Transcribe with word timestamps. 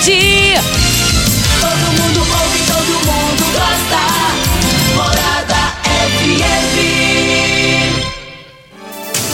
Todo 0.00 1.92
mundo 1.92 2.20
ouve, 2.20 2.60
todo 2.66 3.04
mundo 3.04 3.44
gosta. 3.52 4.00
Morada 4.94 5.76
FM. 6.16 8.00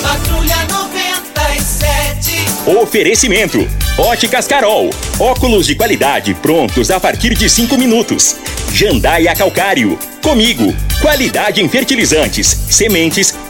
Patrulha 0.02 0.58
97. 0.68 2.46
Oferecimento: 2.82 3.64
Óticas 3.96 4.48
Carol. 4.48 4.90
Óculos 5.20 5.68
de 5.68 5.76
qualidade 5.76 6.34
prontos 6.34 6.90
a 6.90 6.98
partir 6.98 7.36
de 7.36 7.48
5 7.48 7.78
minutos. 7.78 8.34
Jandaia 8.72 9.36
Calcário. 9.36 9.96
Comigo. 10.20 10.74
Qualidade 11.00 11.62
em 11.62 11.68
fertilizantes, 11.68 12.48
sementes, 12.68 13.32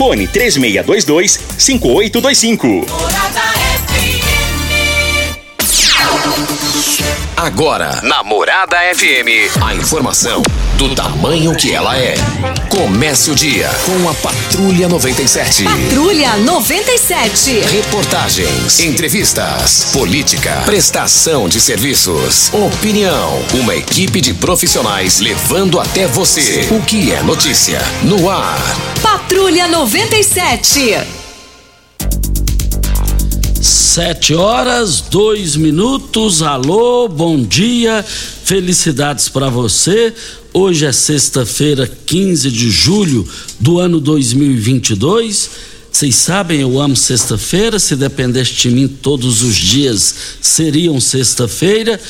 Fone 0.00 0.26
3622-5825. 0.28 2.88
Morada 2.88 3.42
FM. 3.84 4.24
Agora, 7.36 8.00
na 8.02 8.22
Morada 8.22 8.78
FM, 8.94 9.50
a 9.62 9.74
informação 9.74 10.40
do 10.78 10.94
tamanho 10.94 11.54
que 11.54 11.74
ela 11.74 11.98
é. 11.98 12.14
Comece 12.70 13.30
o 13.30 13.34
dia 13.34 13.68
com 13.84 14.08
a 14.08 14.14
Patrulha 14.14 14.88
97. 14.88 15.64
Patrulha 15.64 16.34
97. 16.38 17.60
Reportagens, 17.60 18.80
entrevistas, 18.80 19.90
política, 19.92 20.62
prestação 20.64 21.46
de 21.46 21.60
serviços, 21.60 22.50
opinião. 22.54 23.38
Uma 23.52 23.76
equipe 23.76 24.22
de 24.22 24.32
profissionais 24.32 25.20
levando 25.20 25.78
até 25.78 26.06
você 26.06 26.66
o 26.70 26.80
que 26.80 27.12
é 27.12 27.22
notícia 27.22 27.82
no 28.02 28.30
ar. 28.30 28.89
Patrulha 29.30 29.68
97. 29.68 30.90
Sete 33.62 34.34
horas, 34.34 35.00
dois 35.02 35.54
minutos. 35.54 36.42
Alô, 36.42 37.06
bom 37.06 37.40
dia, 37.40 38.02
felicidades 38.02 39.28
para 39.28 39.48
você. 39.48 40.12
Hoje 40.52 40.84
é 40.84 40.90
sexta-feira, 40.90 41.88
15 42.06 42.50
de 42.50 42.72
julho 42.72 43.24
do 43.60 43.78
ano 43.78 44.00
2022. 44.00 45.50
Vocês 45.92 46.16
sabem, 46.16 46.62
eu 46.62 46.80
amo 46.80 46.96
sexta-feira. 46.96 47.78
Se 47.78 47.94
dependesse 47.94 48.54
de 48.54 48.70
mim, 48.70 48.88
todos 48.88 49.42
os 49.42 49.54
dias 49.54 50.12
seriam 50.40 51.00
sexta-feira. 51.00 52.00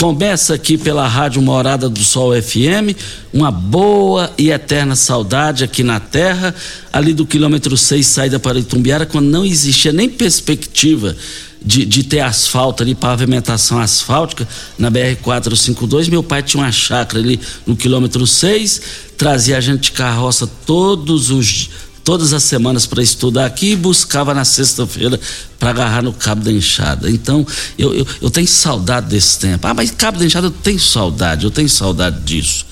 Começa 0.00 0.54
aqui 0.54 0.78
pela 0.78 1.06
Rádio 1.06 1.42
Morada 1.42 1.86
do 1.86 2.02
Sol 2.02 2.32
FM, 2.32 2.96
uma 3.34 3.50
boa 3.50 4.32
e 4.38 4.50
eterna 4.50 4.96
saudade 4.96 5.62
aqui 5.62 5.82
na 5.82 6.00
terra, 6.00 6.54
ali 6.90 7.12
do 7.12 7.26
quilômetro 7.26 7.76
6, 7.76 8.06
saída 8.06 8.38
para 8.38 8.58
Itumbiara, 8.58 9.04
quando 9.04 9.26
não 9.26 9.44
existia 9.44 9.92
nem 9.92 10.08
perspectiva 10.08 11.14
de, 11.60 11.84
de 11.84 12.02
ter 12.02 12.20
asfalto 12.20 12.82
ali, 12.82 12.94
pavimentação 12.94 13.78
asfáltica 13.78 14.48
na 14.78 14.90
BR-452. 14.90 16.08
Meu 16.08 16.22
pai 16.22 16.42
tinha 16.42 16.62
uma 16.62 16.72
chácara 16.72 17.22
ali 17.22 17.38
no 17.66 17.76
quilômetro 17.76 18.26
6, 18.26 18.80
trazia 19.18 19.58
a 19.58 19.60
gente 19.60 19.82
de 19.82 19.92
carroça 19.92 20.46
todos 20.64 21.30
os 21.30 21.68
todas 22.04 22.32
as 22.32 22.42
semanas 22.42 22.86
para 22.86 23.02
estudar 23.02 23.46
aqui 23.46 23.72
e 23.72 23.76
buscava 23.76 24.34
na 24.34 24.44
sexta-feira 24.44 25.18
para 25.58 25.70
agarrar 25.70 26.02
no 26.02 26.12
cabo 26.12 26.42
da 26.42 26.52
enxada. 26.52 27.10
Então, 27.10 27.46
eu, 27.78 27.94
eu, 27.94 28.06
eu, 28.22 28.30
tenho 28.30 28.48
saudade 28.48 29.08
desse 29.08 29.38
tempo. 29.38 29.66
Ah, 29.66 29.74
mas 29.74 29.90
cabo 29.90 30.18
da 30.18 30.24
enxada 30.24 30.46
eu 30.46 30.50
tenho 30.50 30.80
saudade, 30.80 31.44
eu 31.44 31.50
tenho 31.50 31.68
saudade 31.68 32.20
disso. 32.20 32.66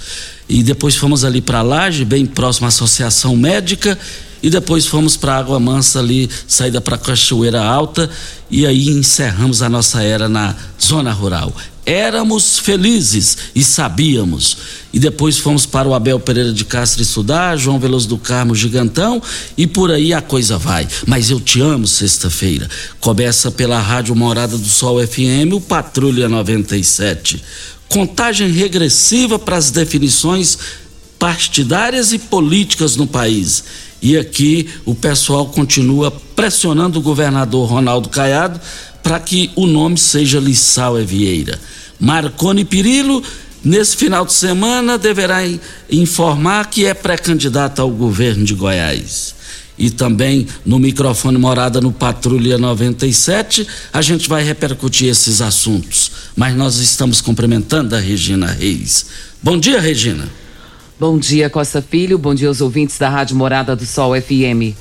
E 0.48 0.62
depois 0.62 0.96
fomos 0.96 1.24
ali 1.24 1.40
para 1.40 1.62
Laje, 1.62 2.04
bem 2.04 2.24
próximo 2.24 2.66
à 2.66 2.68
Associação 2.68 3.36
Médica, 3.36 3.98
e 4.42 4.48
depois 4.48 4.86
fomos 4.86 5.16
para 5.16 5.36
Água 5.36 5.60
Mansa 5.60 5.98
ali, 5.98 6.30
saída 6.46 6.80
para 6.80 6.96
Cachoeira 6.96 7.62
Alta, 7.62 8.08
e 8.50 8.64
aí 8.64 8.88
encerramos 8.88 9.62
a 9.62 9.68
nossa 9.68 10.02
era 10.02 10.28
na 10.28 10.54
zona 10.80 11.12
rural 11.12 11.52
éramos 11.88 12.58
felizes 12.58 13.38
e 13.54 13.64
sabíamos. 13.64 14.58
E 14.92 14.98
depois 14.98 15.38
fomos 15.38 15.64
para 15.64 15.88
o 15.88 15.94
Abel 15.94 16.20
Pereira 16.20 16.52
de 16.52 16.64
Castro 16.66 17.02
estudar, 17.02 17.56
João 17.56 17.80
Veloso 17.80 18.06
do 18.06 18.18
Carmo 18.18 18.54
Gigantão 18.54 19.22
e 19.56 19.66
por 19.66 19.90
aí 19.90 20.12
a 20.12 20.20
coisa 20.20 20.58
vai. 20.58 20.86
Mas 21.06 21.30
eu 21.30 21.40
te 21.40 21.62
amo 21.62 21.86
sexta-feira. 21.86 22.68
Começa 23.00 23.50
pela 23.50 23.80
Rádio 23.80 24.14
Morada 24.14 24.58
do 24.58 24.68
Sol 24.68 25.04
FM, 25.04 25.54
o 25.54 25.60
Patrulha 25.60 26.28
97. 26.28 27.42
Contagem 27.88 28.50
regressiva 28.50 29.38
para 29.38 29.56
as 29.56 29.70
definições 29.70 30.58
partidárias 31.18 32.12
e 32.12 32.18
políticas 32.18 32.96
no 32.96 33.06
país. 33.06 33.64
E 34.00 34.16
aqui 34.16 34.68
o 34.84 34.94
pessoal 34.94 35.46
continua 35.46 36.10
pressionando 36.10 36.98
o 36.98 37.02
governador 37.02 37.68
Ronaldo 37.68 38.08
Caiado 38.08 38.60
para 39.02 39.18
que 39.18 39.50
o 39.56 39.66
nome 39.66 39.98
seja 39.98 40.38
Lissau 40.38 40.96
Vieira. 41.04 41.58
Marconi 41.98 42.64
Pirillo, 42.64 43.22
nesse 43.64 43.96
final 43.96 44.24
de 44.24 44.32
semana, 44.32 44.96
deverá 44.96 45.40
informar 45.90 46.70
que 46.70 46.86
é 46.86 46.94
pré-candidato 46.94 47.82
ao 47.82 47.90
governo 47.90 48.44
de 48.44 48.54
Goiás. 48.54 49.34
E 49.76 49.90
também 49.90 50.46
no 50.66 50.78
microfone 50.78 51.38
Morada 51.38 51.80
no 51.80 51.92
Patrulha 51.92 52.58
97, 52.58 53.66
a 53.92 54.02
gente 54.02 54.28
vai 54.28 54.42
repercutir 54.42 55.08
esses 55.08 55.40
assuntos. 55.40 56.10
Mas 56.36 56.56
nós 56.56 56.78
estamos 56.78 57.20
cumprimentando 57.20 57.94
a 57.94 57.98
Regina 57.98 58.46
Reis. 58.46 59.06
Bom 59.40 59.58
dia, 59.58 59.80
Regina. 59.80 60.28
Bom 61.00 61.16
dia, 61.16 61.48
Costa 61.48 61.80
Filho. 61.80 62.18
Bom 62.18 62.34
dia 62.34 62.48
aos 62.48 62.60
ouvintes 62.60 62.98
da 62.98 63.08
Rádio 63.08 63.36
Morada 63.36 63.76
do 63.76 63.86
Sol 63.86 64.20
FM. 64.20 64.74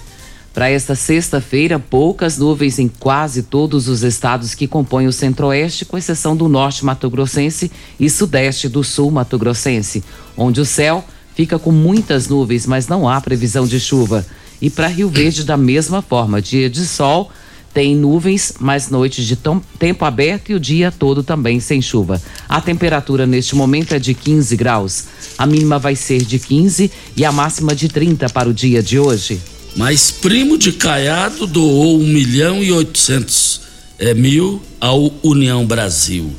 Para 0.51 0.67
esta 0.67 0.95
sexta-feira, 0.95 1.77
poucas 1.77 2.39
nuvens 2.39 2.79
em 2.79 2.87
quase 2.87 3.43
todos 3.43 3.87
os 3.87 4.01
estados 4.01 4.55
que 4.55 4.67
compõem 4.67 5.05
o 5.05 5.13
centro-oeste, 5.13 5.85
com 5.85 5.95
exceção 5.95 6.35
do 6.35 6.47
norte 6.47 6.83
mato-grossense 6.83 7.71
e 7.99 8.09
sudeste 8.09 8.67
do 8.67 8.83
sul 8.83 9.11
mato-grossense, 9.11 10.03
onde 10.35 10.59
o 10.59 10.65
céu 10.65 11.05
fica 11.35 11.59
com 11.59 11.71
muitas 11.71 12.27
nuvens, 12.27 12.65
mas 12.65 12.87
não 12.87 13.07
há 13.07 13.21
previsão 13.21 13.67
de 13.67 13.79
chuva. 13.79 14.25
E 14.59 14.71
para 14.71 14.87
Rio 14.87 15.09
Verde, 15.09 15.43
da 15.43 15.55
mesma 15.55 16.01
forma, 16.01 16.41
dia 16.41 16.67
de 16.67 16.83
sol, 16.83 17.31
tem 17.77 17.95
nuvens, 17.95 18.53
mas 18.59 18.89
noites 18.89 19.23
de 19.23 19.37
tempo 19.77 20.03
aberto 20.03 20.51
e 20.51 20.55
o 20.55 20.59
dia 20.59 20.91
todo 20.91 21.21
também 21.21 21.59
sem 21.59 21.79
chuva. 21.79 22.19
A 22.49 22.59
temperatura 22.59 23.27
neste 23.27 23.55
momento 23.55 23.93
é 23.93 23.99
de 23.99 24.15
15 24.15 24.55
graus. 24.55 25.03
A 25.37 25.45
mínima 25.45 25.77
vai 25.77 25.95
ser 25.95 26.23
de 26.23 26.39
15 26.39 26.89
e 27.15 27.23
a 27.23 27.31
máxima 27.31 27.75
de 27.75 27.87
30 27.87 28.29
para 28.29 28.49
o 28.49 28.53
dia 28.53 28.81
de 28.81 28.97
hoje. 28.97 29.39
Mas 29.75 30.09
primo 30.09 30.57
de 30.57 30.71
Caiado 30.71 31.45
doou 31.45 31.99
1 31.99 32.03
milhão 32.07 32.63
e 32.63 32.71
800 32.71 33.61
é, 33.99 34.11
mil 34.15 34.59
ao 34.81 35.13
União 35.21 35.63
Brasil. 35.63 36.35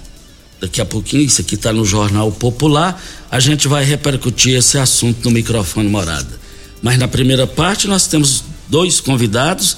Daqui 0.60 0.80
a 0.80 0.84
pouquinho, 0.84 1.22
isso 1.22 1.40
aqui 1.40 1.54
está 1.54 1.72
no 1.72 1.84
Jornal 1.84 2.32
Popular, 2.32 3.00
a 3.30 3.38
gente 3.38 3.68
vai 3.68 3.84
repercutir 3.84 4.56
esse 4.56 4.76
assunto 4.76 5.24
no 5.26 5.30
microfone 5.30 5.88
morada. 5.88 6.36
Mas 6.82 6.98
na 6.98 7.06
primeira 7.06 7.46
parte 7.46 7.86
nós 7.86 8.08
temos 8.08 8.42
dois 8.68 8.98
convidados 8.98 9.76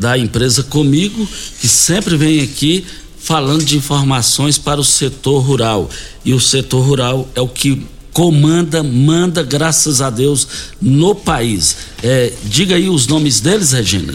da 0.00 0.16
empresa 0.16 0.62
Comigo, 0.62 1.28
que 1.60 1.68
sempre 1.68 2.16
vem 2.16 2.40
aqui 2.40 2.86
falando 3.18 3.62
de 3.62 3.76
informações 3.76 4.56
para 4.56 4.80
o 4.80 4.84
setor 4.84 5.40
rural. 5.40 5.90
E 6.24 6.32
o 6.32 6.40
setor 6.40 6.80
rural 6.80 7.28
é 7.34 7.40
o 7.42 7.46
que 7.46 7.86
comanda, 8.10 8.82
manda, 8.82 9.42
graças 9.42 10.00
a 10.00 10.08
Deus, 10.08 10.72
no 10.80 11.14
país. 11.14 11.76
É, 12.02 12.32
diga 12.44 12.76
aí 12.76 12.88
os 12.88 13.06
nomes 13.06 13.40
deles, 13.40 13.72
Regina. 13.72 14.14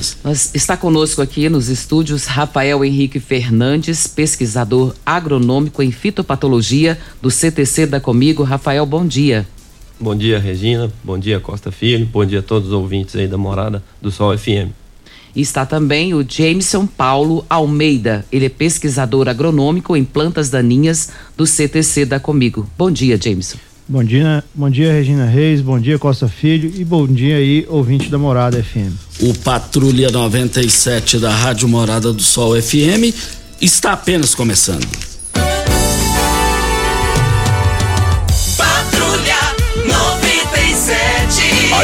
Está 0.55 0.75
conosco 0.75 1.21
aqui 1.21 1.47
nos 1.49 1.69
estúdios 1.69 2.25
Rafael 2.25 2.83
Henrique 2.83 3.19
Fernandes, 3.19 4.07
pesquisador 4.07 4.95
agronômico 5.05 5.83
em 5.83 5.91
fitopatologia 5.91 6.97
do 7.21 7.29
CTC 7.29 7.85
da 7.85 7.99
Comigo. 7.99 8.41
Rafael, 8.41 8.87
bom 8.87 9.05
dia. 9.05 9.47
Bom 9.99 10.15
dia, 10.15 10.39
Regina. 10.39 10.91
Bom 11.03 11.17
dia, 11.17 11.39
Costa 11.39 11.71
Filho. 11.71 12.07
Bom 12.07 12.25
dia 12.25 12.39
a 12.39 12.43
todos 12.43 12.69
os 12.69 12.73
ouvintes 12.73 13.15
aí 13.15 13.27
da 13.27 13.37
Morada 13.37 13.83
do 14.01 14.11
Sol 14.11 14.35
FM. 14.35 14.84
E 15.35 15.41
está 15.41 15.65
também 15.65 16.13
o 16.13 16.25
Jameson 16.27 16.87
Paulo 16.87 17.45
Almeida. 17.49 18.25
Ele 18.31 18.45
é 18.45 18.49
pesquisador 18.49 19.27
agronômico 19.27 19.95
em 19.97 20.03
plantas 20.03 20.49
daninhas 20.49 21.09
do 21.35 21.45
CTC 21.45 22.05
da 22.05 22.19
Comigo. 22.19 22.67
Bom 22.77 22.89
dia, 22.89 23.19
Jameson. 23.21 23.57
Bom 23.87 24.03
dia, 24.03 24.43
bom 24.55 24.67
dia 24.67 24.91
Regina 24.91 25.25
Reis, 25.25 25.61
bom 25.61 25.79
dia 25.79 25.99
Costa 25.99 26.27
Filho 26.27 26.73
e 26.75 26.83
bom 26.83 27.05
dia 27.05 27.37
aí 27.37 27.67
ouvinte 27.69 28.09
da 28.09 28.17
Morada 28.17 28.63
FM. 28.63 28.91
O 29.21 29.31
Patrulha 29.35 30.09
97 30.09 31.19
da 31.19 31.29
Rádio 31.29 31.69
Morada 31.69 32.11
do 32.11 32.23
Sol 32.23 32.59
FM 32.59 33.13
está 33.61 33.91
apenas 33.91 34.33
começando. 34.33 35.14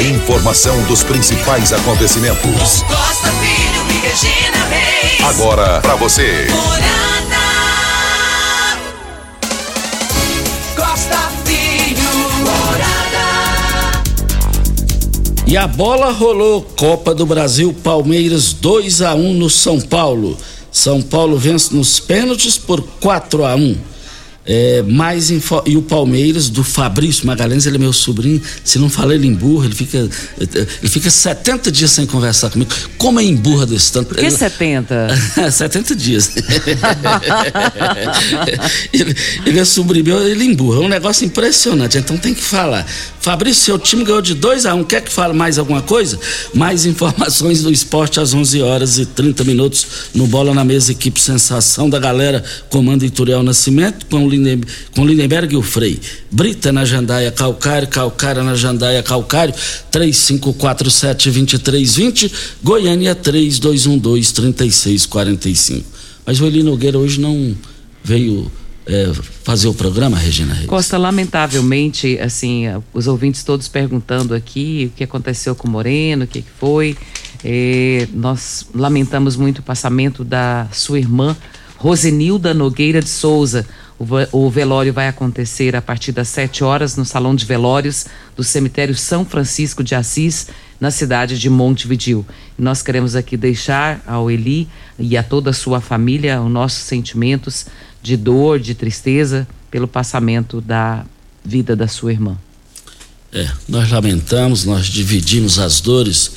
A 0.02 0.04
informação 0.04 0.82
dos 0.86 1.04
principais 1.04 1.72
acontecimentos. 1.72 2.82
Costa 2.82 3.32
Filho 3.34 3.86
e 3.88 4.00
Regina 4.00 4.66
Reis. 4.66 5.22
Agora 5.30 5.80
para 5.80 5.94
você. 5.94 6.48
Morada. 6.50 7.38
Costa 10.76 11.32
Filho. 11.46 12.02
Morada. 12.40 14.02
E 15.46 15.56
a 15.56 15.68
bola 15.68 16.12
rolou 16.12 16.64
Copa 16.64 17.14
do 17.14 17.28
Brasil 17.28 17.72
Palmeiras 17.72 18.54
2 18.54 19.04
a 19.04 19.14
1 19.14 19.34
no 19.36 19.52
São 19.52 19.80
Paulo. 19.80 20.36
São 20.72 21.00
Paulo 21.00 21.38
vence 21.38 21.76
nos 21.76 22.00
pênaltis 22.00 22.58
por 22.58 22.82
4 23.00 23.46
a 23.46 23.54
1. 23.54 23.91
É, 24.46 24.82
mais 24.82 25.30
info... 25.30 25.62
e 25.68 25.78
o 25.78 25.84
Palmeiras 25.84 26.50
do 26.50 26.64
Fabrício 26.64 27.28
Magalhães, 27.28 27.66
ele 27.66 27.76
é 27.76 27.80
meu 27.80 27.94
sobrinho. 27.94 28.42
Se 28.64 28.80
não 28.80 28.90
falar 28.90 29.16
ele 29.16 29.28
emburra, 29.28 29.66
ele 29.66 29.76
fica 29.76 30.10
ele 30.40 30.90
fica 30.90 31.10
70 31.10 31.72
dias 31.72 31.92
sem 31.92 32.06
conversar 32.06 32.50
comigo. 32.50 32.72
Como 32.98 33.20
é 33.20 33.24
emburra 33.24 33.66
desse 33.66 33.92
tanto? 33.92 34.08
Por 34.08 34.18
que 34.18 34.26
ele... 34.26 34.32
70? 34.32 35.10
70 35.52 35.96
dias. 35.96 36.32
ele, 38.92 39.16
ele 39.46 39.60
é 39.60 39.66
sobrinho 39.66 40.06
meu, 40.06 40.28
ele 40.28 40.46
emburra. 40.46 40.78
É 40.82 40.86
um 40.86 40.90
negócio 40.90 41.26
impressionante. 41.26 41.98
Então 41.98 42.18
tem 42.18 42.34
que 42.34 42.44
falar. 42.44 42.86
Fabrício, 43.20 43.64
seu 43.64 43.78
time 43.78 44.04
ganhou 44.04 44.22
de 44.22 44.34
2 44.34 44.66
a 44.66 44.74
1 44.74 44.80
um. 44.80 44.84
Quer 44.84 45.02
que 45.02 45.12
fale 45.12 45.34
mais 45.34 45.60
alguma 45.60 45.84
coisa? 45.84 46.20
Mais 46.54 46.86
informações 46.88 47.62
do 47.62 47.72
esporte 47.72 48.20
às 48.20 48.34
11 48.34 48.62
horas 48.64 48.98
e 48.98 49.06
30 49.06 49.44
minutos 49.44 49.86
no 50.16 50.26
Bola 50.26 50.54
na 50.54 50.66
Mesa, 50.66 50.92
equipe 50.92 51.20
Sensação 51.20 51.88
da 51.88 52.00
galera, 52.00 52.44
comando 52.70 53.06
Ituriel 53.06 53.44
Nascimento, 53.44 54.08
com 54.08 54.31
com 54.96 55.06
Lindenberg 55.06 55.54
e 55.54 55.58
o 55.58 55.62
Frei. 55.62 56.00
Brita 56.32 56.72
na 56.72 56.84
Jandaia 56.86 57.32
Calcário, 57.32 57.88
Calcário 57.88 58.44
na 58.44 58.56
Jandaia 58.56 59.04
Calcário, 59.04 59.54
3547-2320, 59.92 62.32
Goiânia 62.64 63.16
3212-3645. 63.16 65.84
Mas 66.26 66.40
o 66.40 66.46
Eli 66.46 66.64
Nogueira 66.64 66.98
hoje 66.98 67.20
não 67.20 67.54
veio 68.04 68.52
é, 68.86 69.12
fazer 69.44 69.68
o 69.68 69.74
programa, 69.74 70.18
Regina 70.18 70.54
Reis? 70.54 70.68
Costa, 70.68 70.98
lamentavelmente, 70.98 72.20
assim, 72.20 72.66
os 72.94 73.08
ouvintes 73.08 73.44
todos 73.44 73.68
perguntando 73.68 74.34
aqui 74.34 74.92
o 74.92 74.98
que 74.98 75.04
aconteceu 75.04 75.56
com 75.56 75.68
o 75.68 75.72
Moreno, 75.72 76.26
o 76.26 76.28
que, 76.28 76.42
que 76.42 76.52
foi. 76.60 76.98
É, 77.44 78.08
nós 78.14 78.68
lamentamos 78.74 79.36
muito 79.36 79.60
o 79.60 79.64
passamento 79.64 80.24
da 80.24 80.68
sua 80.72 81.00
irmã, 81.00 81.36
Rosenilda 81.78 82.54
Nogueira 82.54 83.02
de 83.02 83.10
Souza. 83.10 83.66
O, 84.32 84.50
velório 84.50 84.92
vai 84.92 85.08
acontecer 85.08 85.76
a 85.76 85.82
partir 85.82 86.12
das 86.12 86.28
7 86.30 86.64
horas 86.64 86.96
no 86.96 87.06
Salão 87.06 87.36
de 87.36 87.46
Velórios 87.46 88.08
do 88.36 88.44
Cemitério 88.44 88.96
São 88.96 89.24
Francisco 89.24 89.84
de 89.84 89.94
Assis, 89.94 90.48
na 90.80 90.90
cidade 90.90 91.38
de 91.38 91.52
Montevidil. 91.52 92.26
Nós 92.58 92.82
queremos 92.82 93.16
aqui 93.16 93.38
deixar 93.38 94.04
ao 94.08 94.32
Eli 94.32 94.68
e 94.98 95.16
a 95.16 95.22
toda 95.22 95.52
a 95.52 95.54
sua 95.54 95.80
família 95.80 96.42
os 96.42 96.52
nossos 96.52 96.82
sentimentos 96.82 97.68
de 98.02 98.18
dor, 98.18 98.60
de 98.60 98.74
tristeza 98.74 99.48
pelo 99.70 99.88
passamento 99.88 100.60
da 100.60 101.06
vida 101.46 101.76
da 101.76 101.88
sua 101.88 102.12
irmã. 102.12 102.36
É, 103.32 103.48
nós 103.70 103.92
lamentamos, 103.92 104.66
nós 104.66 104.88
dividimos 104.88 105.60
as 105.60 105.80
dores 105.80 106.32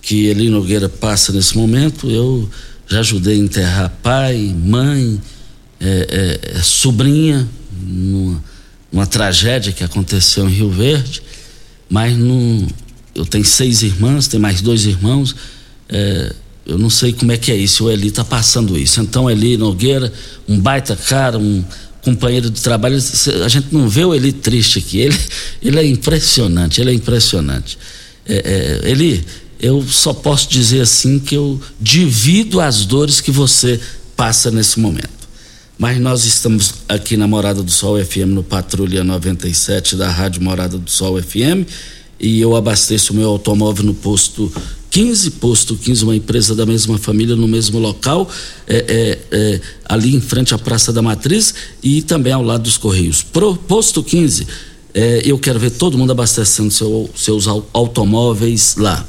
que 0.00 0.26
Eli 0.26 0.48
Nogueira 0.48 0.88
passa 0.88 1.32
nesse 1.32 1.58
momento. 1.58 2.08
Eu 2.08 2.48
já 2.86 3.00
ajudei 3.00 3.34
a 3.34 3.38
enterrar 3.38 3.92
pai, 4.04 4.54
mãe, 4.56 5.20
é, 5.82 6.40
é, 6.52 6.58
é, 6.58 6.62
sobrinha, 6.62 7.48
numa, 7.84 8.42
numa, 8.92 9.06
tragédia 9.06 9.72
que 9.72 9.82
aconteceu 9.82 10.48
em 10.48 10.52
Rio 10.52 10.70
Verde, 10.70 11.20
mas 11.90 12.16
não, 12.16 12.68
eu 13.16 13.26
tenho 13.26 13.44
seis 13.44 13.82
irmãs, 13.82 14.28
tenho 14.28 14.40
mais 14.40 14.60
dois 14.60 14.86
irmãos. 14.86 15.34
É, 15.88 16.32
eu 16.64 16.78
não 16.78 16.88
sei 16.88 17.12
como 17.12 17.32
é 17.32 17.36
que 17.36 17.50
é 17.50 17.56
isso, 17.56 17.86
o 17.86 17.90
Eli 17.90 18.08
está 18.08 18.24
passando 18.24 18.78
isso. 18.78 19.00
Então, 19.00 19.28
Eli 19.28 19.56
Nogueira, 19.56 20.12
um 20.48 20.60
baita 20.60 20.94
cara, 20.94 21.36
um 21.36 21.64
companheiro 22.02 22.48
de 22.48 22.60
trabalho, 22.60 22.96
a 23.44 23.48
gente 23.48 23.66
não 23.72 23.88
vê 23.88 24.04
o 24.04 24.14
Eli 24.14 24.32
triste 24.32 24.78
aqui. 24.78 25.00
Ele, 25.00 25.18
ele 25.60 25.78
é 25.80 25.84
impressionante, 25.84 26.80
ele 26.80 26.90
é 26.90 26.94
impressionante. 26.94 27.76
É, 28.24 28.80
é, 28.84 28.90
Eli, 28.90 29.24
eu 29.58 29.82
só 29.82 30.14
posso 30.14 30.48
dizer 30.48 30.80
assim 30.80 31.18
que 31.18 31.34
eu 31.34 31.60
divido 31.80 32.60
as 32.60 32.84
dores 32.84 33.20
que 33.20 33.32
você 33.32 33.80
passa 34.16 34.48
nesse 34.48 34.78
momento. 34.78 35.21
Mas 35.82 35.98
nós 35.98 36.24
estamos 36.24 36.74
aqui 36.88 37.16
na 37.16 37.26
Morada 37.26 37.60
do 37.60 37.70
Sol 37.72 37.98
FM, 37.98 38.28
no 38.28 38.44
Patrulha 38.44 39.02
97 39.02 39.96
da 39.96 40.08
Rádio 40.08 40.40
Morada 40.40 40.78
do 40.78 40.88
Sol 40.88 41.20
FM, 41.20 41.66
e 42.20 42.40
eu 42.40 42.54
abasteço 42.54 43.12
o 43.12 43.16
meu 43.16 43.28
automóvel 43.28 43.86
no 43.86 43.92
posto 43.92 44.52
15, 44.90 45.32
posto 45.32 45.74
15, 45.74 46.04
uma 46.04 46.14
empresa 46.14 46.54
da 46.54 46.64
mesma 46.64 46.98
família 46.98 47.34
no 47.34 47.48
mesmo 47.48 47.80
local, 47.80 48.30
é, 48.68 48.76
é, 48.76 49.18
é, 49.36 49.60
ali 49.86 50.14
em 50.14 50.20
frente 50.20 50.54
à 50.54 50.58
Praça 50.58 50.92
da 50.92 51.02
Matriz 51.02 51.52
e 51.82 52.00
também 52.00 52.32
ao 52.32 52.44
lado 52.44 52.62
dos 52.62 52.78
Correios. 52.78 53.24
Pro, 53.24 53.56
posto 53.56 54.04
15, 54.04 54.46
é, 54.94 55.22
eu 55.24 55.36
quero 55.36 55.58
ver 55.58 55.70
todo 55.70 55.98
mundo 55.98 56.12
abastecendo 56.12 56.70
seu, 56.70 57.10
seus 57.16 57.48
automóveis 57.48 58.76
lá. 58.76 59.04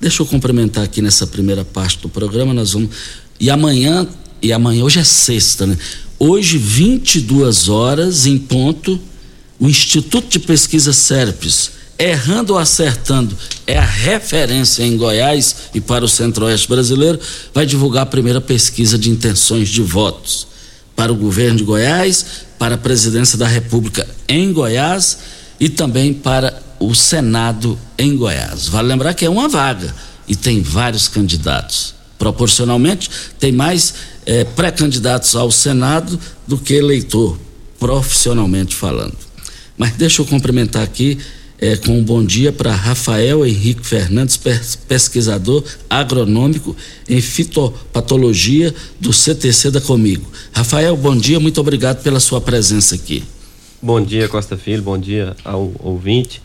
Deixa 0.00 0.22
eu 0.22 0.26
cumprimentar 0.26 0.84
aqui 0.84 1.02
nessa 1.02 1.26
primeira 1.26 1.66
parte 1.66 1.98
do 1.98 2.08
programa, 2.08 2.54
nós 2.54 2.72
vamos. 2.72 2.88
E 3.38 3.50
amanhã, 3.50 4.08
e 4.40 4.54
amanhã, 4.54 4.84
hoje 4.84 5.00
é 5.00 5.04
sexta, 5.04 5.66
né? 5.66 5.76
Hoje, 6.26 6.56
22 6.56 7.68
horas 7.68 8.24
em 8.24 8.38
ponto, 8.38 8.98
o 9.60 9.68
Instituto 9.68 10.26
de 10.26 10.38
Pesquisa 10.38 10.90
SERPES 10.90 11.72
errando 11.98 12.54
ou 12.54 12.58
acertando, 12.58 13.36
é 13.66 13.76
a 13.76 13.84
referência 13.84 14.82
em 14.82 14.96
Goiás 14.96 15.54
e 15.74 15.82
para 15.82 16.02
o 16.02 16.08
Centro-Oeste 16.08 16.66
brasileiro, 16.66 17.20
vai 17.52 17.66
divulgar 17.66 18.04
a 18.04 18.06
primeira 18.06 18.40
pesquisa 18.40 18.96
de 18.96 19.10
intenções 19.10 19.68
de 19.68 19.82
votos 19.82 20.46
para 20.96 21.12
o 21.12 21.14
governo 21.14 21.58
de 21.58 21.64
Goiás, 21.64 22.24
para 22.58 22.76
a 22.76 22.78
presidência 22.78 23.36
da 23.36 23.46
República 23.46 24.08
em 24.26 24.50
Goiás 24.50 25.18
e 25.60 25.68
também 25.68 26.14
para 26.14 26.58
o 26.80 26.94
Senado 26.94 27.78
em 27.98 28.16
Goiás. 28.16 28.66
Vale 28.66 28.88
lembrar 28.88 29.12
que 29.12 29.26
é 29.26 29.30
uma 29.30 29.46
vaga 29.46 29.94
e 30.26 30.34
tem 30.34 30.62
vários 30.62 31.06
candidatos. 31.06 31.92
Proporcionalmente, 32.18 33.10
tem 33.38 33.52
mais 33.52 33.92
é, 34.26 34.44
pré-candidatos 34.44 35.34
ao 35.34 35.50
Senado 35.50 36.18
do 36.46 36.56
que 36.58 36.74
eleitor, 36.74 37.38
profissionalmente 37.78 38.74
falando. 38.74 39.16
Mas 39.76 39.92
deixa 39.92 40.22
eu 40.22 40.26
cumprimentar 40.26 40.82
aqui 40.82 41.18
é, 41.58 41.76
com 41.76 41.98
um 41.98 42.02
bom 42.02 42.22
dia 42.24 42.52
para 42.52 42.74
Rafael 42.74 43.46
Henrique 43.46 43.86
Fernandes, 43.86 44.38
pesquisador 44.88 45.64
agronômico 45.88 46.76
em 47.08 47.20
fitopatologia 47.20 48.74
do 49.00 49.12
CTC 49.12 49.70
da 49.70 49.80
Comigo. 49.80 50.30
Rafael, 50.52 50.96
bom 50.96 51.16
dia, 51.16 51.40
muito 51.40 51.60
obrigado 51.60 52.02
pela 52.02 52.20
sua 52.20 52.40
presença 52.40 52.94
aqui. 52.94 53.24
Bom 53.80 54.00
dia, 54.00 54.28
Costa 54.28 54.56
Filho, 54.56 54.82
bom 54.82 54.98
dia 54.98 55.36
ao 55.44 55.72
ouvinte. 55.80 56.42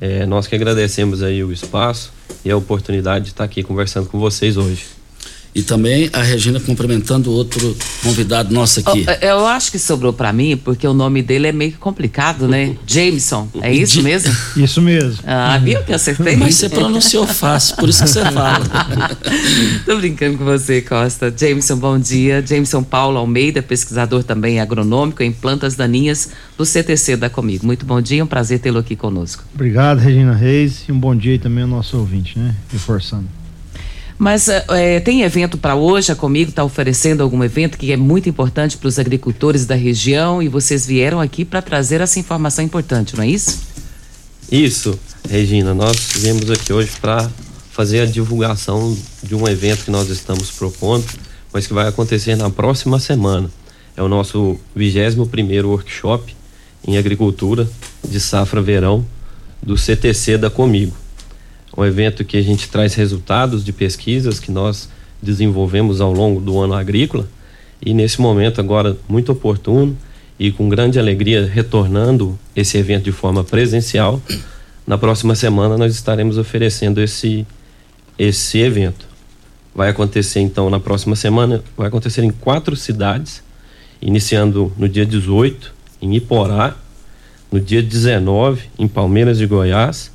É, 0.00 0.24
nós 0.26 0.46
que 0.46 0.54
agradecemos 0.54 1.22
aí 1.22 1.42
o 1.42 1.52
espaço 1.52 2.12
e 2.44 2.50
a 2.50 2.56
oportunidade 2.56 3.26
de 3.26 3.30
estar 3.32 3.44
aqui 3.44 3.62
conversando 3.62 4.06
com 4.08 4.18
vocês 4.18 4.56
hoje. 4.56 4.97
E 5.54 5.62
também 5.62 6.08
a 6.12 6.22
Regina 6.22 6.60
cumprimentando 6.60 7.32
outro 7.32 7.76
convidado 8.02 8.52
nosso 8.54 8.80
aqui. 8.80 9.04
Oh, 9.08 9.24
eu 9.24 9.46
acho 9.46 9.70
que 9.72 9.78
sobrou 9.78 10.12
para 10.12 10.32
mim, 10.32 10.56
porque 10.56 10.86
o 10.86 10.92
nome 10.92 11.22
dele 11.22 11.48
é 11.48 11.52
meio 11.52 11.72
complicado, 11.72 12.46
né? 12.46 12.76
Jameson. 12.86 13.48
É 13.60 13.72
isso 13.74 14.02
mesmo? 14.02 14.34
Isso 14.56 14.82
mesmo. 14.82 15.18
Ah, 15.26 15.58
viu 15.58 15.82
que 15.82 15.92
acertei? 15.92 16.36
Mas 16.36 16.56
você 16.56 16.68
pronunciou 16.68 17.26
fácil, 17.26 17.76
por 17.76 17.88
isso 17.88 18.02
que 18.02 18.10
você 18.10 18.22
fala. 18.24 18.64
Tô 19.86 19.96
brincando 19.96 20.38
com 20.38 20.44
você, 20.44 20.82
Costa. 20.82 21.32
Jameson, 21.36 21.76
bom 21.76 21.98
dia. 21.98 22.44
Jameson 22.44 22.82
Paulo 22.82 23.18
Almeida, 23.18 23.62
pesquisador 23.62 24.22
também 24.24 24.60
agronômico 24.60 25.22
em 25.22 25.32
plantas 25.32 25.74
daninhas 25.74 26.30
do 26.56 26.66
CTC 26.66 27.16
da 27.16 27.30
Comigo. 27.30 27.64
Muito 27.64 27.86
bom 27.86 28.00
dia, 28.00 28.22
um 28.22 28.26
prazer 28.26 28.58
tê-lo 28.58 28.78
aqui 28.78 28.96
conosco. 28.96 29.44
Obrigado, 29.54 29.98
Regina 29.98 30.34
Reis, 30.34 30.84
e 30.88 30.92
um 30.92 30.98
bom 30.98 31.14
dia 31.14 31.38
também 31.38 31.62
ao 31.62 31.70
nosso 31.70 31.96
ouvinte, 31.96 32.38
né? 32.38 32.54
Reforçando. 32.72 33.37
Mas 34.18 34.48
é, 34.48 34.98
tem 34.98 35.22
evento 35.22 35.56
para 35.56 35.76
hoje, 35.76 36.10
a 36.10 36.16
Comigo 36.16 36.50
está 36.50 36.64
oferecendo 36.64 37.22
algum 37.22 37.44
evento 37.44 37.78
que 37.78 37.92
é 37.92 37.96
muito 37.96 38.28
importante 38.28 38.76
para 38.76 38.88
os 38.88 38.98
agricultores 38.98 39.64
da 39.64 39.76
região 39.76 40.42
e 40.42 40.48
vocês 40.48 40.84
vieram 40.84 41.20
aqui 41.20 41.44
para 41.44 41.62
trazer 41.62 42.00
essa 42.00 42.18
informação 42.18 42.64
importante, 42.64 43.16
não 43.16 43.22
é 43.22 43.28
isso? 43.28 43.60
Isso, 44.50 44.98
Regina, 45.28 45.72
nós 45.72 46.14
viemos 46.16 46.50
aqui 46.50 46.72
hoje 46.72 46.90
para 47.00 47.30
fazer 47.70 48.00
a 48.00 48.06
divulgação 48.06 48.96
de 49.22 49.36
um 49.36 49.46
evento 49.46 49.84
que 49.84 49.90
nós 49.90 50.08
estamos 50.08 50.50
propondo, 50.50 51.06
mas 51.52 51.68
que 51.68 51.72
vai 51.72 51.86
acontecer 51.86 52.34
na 52.34 52.50
próxima 52.50 52.98
semana. 52.98 53.48
É 53.96 54.02
o 54.02 54.08
nosso 54.08 54.58
21 54.74 55.26
primeiro 55.26 55.68
workshop 55.68 56.34
em 56.84 56.98
agricultura 56.98 57.68
de 58.02 58.18
safra 58.18 58.60
verão 58.60 59.06
do 59.62 59.78
CTC 59.78 60.38
da 60.38 60.50
Comigo. 60.50 60.96
Um 61.78 61.84
evento 61.84 62.24
que 62.24 62.36
a 62.36 62.42
gente 62.42 62.68
traz 62.68 62.96
resultados 62.96 63.64
de 63.64 63.72
pesquisas 63.72 64.40
que 64.40 64.50
nós 64.50 64.88
desenvolvemos 65.22 66.00
ao 66.00 66.12
longo 66.12 66.40
do 66.40 66.58
ano 66.58 66.74
agrícola 66.74 67.28
e 67.80 67.94
nesse 67.94 68.20
momento 68.20 68.60
agora 68.60 68.96
muito 69.08 69.30
oportuno 69.30 69.96
e 70.40 70.50
com 70.50 70.68
grande 70.68 70.98
alegria 70.98 71.46
retornando 71.46 72.36
esse 72.56 72.76
evento 72.76 73.04
de 73.04 73.12
forma 73.12 73.44
presencial. 73.44 74.20
Na 74.84 74.98
próxima 74.98 75.36
semana 75.36 75.78
nós 75.78 75.94
estaremos 75.94 76.36
oferecendo 76.36 77.00
esse 77.00 77.46
esse 78.18 78.58
evento. 78.58 79.06
Vai 79.72 79.90
acontecer 79.90 80.40
então 80.40 80.68
na 80.68 80.80
próxima 80.80 81.14
semana, 81.14 81.62
vai 81.76 81.86
acontecer 81.86 82.24
em 82.24 82.32
quatro 82.32 82.74
cidades, 82.74 83.40
iniciando 84.02 84.72
no 84.76 84.88
dia 84.88 85.06
18 85.06 85.72
em 86.02 86.16
Iporá, 86.16 86.76
no 87.52 87.60
dia 87.60 87.80
19 87.80 88.62
em 88.76 88.88
Palmeiras 88.88 89.38
de 89.38 89.46
Goiás, 89.46 90.10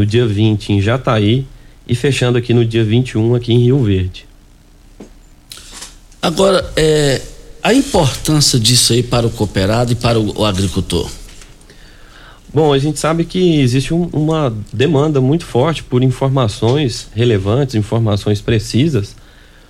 no 0.00 0.06
dia 0.06 0.26
20 0.26 0.72
em 0.72 0.80
Jataí 0.80 1.46
e 1.86 1.94
fechando 1.94 2.38
aqui 2.38 2.54
no 2.54 2.64
dia 2.64 2.82
21 2.82 3.34
aqui 3.34 3.52
em 3.52 3.58
Rio 3.58 3.82
Verde. 3.82 4.26
Agora, 6.22 6.72
é, 6.74 7.20
a 7.62 7.74
importância 7.74 8.58
disso 8.58 8.94
aí 8.94 9.02
para 9.02 9.26
o 9.26 9.30
cooperado 9.30 9.92
e 9.92 9.94
para 9.94 10.18
o, 10.18 10.40
o 10.40 10.44
agricultor? 10.46 11.10
Bom, 12.52 12.72
a 12.72 12.78
gente 12.78 12.98
sabe 12.98 13.24
que 13.24 13.60
existe 13.60 13.92
um, 13.92 14.08
uma 14.10 14.52
demanda 14.72 15.20
muito 15.20 15.44
forte 15.44 15.82
por 15.82 16.02
informações 16.02 17.08
relevantes, 17.14 17.74
informações 17.74 18.40
precisas 18.40 19.14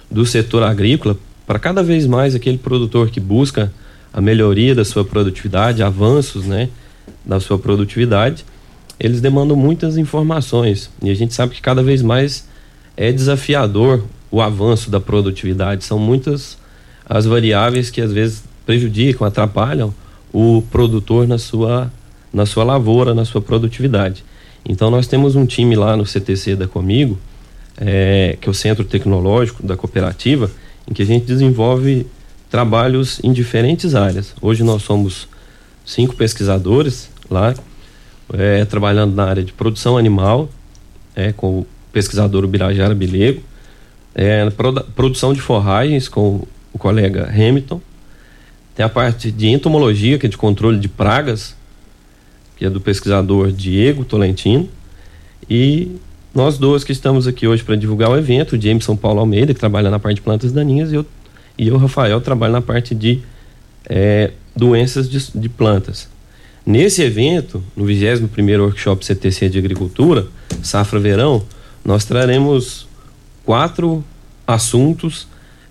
do 0.09 0.25
setor 0.25 0.63
agrícola 0.63 1.19
para 1.45 1.59
cada 1.59 1.83
vez 1.83 2.07
mais 2.07 2.37
aquele 2.37 2.57
produtor 2.57 3.11
que 3.11 3.19
busca 3.19 3.73
a 4.13 4.21
melhoria 4.21 4.77
da 4.77 4.85
sua 4.85 5.05
produtividade, 5.05 5.83
avanços, 5.83 6.45
né, 6.45 6.69
da 7.25 7.41
sua 7.41 7.59
produtividade, 7.59 8.45
eles 9.01 9.23
demandam 9.23 9.57
muitas 9.57 9.97
informações 9.97 10.91
e 11.03 11.11
a 11.11 11.15
gente 11.15 11.33
sabe 11.33 11.55
que 11.55 11.63
cada 11.63 11.83
vez 11.83 12.03
mais 12.03 12.47
é 12.97 13.11
desafiador 13.11 14.05
o 14.31 14.43
avanço 14.43 14.91
da 14.91 15.01
produtividade. 15.01 15.85
São 15.85 15.99
muitas 15.99 16.59
as 17.09 17.25
variáveis 17.25 17.91
que 17.91 18.01
às 18.01 18.13
vezes 18.13 18.45
prejudicam, 18.67 19.27
atrapalham 19.27 19.93
o 20.33 20.63
produtor 20.71 21.27
na 21.27 21.39
sua, 21.39 21.91
na 22.33 22.45
sua 22.45 22.63
lavoura, 22.63 23.15
na 23.15 23.25
sua 23.25 23.41
produtividade. 23.41 24.23
Então 24.69 24.91
nós 24.91 25.07
temos 25.07 25.35
um 25.35 25.47
time 25.47 25.75
lá 25.75 25.97
no 25.97 26.05
CTC 26.05 26.55
da 26.55 26.69
Comigo, 26.69 27.19
é, 27.79 28.37
que 28.39 28.49
é 28.49 28.51
o 28.51 28.55
Centro 28.55 28.85
Tecnológico 28.85 29.67
da 29.67 29.77
Cooperativa, 29.77 30.51
em 30.89 30.93
que 30.93 31.03
a 31.03 31.07
gente 31.07 31.25
desenvolve 31.25 32.07
trabalhos 32.51 33.19
em 33.25 33.33
diferentes 33.33 33.95
áreas. 33.95 34.35
Hoje 34.43 34.63
nós 34.63 34.83
somos 34.83 35.27
cinco 35.87 36.15
pesquisadores 36.15 37.09
lá, 37.31 37.55
é, 38.35 38.65
trabalhando 38.65 39.15
na 39.15 39.25
área 39.25 39.43
de 39.43 39.53
produção 39.53 39.97
animal, 39.97 40.49
é, 41.15 41.33
com 41.33 41.61
o 41.61 41.67
pesquisador 41.93 42.45
Ubirajara 42.45 42.95
Bilego, 42.95 43.43
é, 44.15 44.49
produção 44.95 45.33
de 45.33 45.41
forragens 45.41 46.09
com 46.09 46.47
o 46.73 46.79
colega 46.79 47.29
Hamilton. 47.29 47.81
Tem 48.75 48.85
a 48.85 48.89
parte 48.89 49.31
de 49.31 49.49
entomologia, 49.49 50.19
que 50.19 50.27
é 50.27 50.29
de 50.29 50.37
controle 50.37 50.79
de 50.79 50.89
pragas, 50.89 51.55
que 52.57 52.65
é 52.65 52.71
do 52.71 52.81
pesquisador 52.81 53.51
Diego 53.51 54.05
Tolentino. 54.05 54.69
E 55.49 55.97
nós 56.35 56.59
dois 56.59 56.85
que 56.85 56.93
estamos 56.93 57.27
aqui 57.27 57.47
hoje 57.47 57.65
para 57.65 57.75
divulgar 57.75 58.11
o 58.11 58.17
evento, 58.19 58.55
o 58.55 58.61
Jameson 58.61 58.97
Paulo 58.97 59.21
Almeida, 59.21 59.55
que 59.55 59.61
trabalha 59.61 59.91
na 59.91 59.99
parte 59.99 60.17
de 60.17 60.23
plantas 60.23 60.53
daninhas, 60.53 60.93
e 60.93 60.97
eu, 60.97 61.07
e 61.59 61.69
eu 61.69 61.77
Rafael, 61.79 62.21
trabalho 62.21 62.53
na 62.53 62.61
parte 62.61 62.95
de 62.95 63.21
é, 63.89 64.33
doenças 64.55 65.09
de, 65.09 65.19
de, 65.35 65.49
plantas. 65.49 66.09
Nesse 66.65 67.03
evento, 67.03 67.63
no 67.75 67.85
21º 67.85 68.61
Workshop 68.61 69.05
CTC 69.05 69.49
de 69.49 69.59
Agricultura, 69.59 70.27
Safra 70.63 71.01
Verão, 71.01 71.45
nós 71.85 72.05
traremos 72.05 72.87
quatro 73.45 74.05
assuntos 74.47 75.27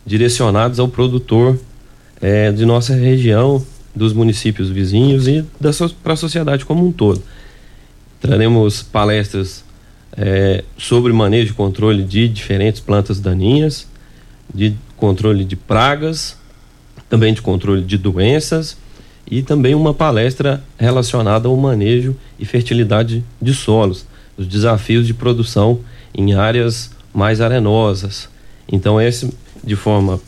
direcionados 0.06 0.80
ao 0.80 0.88
produtor 0.88 1.60
é, 2.20 2.52
de 2.52 2.66
nossa 2.66 2.96
região, 2.96 3.64
dos 3.96 4.14
municípios 4.14 4.70
vizinhos 4.70 5.28
e 5.28 5.46
para 6.04 6.14
a 6.14 6.16
sociedade 6.16 6.66
como 6.66 6.86
um 6.86 6.92
todo. 6.92 7.22
Traremos 8.22 8.82
palestras 8.82 9.64
é, 10.18 10.64
sobre 10.78 11.12
manejo 11.12 11.52
e 11.52 11.56
controle 11.56 12.04
de 12.04 12.28
diferentes 12.28 12.80
plantas 12.80 13.20
daninhas, 13.20 13.88
de 14.54 14.76
controle 14.96 15.44
de 15.44 15.56
pragas, 15.56 16.38
também 17.10 17.34
de 17.34 17.42
controle 17.42 17.84
de 17.84 17.98
doenças 17.98 18.78
e 19.30 19.42
também 19.42 19.76
uma 19.76 19.94
palestra 19.94 20.64
relacionada 20.78 21.48
ao 21.48 21.56
manejo 21.56 22.16
e 22.40 22.46
fertilidade 22.46 23.24
de 23.42 23.54
solos, 23.54 24.06
os 24.38 24.48
desafios 24.48 25.06
de 25.06 25.14
produção 25.14 25.80
em 26.14 26.34
áreas 26.34 26.92
mais 27.14 27.42
arenosas. 27.42 28.28
Então 28.72 29.00
esse 29.00 29.32
de 29.64 29.76
forma 29.76 30.20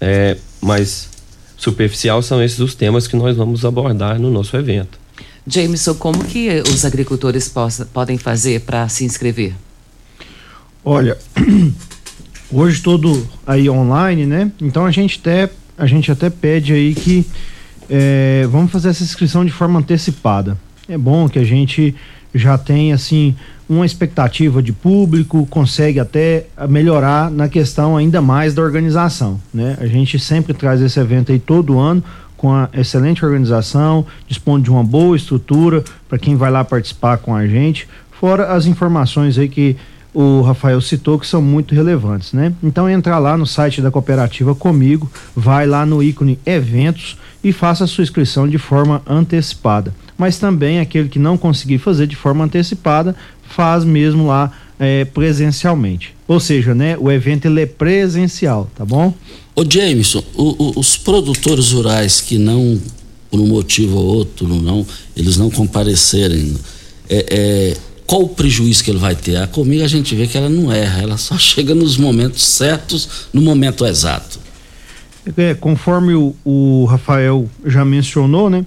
é, 0.00 0.36
mais 0.60 1.08
superficial 1.56 2.22
são 2.22 2.42
esses 2.42 2.60
os 2.60 2.74
temas 2.74 3.06
que 3.06 3.16
nós 3.16 3.36
vamos 3.36 3.64
abordar 3.64 4.18
no 4.18 4.30
nosso 4.30 4.56
evento. 4.56 4.98
Jameson, 5.46 5.94
como 5.94 6.24
que 6.24 6.62
os 6.68 6.84
agricultores 6.84 7.48
possa, 7.48 7.86
podem 7.86 8.18
fazer 8.18 8.60
para 8.60 8.88
se 8.88 9.04
inscrever? 9.04 9.54
Olha, 10.84 11.18
hoje 12.52 12.82
todo 12.82 13.26
aí 13.46 13.68
online, 13.68 14.26
né? 14.26 14.52
Então 14.60 14.84
a 14.84 14.90
gente 14.90 15.18
até 15.18 15.50
a 15.76 15.86
gente 15.86 16.10
até 16.10 16.28
pede 16.28 16.72
aí 16.72 16.94
que 16.94 17.24
é, 17.88 18.46
vamos 18.50 18.70
fazer 18.70 18.90
essa 18.90 19.02
inscrição 19.02 19.44
de 19.44 19.52
forma 19.52 19.78
antecipada. 19.80 20.56
É 20.88 20.96
bom 20.96 21.28
que 21.28 21.38
a 21.38 21.44
gente 21.44 21.94
já 22.34 22.58
tem 22.58 22.92
assim 22.92 23.34
uma 23.68 23.84
expectativa 23.84 24.62
de 24.62 24.72
público, 24.72 25.46
consegue 25.46 26.00
até 26.00 26.46
melhorar 26.68 27.30
na 27.30 27.48
questão 27.48 27.96
ainda 27.96 28.22
mais 28.22 28.54
da 28.54 28.62
organização, 28.62 29.38
né? 29.52 29.76
A 29.78 29.86
gente 29.86 30.18
sempre 30.18 30.54
traz 30.54 30.80
esse 30.80 30.98
evento 30.98 31.32
aí 31.32 31.38
todo 31.38 31.78
ano 31.78 32.02
com 32.36 32.52
a 32.52 32.70
excelente 32.72 33.24
organização, 33.24 34.06
dispõe 34.26 34.62
de 34.62 34.70
uma 34.70 34.82
boa 34.82 35.16
estrutura 35.16 35.84
para 36.08 36.18
quem 36.18 36.36
vai 36.36 36.50
lá 36.50 36.64
participar 36.64 37.18
com 37.18 37.34
a 37.34 37.46
gente, 37.46 37.86
fora 38.12 38.52
as 38.54 38.64
informações 38.64 39.36
aí 39.36 39.48
que 39.48 39.76
o 40.20 40.40
Rafael 40.40 40.80
citou 40.80 41.16
que 41.16 41.28
são 41.28 41.40
muito 41.40 41.76
relevantes, 41.76 42.32
né? 42.32 42.52
Então 42.60 42.90
entra 42.90 43.20
lá 43.20 43.38
no 43.38 43.46
site 43.46 43.80
da 43.80 43.88
cooperativa 43.88 44.52
comigo, 44.52 45.08
vai 45.36 45.64
lá 45.64 45.86
no 45.86 46.02
ícone 46.02 46.40
eventos 46.44 47.16
e 47.44 47.52
faça 47.52 47.84
a 47.84 47.86
sua 47.86 48.02
inscrição 48.02 48.48
de 48.48 48.58
forma 48.58 49.00
antecipada. 49.08 49.94
Mas 50.18 50.36
também 50.36 50.80
aquele 50.80 51.08
que 51.08 51.20
não 51.20 51.38
conseguir 51.38 51.78
fazer 51.78 52.08
de 52.08 52.16
forma 52.16 52.44
antecipada, 52.44 53.14
faz 53.48 53.84
mesmo 53.84 54.26
lá 54.26 54.50
é, 54.76 55.04
presencialmente. 55.04 56.12
Ou 56.26 56.40
seja, 56.40 56.74
né, 56.74 56.96
o 56.98 57.12
evento 57.12 57.46
ele 57.46 57.60
é 57.60 57.66
presencial, 57.66 58.68
tá 58.74 58.84
bom? 58.84 59.14
Ô 59.54 59.62
Jameson, 59.64 60.24
o, 60.34 60.64
o, 60.64 60.80
os 60.80 60.96
produtores 60.96 61.70
rurais 61.70 62.20
que 62.20 62.38
não, 62.38 62.76
por 63.30 63.38
um 63.38 63.46
motivo 63.46 63.96
ou 63.96 64.04
outro, 64.04 64.48
não, 64.48 64.84
eles 65.16 65.36
não 65.36 65.48
comparecerem, 65.48 66.56
é, 67.08 67.26
é, 67.30 67.76
qual 68.08 68.22
o 68.22 68.28
prejuízo 68.30 68.82
que 68.82 68.90
ele 68.90 68.98
vai 68.98 69.14
ter? 69.14 69.36
Ah, 69.36 69.46
comigo 69.46 69.84
a 69.84 69.86
gente 69.86 70.16
vê 70.16 70.26
que 70.26 70.38
ela 70.38 70.48
não 70.48 70.72
erra, 70.72 71.02
ela 71.02 71.18
só 71.18 71.36
chega 71.38 71.74
nos 71.74 71.98
momentos 71.98 72.42
certos, 72.42 73.28
no 73.34 73.42
momento 73.42 73.84
exato. 73.84 74.40
É, 75.36 75.52
conforme 75.52 76.14
o, 76.14 76.34
o 76.42 76.86
Rafael 76.86 77.46
já 77.66 77.84
mencionou, 77.84 78.48
né? 78.48 78.64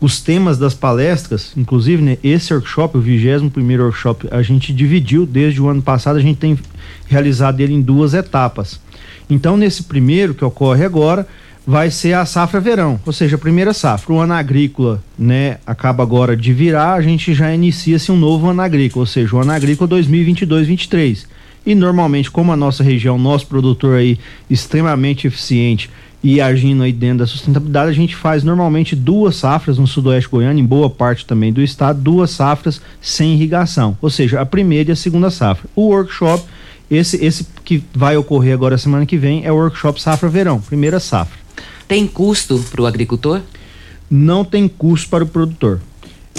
os 0.00 0.20
temas 0.20 0.58
das 0.58 0.74
palestras, 0.74 1.52
inclusive, 1.56 2.02
né, 2.02 2.18
esse 2.24 2.52
workshop, 2.52 2.96
o 2.96 3.00
21 3.00 3.50
primeiro 3.50 3.84
workshop, 3.84 4.26
a 4.30 4.42
gente 4.42 4.72
dividiu 4.72 5.26
desde 5.26 5.60
o 5.60 5.68
ano 5.68 5.82
passado, 5.82 6.16
a 6.16 6.22
gente 6.22 6.38
tem 6.38 6.58
realizado 7.06 7.60
ele 7.60 7.74
em 7.74 7.80
duas 7.80 8.14
etapas. 8.14 8.80
Então, 9.28 9.56
nesse 9.56 9.84
primeiro 9.84 10.34
que 10.34 10.44
ocorre 10.44 10.84
agora, 10.84 11.28
vai 11.70 11.88
ser 11.88 12.14
a 12.14 12.26
safra 12.26 12.58
verão, 12.58 12.98
ou 13.06 13.12
seja, 13.12 13.36
a 13.36 13.38
primeira 13.38 13.72
safra. 13.72 14.12
O 14.12 14.18
ano 14.18 14.32
agrícola, 14.32 15.00
né, 15.16 15.58
acaba 15.64 16.02
agora 16.02 16.36
de 16.36 16.52
virar, 16.52 16.94
a 16.94 17.00
gente 17.00 17.32
já 17.32 17.54
inicia-se 17.54 18.10
um 18.10 18.16
novo 18.16 18.48
ano 18.48 18.60
agrícola, 18.60 19.04
ou 19.04 19.06
seja, 19.06 19.36
o 19.36 19.38
ano 19.38 19.52
agrícola 19.52 19.88
2022-23. 19.88 21.26
E 21.64 21.76
normalmente, 21.76 22.28
como 22.28 22.50
a 22.50 22.56
nossa 22.56 22.82
região, 22.82 23.16
nosso 23.16 23.46
produtor 23.46 23.98
aí 23.98 24.18
extremamente 24.50 25.28
eficiente, 25.28 25.88
e 26.24 26.40
agindo 26.40 26.82
aí 26.82 26.92
dentro 26.92 27.18
da 27.18 27.26
sustentabilidade, 27.26 27.88
a 27.88 27.94
gente 27.94 28.16
faz 28.16 28.42
normalmente 28.42 28.96
duas 28.96 29.36
safras 29.36 29.78
no 29.78 29.86
sudoeste 29.86 30.28
goiano, 30.28 30.58
em 30.58 30.64
boa 30.64 30.90
parte 30.90 31.24
também 31.24 31.52
do 31.52 31.62
estado, 31.62 32.02
duas 32.02 32.32
safras 32.32 32.82
sem 33.00 33.34
irrigação, 33.34 33.96
ou 34.02 34.10
seja, 34.10 34.40
a 34.40 34.44
primeira 34.44 34.90
e 34.90 34.92
a 34.92 34.96
segunda 34.96 35.30
safra. 35.30 35.70
O 35.76 35.82
workshop, 35.82 36.42
esse, 36.90 37.24
esse 37.24 37.46
que 37.64 37.80
vai 37.94 38.16
ocorrer 38.16 38.54
agora 38.54 38.76
semana 38.76 39.06
que 39.06 39.16
vem, 39.16 39.46
é 39.46 39.52
o 39.52 39.54
workshop 39.54 40.02
safra 40.02 40.28
verão, 40.28 40.60
primeira 40.60 40.98
safra. 40.98 41.39
Tem 41.90 42.06
custo 42.06 42.64
para 42.70 42.82
o 42.82 42.86
agricultor? 42.86 43.40
Não 44.08 44.44
tem 44.44 44.68
custo 44.68 45.08
para 45.08 45.24
o 45.24 45.26
produtor. 45.26 45.80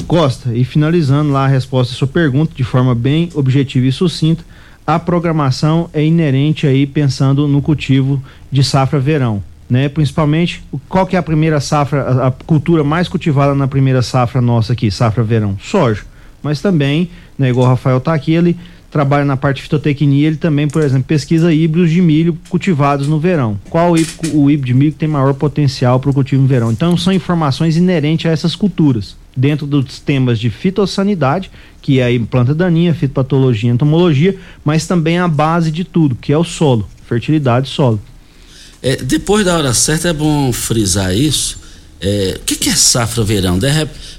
Costa, 0.08 0.55
e 0.55 0.63
finalizando 0.63 1.34
lá 1.34 1.43
a 1.43 1.48
resposta 1.48 1.93
à 1.93 1.98
sua 1.98 2.08
pergunta 2.08 2.53
de 2.55 2.63
forma 2.63 2.96
bem 2.96 3.29
objetiva 3.34 3.86
e 3.86 3.91
sucinta, 3.91 4.46
a 4.88 4.98
programação 4.98 5.89
é 5.91 6.01
inerente 6.05 6.65
aí 6.65 6.88
pensando 6.88 7.50
no 7.50 7.62
cultivo 7.62 8.24
de 8.50 8.63
safra 8.63 8.98
verão. 8.98 9.43
Né, 9.70 9.89
principalmente, 9.89 10.63
qual 10.88 11.05
que 11.05 11.17
é 11.17 11.20
a 11.20 11.24
primeira 11.24 11.60
safra, 11.60 12.27
a, 12.27 12.31
cultura 12.31 12.81
mais 12.81 13.10
cultivada 13.10 13.53
na 13.53 13.67
primeira 13.67 14.01
safra 14.01 14.39
nossa 14.39 14.72
aqui, 14.72 14.89
safra 14.89 15.22
verão? 15.22 15.58
Soja. 15.62 16.03
Mas 16.41 16.62
também, 16.62 17.10
né, 17.38 17.50
igual 17.50 17.65
o 17.65 17.70
Rafael 17.70 18.00
tá 18.00 18.13
aqui, 18.13 18.31
ele 18.31 18.58
trabalha 18.91 19.24
na 19.24 19.38
parte 19.38 19.57
de 19.57 19.63
fitotecnia, 19.63 20.27
ele 20.27 20.36
também, 20.36 20.67
por 20.67 20.83
exemplo, 20.83 21.05
pesquisa 21.05 21.53
híbridos 21.53 21.89
de 21.89 22.01
milho 22.01 22.38
cultivados 22.50 23.07
no 23.07 23.19
verão. 23.19 23.57
Qual 23.69 23.93
o 23.93 23.98
híbrido, 23.98 24.65
de 24.65 24.74
milho 24.74 24.91
que 24.91 24.98
tem 24.98 25.07
maior 25.07 25.33
potencial 25.33 25.98
para 26.00 26.12
o 26.12 26.13
cultivo 26.13 26.41
no 26.41 26.48
verão? 26.48 26.71
Então, 26.71 26.98
são 26.98 27.13
informações 27.13 27.77
inerentes 27.77 28.25
a 28.25 28.29
essas 28.29 28.53
culturas, 28.53 29.15
dentro 29.36 29.65
dos 29.65 30.00
temas 30.00 30.38
de 30.38 30.50
fitossanidade, 30.50 31.50
que 31.81 32.01
é 32.01 32.03
aí 32.03 32.19
planta 32.19 32.53
daninha, 32.53 32.93
fitopatologia, 32.93 33.71
entomologia, 33.71 34.38
mas 34.63 34.86
também 34.86 35.17
a 35.17 35.27
base 35.27 35.71
de 35.71 35.86
tudo, 35.86 36.13
que 36.13 36.33
é 36.33 36.38
o 36.38 36.43
solo, 36.43 36.86
fertilidade 37.07 37.69
solo. 37.69 38.00
É, 38.83 38.98
depois 38.98 39.45
da 39.45 39.57
hora 39.57 39.74
certa 39.74 40.10
é 40.10 40.13
bom 40.13 40.51
frisar 40.51 41.15
isso. 41.15 41.60
É, 42.01 42.39
o 42.41 42.43
que, 42.43 42.55
que 42.55 42.69
é 42.69 42.75
safra 42.75 43.24
verão? 43.24 43.57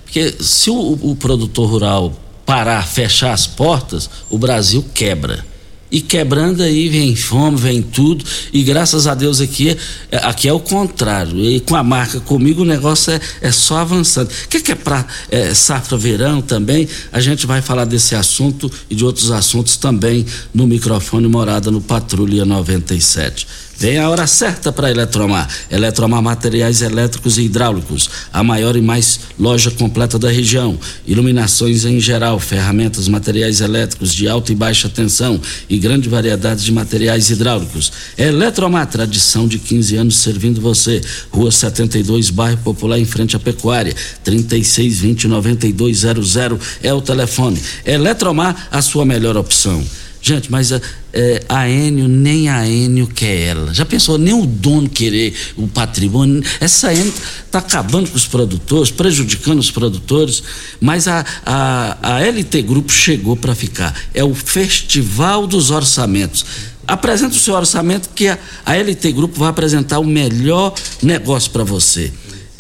Porque 0.05 0.35
se 0.41 0.71
o, 0.71 0.99
o 1.03 1.17
produtor 1.17 1.69
rural 1.69 2.22
parar, 2.45 2.87
fechar 2.87 3.33
as 3.33 3.47
portas, 3.47 4.09
o 4.29 4.39
Brasil 4.39 4.85
quebra. 4.95 5.53
E 5.93 6.01
quebrando 6.01 6.63
aí 6.63 6.89
vem 6.89 7.15
fome, 7.15 7.59
vem 7.59 7.83
tudo. 7.83 8.25
E 8.51 8.63
graças 8.63 9.07
a 9.07 9.15
Deus 9.15 9.43
aqui, 9.43 9.77
é, 10.11 10.17
aqui 10.23 10.49
é 10.49 10.53
o 10.53 10.59
contrário. 10.59 11.39
E 11.39 11.61
com 11.61 11.77
a 11.77 11.83
marca 11.83 12.19
comigo 12.19 12.63
o 12.63 12.65
negócio 12.65 13.13
é, 13.13 13.21
é 13.43 13.53
só 13.53 13.77
avançando. 13.77 14.31
O 14.31 14.49
que, 14.49 14.61
que 14.61 14.73
é 14.73 14.75
para 14.75 15.07
safra 15.55 15.99
verão 15.99 16.41
também? 16.41 16.89
A 17.13 17.21
gente 17.21 17.47
vai 17.47 17.61
falar 17.61 17.85
desse 17.85 18.15
assunto 18.15 18.73
e 18.89 18.95
de 18.95 19.05
outros 19.05 19.31
assuntos 19.31 19.77
também 19.77 20.25
no 20.55 20.67
microfone 20.67 21.29
Morada 21.29 21.71
no 21.71 21.83
Patrulha 21.83 22.47
97. 22.47 23.47
Vem 23.79 23.99
a 23.99 24.09
hora 24.09 24.27
certa 24.27 24.71
para 24.71 24.91
Eletromar. 24.91 25.49
Eletromar 25.71 26.23
Materiais 26.23 26.83
Elétricos 26.83 27.39
e 27.39 27.43
Hidráulicos, 27.43 28.09
a 28.33 28.43
maior 28.43 28.77
e 28.77 28.81
mais 28.81 29.21
loja 29.39 29.71
completa 29.71 30.19
da 30.19 30.31
região. 30.31 30.79
Iluminações 31.07 31.85
em 31.85 31.99
geral, 31.99 32.39
ferramentas, 32.39 33.09
materiais 33.09 33.61
elétricos 33.61 34.15
de 34.15 34.29
alta 34.29 34.53
e 34.53 34.55
baixa 34.55 34.89
tensão 34.89 35.41
e 35.69 35.79
grande 35.79 36.09
variedade 36.09 36.65
de 36.65 36.71
materiais 36.71 37.31
hidráulicos. 37.31 37.93
Eletromar, 38.17 38.87
tradição 38.87 39.49
de 39.49 39.59
15 39.59 39.97
anos 39.97 40.17
servindo 40.17 40.61
você. 40.61 41.01
Rua 41.31 41.51
72, 41.51 42.31
bairro 42.31 42.59
Popular, 42.59 42.99
em 42.99 43.05
frente 43.05 43.35
à 43.35 43.39
Pecuária. 43.39 43.95
3620 44.23 45.27
9200 45.27 46.37
é 46.83 46.95
o 46.95 47.01
telefone. 47.01 47.61
Eletromar, 47.85 48.69
a 48.71 48.81
sua 48.81 49.05
melhor 49.05 49.37
opção. 49.37 49.83
Gente, 50.21 50.53
mas 50.53 50.71
é, 51.13 51.43
a 51.49 51.69
Enio, 51.69 52.09
nem 52.09 52.49
a 52.49 52.67
Enio 52.67 53.07
quer 53.07 53.49
ela. 53.49 53.75
Já 53.75 53.85
pensou, 53.85 54.17
nem 54.17 54.33
o 54.33 54.47
dono 54.47 54.89
querer 54.89 55.35
o 55.57 55.69
patrimônio? 55.69 56.43
Essa 56.61 56.93
Enio 56.93 57.13
está 57.45 57.59
acabando 57.59 58.09
com 58.11 58.17
os 58.17 58.27
produtores, 58.27 58.91
prejudicando 58.91 59.59
os 59.59 59.71
produtores, 59.71 60.43
mas 60.81 61.07
a, 61.07 61.25
a, 61.45 61.99
a 62.01 62.21
LT 62.21 62.63
Grupo 62.63 62.93
chegou 62.93 63.37
para 63.37 63.55
ficar. 63.55 63.95
É 64.15 64.25
o 64.25 64.35
Festival 64.35 65.47
dos 65.47 65.71
Orçamentos. 65.71 66.45
Apresenta 66.87 67.35
o 67.35 67.39
seu 67.39 67.55
orçamento 67.55 68.09
que 68.15 68.29
a, 68.29 68.39
a 68.65 68.75
LT 68.75 69.13
Grupo 69.13 69.39
vai 69.39 69.51
apresentar 69.51 69.99
o 69.99 70.05
melhor 70.05 70.75
negócio 71.03 71.51
para 71.51 71.63
você. 71.63 72.13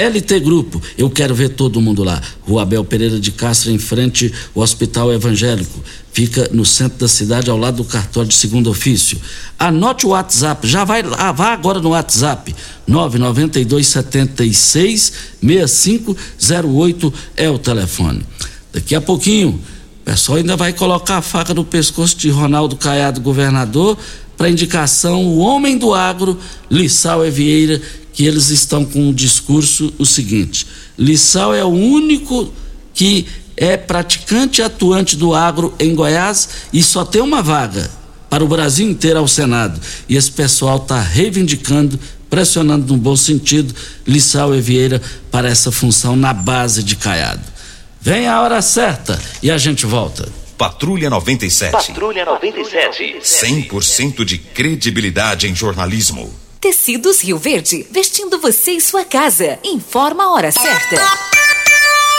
LT 0.03 0.41
Grupo, 0.41 0.83
eu 0.99 1.09
quero 1.09 1.35
ver 1.35 1.51
todo 1.51 1.81
mundo 1.81 2.03
lá. 2.03 2.21
Rua 2.43 2.63
Abel 2.63 2.85
Pereira 2.85 3.21
de 3.21 3.31
Castro, 3.31 3.71
em 3.71 3.79
frente 3.79 4.33
ao 4.55 4.63
Hospital 4.63 5.13
Evangélico. 5.13 5.83
Fica 6.13 6.51
no 6.53 6.65
centro 6.65 6.99
da 6.99 7.09
cidade, 7.09 7.49
ao 7.49 7.57
lado 7.57 7.77
do 7.79 7.85
cartório 7.85 8.29
de 8.29 8.35
segundo 8.35 8.69
ofício. 8.69 9.19
Anote 9.59 10.05
o 10.05 10.11
WhatsApp, 10.11 10.67
já 10.67 10.85
vai 10.85 11.03
lá, 11.03 11.33
vá 11.33 11.53
agora 11.53 11.81
no 11.81 11.91
WhatsApp. 11.91 12.55
992 12.87 13.87
76 13.87 15.13
6508 15.41 17.15
é 17.37 17.49
o 17.49 17.59
telefone. 17.59 18.23
Daqui 18.73 18.95
a 18.95 19.01
pouquinho, 19.01 19.61
o 20.03 20.05
pessoal 20.05 20.39
ainda 20.39 20.57
vai 20.57 20.73
colocar 20.73 21.19
a 21.19 21.23
faca 21.23 21.55
no 21.55 21.65
pescoço 21.65 22.17
de 22.17 22.29
Ronaldo 22.29 22.77
Caiado, 22.77 23.21
governador, 23.21 23.97
para 24.43 24.51
indicação 24.51 25.25
o 25.25 25.39
homem 25.39 25.79
do 25.79 25.95
agro, 25.95 26.37
Lissau 26.69 27.25
Evieira, 27.25 27.81
que 28.13 28.27
eles 28.27 28.49
estão 28.49 28.85
com 28.85 28.99
um 28.99 29.15
discurso 29.15 29.95
o 30.01 30.05
seguinte: 30.05 30.67
Lissau 30.99 31.55
é 31.55 31.65
o 31.65 31.69
único 31.69 32.53
que 32.93 33.25
é 33.57 33.77
praticante 33.77 34.61
e 34.61 34.65
atuante 34.65 35.17
do 35.17 35.33
agro 35.33 35.73
em 35.79 35.95
Goiás 35.95 36.49
e 36.73 36.83
só 36.83 37.05
tem 37.05 37.23
uma 37.23 37.41
vaga 37.41 37.89
para 38.29 38.43
o 38.43 38.49
Brasil 38.49 38.91
inteiro 38.91 39.21
ao 39.21 39.29
Senado. 39.29 39.81
E 40.09 40.17
esse 40.17 40.33
pessoal 40.33 40.79
está 40.79 41.01
reivindicando, 41.01 41.97
pressionando 42.29 42.93
no 42.93 42.99
bom 42.99 43.15
sentido, 43.15 43.73
Lissau 44.05 44.53
Evieira 44.53 45.01
para 45.31 45.49
essa 45.49 45.71
função 45.71 46.17
na 46.17 46.33
base 46.33 46.83
de 46.83 46.97
Caiado. 46.97 47.45
Vem 48.01 48.27
a 48.27 48.43
hora 48.43 48.61
certa 48.61 49.21
e 49.41 49.53
a 49.53 49.57
gente 49.57 49.87
volta. 49.87 50.42
Patrulha 50.63 51.11
97. 51.11 51.73
Patrulha 51.73 52.25
97. 52.25 53.19
100% 53.21 54.25
de 54.25 54.39
credibilidade 54.39 55.49
em 55.49 55.57
jornalismo. 55.57 56.33
Tecidos 56.61 57.21
Rio 57.21 57.37
Verde, 57.37 57.85
vestindo 57.91 58.39
você 58.39 58.71
e 58.71 58.81
sua 58.81 59.05
casa. 59.05 59.59
Informa 59.65 60.23
a 60.23 60.31
hora 60.31 60.53
certa. 60.53 61.03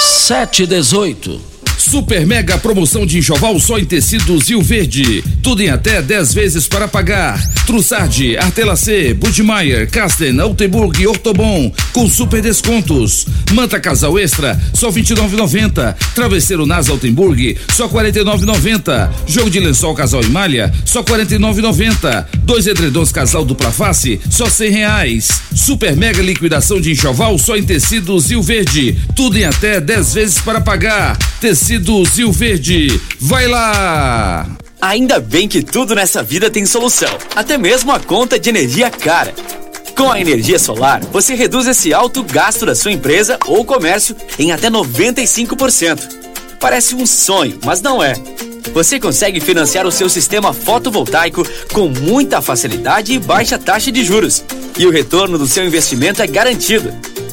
7 0.01 0.63
e 0.63 0.67
18. 0.67 1.52
Super 1.93 2.25
mega 2.25 2.57
promoção 2.57 3.05
de 3.05 3.19
enxoval 3.19 3.59
só 3.59 3.77
em 3.77 3.85
tecidos 3.85 4.49
Rio 4.49 4.63
Verde. 4.63 5.23
Tudo 5.43 5.61
em 5.61 5.69
até 5.69 6.01
10 6.01 6.33
vezes 6.33 6.67
para 6.67 6.87
pagar. 6.87 7.39
Trussardi, 7.67 8.35
Artelacê, 8.35 9.13
Budmeier, 9.13 9.87
Casten, 9.87 10.39
Altenburg 10.39 10.99
e 10.99 11.05
Ortobon 11.05 11.71
com 11.93 12.09
super 12.09 12.41
descontos. 12.41 13.27
Manta 13.51 13.79
Casal 13.79 14.17
Extra 14.17 14.59
só 14.73 14.89
29,90. 14.89 15.95
Travesseiro 16.15 16.65
Nas 16.65 16.89
Altenburg 16.89 17.55
só 17.71 17.87
49,90. 17.87 19.09
Jogo 19.27 19.51
de 19.51 19.59
lençol 19.59 19.93
Casal 19.93 20.23
e 20.23 20.29
Malha 20.29 20.73
só 20.83 21.03
49,90. 21.03 22.25
Dois 22.39 22.65
edredons 22.65 23.11
Casal 23.11 23.45
dupla 23.45 23.71
face 23.71 24.19
só 24.31 24.49
100 24.49 24.71
reais. 24.71 25.29
Super 25.53 25.95
mega 25.95 26.23
liquidação 26.23 26.81
de 26.81 26.91
enxoval 26.91 27.37
só 27.37 27.55
em 27.55 27.61
tecidos 27.61 28.31
Rio 28.31 28.41
Verde. 28.41 28.97
Tudo 29.15 29.37
em 29.37 29.43
até 29.43 29.79
10 29.79 30.13
vezes 30.15 30.39
para 30.39 30.59
pagar. 30.59 31.15
Tecidos 31.39 31.82
Rio 31.91 32.31
Verde. 32.31 33.01
Vai 33.19 33.47
lá! 33.47 34.47
Ainda 34.81 35.19
bem 35.19 35.47
que 35.47 35.61
tudo 35.61 35.93
nessa 35.93 36.23
vida 36.23 36.49
tem 36.49 36.65
solução, 36.65 37.09
até 37.35 37.57
mesmo 37.57 37.91
a 37.91 37.99
conta 37.99 38.39
de 38.39 38.49
energia 38.49 38.89
cara. 38.89 39.33
Com 39.95 40.09
a 40.09 40.19
energia 40.19 40.57
solar, 40.57 41.01
você 41.11 41.35
reduz 41.35 41.67
esse 41.67 41.93
alto 41.93 42.23
gasto 42.23 42.65
da 42.65 42.73
sua 42.73 42.91
empresa 42.91 43.37
ou 43.45 43.65
comércio 43.65 44.15
em 44.39 44.51
até 44.51 44.69
95%. 44.69 45.99
Parece 46.59 46.95
um 46.95 47.05
sonho, 47.05 47.59
mas 47.65 47.81
não 47.81 48.01
é. 48.01 48.13
Você 48.73 48.99
consegue 48.99 49.39
financiar 49.39 49.85
o 49.85 49.91
seu 49.91 50.09
sistema 50.09 50.53
fotovoltaico 50.53 51.45
com 51.73 51.89
muita 51.89 52.41
facilidade 52.41 53.13
e 53.13 53.19
baixa 53.19 53.59
taxa 53.59 53.91
de 53.91 54.03
juros. 54.03 54.43
E 54.77 54.87
o 54.87 54.91
retorno 54.91 55.37
do 55.37 55.47
seu 55.47 55.65
investimento 55.65 56.21
é 56.21 56.27
garantido. 56.27 56.93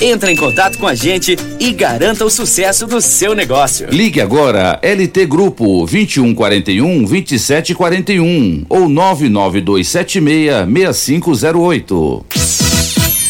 Entre 0.00 0.30
em 0.30 0.36
contato 0.36 0.78
com 0.78 0.86
a 0.86 0.94
gente 0.94 1.36
e 1.58 1.72
garanta 1.72 2.24
o 2.24 2.30
sucesso 2.30 2.86
do 2.86 3.00
seu 3.00 3.34
negócio. 3.34 3.88
Ligue 3.90 4.20
agora 4.20 4.78
LT 4.82 5.26
Grupo 5.26 5.86
2141 5.86 7.04
2741 7.04 8.66
ou 8.68 8.88
99276 8.88 10.66
6508. 10.92 12.26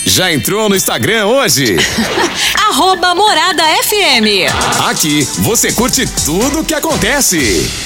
Já 0.07 0.33
entrou 0.33 0.68
no 0.68 0.76
Instagram 0.76 1.26
hoje? 1.26 1.76
Arroba 2.68 3.14
Morada 3.14 3.62
FM. 3.83 4.50
Aqui 4.88 5.22
você 5.40 5.72
curte 5.72 6.07
tudo 6.24 6.61
o 6.61 6.64
que 6.64 6.74
acontece. 6.74 7.86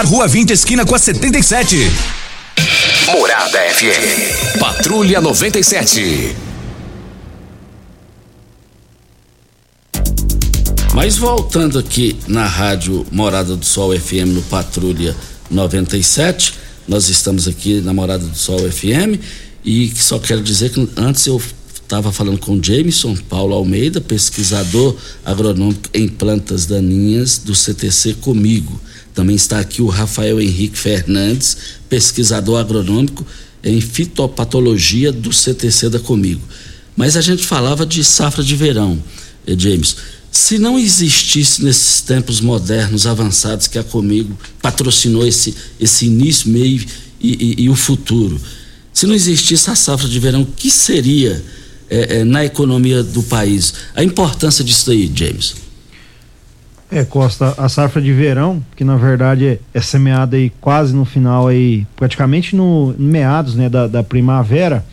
Rua 0.01 0.27
20, 0.27 0.51
esquina 0.51 0.85
com 0.85 0.95
a 0.95 0.99
77. 0.99 1.77
Morada 3.05 3.59
FM. 3.59 4.59
Patrulha 4.59 5.21
97. 5.21 6.35
Mas 10.93 11.17
voltando 11.17 11.77
aqui 11.77 12.17
na 12.27 12.45
rádio 12.45 13.05
Morada 13.11 13.55
do 13.55 13.65
Sol 13.65 13.97
FM 13.97 14.33
no 14.33 14.41
Patrulha 14.43 15.15
97, 15.49 16.55
nós 16.87 17.07
estamos 17.07 17.47
aqui 17.47 17.79
na 17.79 17.93
Morada 17.93 18.25
do 18.25 18.37
Sol 18.37 18.59
FM 18.59 19.21
e 19.63 19.91
só 19.95 20.17
quero 20.17 20.41
dizer 20.41 20.71
que 20.71 20.89
antes 20.97 21.27
eu 21.27 21.39
estava 21.73 22.11
falando 22.11 22.39
com 22.39 22.53
o 22.53 22.63
Jameson 22.63 23.15
Paulo 23.29 23.53
Almeida, 23.53 24.01
pesquisador 24.01 24.95
agronômico 25.23 25.89
em 25.93 26.07
plantas 26.07 26.65
daninhas 26.65 27.37
do 27.37 27.53
CTC 27.53 28.15
comigo. 28.15 28.79
Também 29.13 29.35
está 29.35 29.59
aqui 29.59 29.81
o 29.81 29.87
Rafael 29.87 30.39
Henrique 30.39 30.77
Fernandes, 30.77 31.57
pesquisador 31.89 32.59
agronômico 32.59 33.25
em 33.63 33.79
fitopatologia 33.79 35.11
do 35.11 35.31
CTC 35.31 35.89
da 35.89 35.99
Comigo. 35.99 36.41
Mas 36.95 37.15
a 37.15 37.21
gente 37.21 37.45
falava 37.45 37.85
de 37.85 38.03
safra 38.03 38.43
de 38.43 38.55
verão, 38.55 39.01
eh, 39.45 39.55
James. 39.57 39.95
Se 40.31 40.57
não 40.57 40.79
existisse 40.79 41.63
nesses 41.63 42.01
tempos 42.01 42.39
modernos 42.39 43.05
avançados 43.05 43.67
que 43.67 43.77
a 43.77 43.83
Comigo 43.83 44.37
patrocinou 44.61 45.27
esse, 45.27 45.53
esse 45.79 46.05
início, 46.05 46.49
meio 46.49 46.85
e, 47.19 47.55
e, 47.59 47.63
e 47.63 47.69
o 47.69 47.75
futuro, 47.75 48.39
se 48.93 49.05
não 49.05 49.13
existisse 49.13 49.69
a 49.69 49.75
safra 49.75 50.07
de 50.07 50.19
verão, 50.19 50.41
o 50.41 50.45
que 50.45 50.69
seria 50.71 51.43
eh, 51.89 52.19
eh, 52.19 52.23
na 52.23 52.45
economia 52.45 53.03
do 53.03 53.23
país? 53.23 53.73
A 53.95 54.03
importância 54.03 54.63
disso 54.63 54.89
aí, 54.91 55.11
James? 55.13 55.55
É, 56.91 57.05
Costa, 57.05 57.55
a 57.57 57.69
safra 57.69 58.01
de 58.01 58.11
verão, 58.11 58.61
que 58.75 58.83
na 58.83 58.97
verdade 58.97 59.47
é, 59.47 59.59
é 59.73 59.79
semeada 59.79 60.35
aí 60.35 60.51
quase 60.59 60.93
no 60.93 61.05
final 61.05 61.47
aí, 61.47 61.87
praticamente 61.95 62.53
no, 62.53 62.93
meados, 62.99 63.55
né, 63.55 63.69
da, 63.69 63.87
da, 63.87 64.03
primavera, 64.03 64.83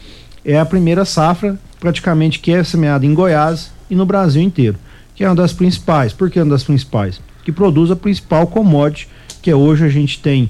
é 0.45 0.57
a 0.61 0.65
primeira 0.65 1.05
safra 1.05 1.59
praticamente 1.81 2.39
que 2.39 2.53
é 2.53 2.63
semeada 2.63 3.05
em 3.05 3.13
Goiás 3.13 3.73
e 3.91 3.97
no 3.97 4.07
Brasil 4.07 4.41
inteiro, 4.41 4.79
que 5.13 5.25
é 5.25 5.29
uma 5.29 5.35
das 5.35 5.53
principais. 5.53 6.13
Por 6.13 6.31
que 6.31 6.41
uma 6.41 6.53
das 6.53 6.63
principais? 6.63 7.21
Que 7.45 7.51
produz 7.51 7.91
a 7.91 7.97
principal 7.97 8.47
commodity 8.47 9.09
que 9.43 9.53
hoje 9.53 9.85
a 9.85 9.89
gente 9.89 10.21
tem 10.21 10.49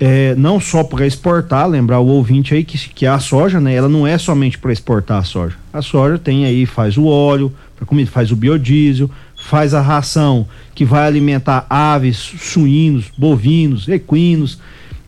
é, 0.00 0.34
não 0.34 0.58
só 0.58 0.82
para 0.82 1.06
exportar, 1.06 1.68
lembrar 1.68 2.00
o 2.00 2.06
ouvinte 2.06 2.54
aí 2.54 2.64
que, 2.64 2.78
que 2.88 3.06
a 3.06 3.18
soja, 3.18 3.60
né, 3.60 3.74
ela 3.74 3.88
não 3.88 4.06
é 4.06 4.16
somente 4.16 4.58
para 4.58 4.72
exportar 4.72 5.18
a 5.18 5.24
soja. 5.24 5.56
A 5.72 5.82
soja 5.82 6.18
tem 6.18 6.46
aí, 6.46 6.64
faz 6.64 6.96
o 6.96 7.04
óleo, 7.04 7.52
para 7.76 7.84
comida, 7.84 8.10
faz 8.10 8.30
o 8.30 8.36
biodiesel, 8.36 9.10
faz 9.46 9.74
a 9.74 9.80
ração 9.80 10.46
que 10.74 10.84
vai 10.84 11.06
alimentar 11.06 11.66
aves, 11.70 12.16
suínos, 12.16 13.06
bovinos, 13.16 13.86
equinos. 13.86 14.58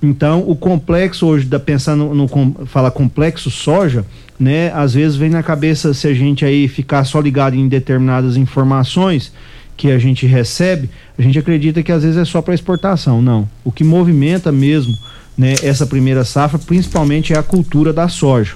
Então, 0.01 0.49
o 0.49 0.55
complexo 0.55 1.27
hoje, 1.27 1.45
da, 1.45 1.59
pensando 1.59 2.15
no, 2.15 2.29
no 2.29 2.67
fala 2.67 2.89
complexo 2.89 3.51
soja, 3.51 4.07
né? 4.39 4.73
Às 4.73 4.95
vezes 4.95 5.17
vem 5.17 5.29
na 5.29 5.43
cabeça 5.43 5.93
se 5.93 6.07
a 6.07 6.15
gente 6.15 6.45
aí 6.45 6.69
ficar 6.69 7.05
só 7.05 7.21
ligado 7.21 7.57
em 7.57 7.67
determinadas 7.67 8.37
informações 8.37 9.33
que 9.77 9.91
a 9.91 9.99
gente 9.99 10.25
recebe, 10.25 10.89
a 11.19 11.23
gente 11.23 11.39
acredita 11.39 11.83
que 11.83 11.91
às 11.91 12.05
vezes 12.05 12.17
é 12.17 12.25
só 12.25 12.41
para 12.41 12.55
exportação. 12.55 13.21
Não. 13.21 13.49
O 13.65 13.73
que 13.73 13.83
movimenta 13.83 14.53
mesmo, 14.53 14.93
né, 15.37 15.55
essa 15.65 15.85
primeira 15.85 16.25
safra, 16.25 16.61
principalmente 16.61 17.33
é 17.33 17.39
a 17.39 17.43
cultura 17.43 17.93
da 17.93 18.09
soja. 18.09 18.55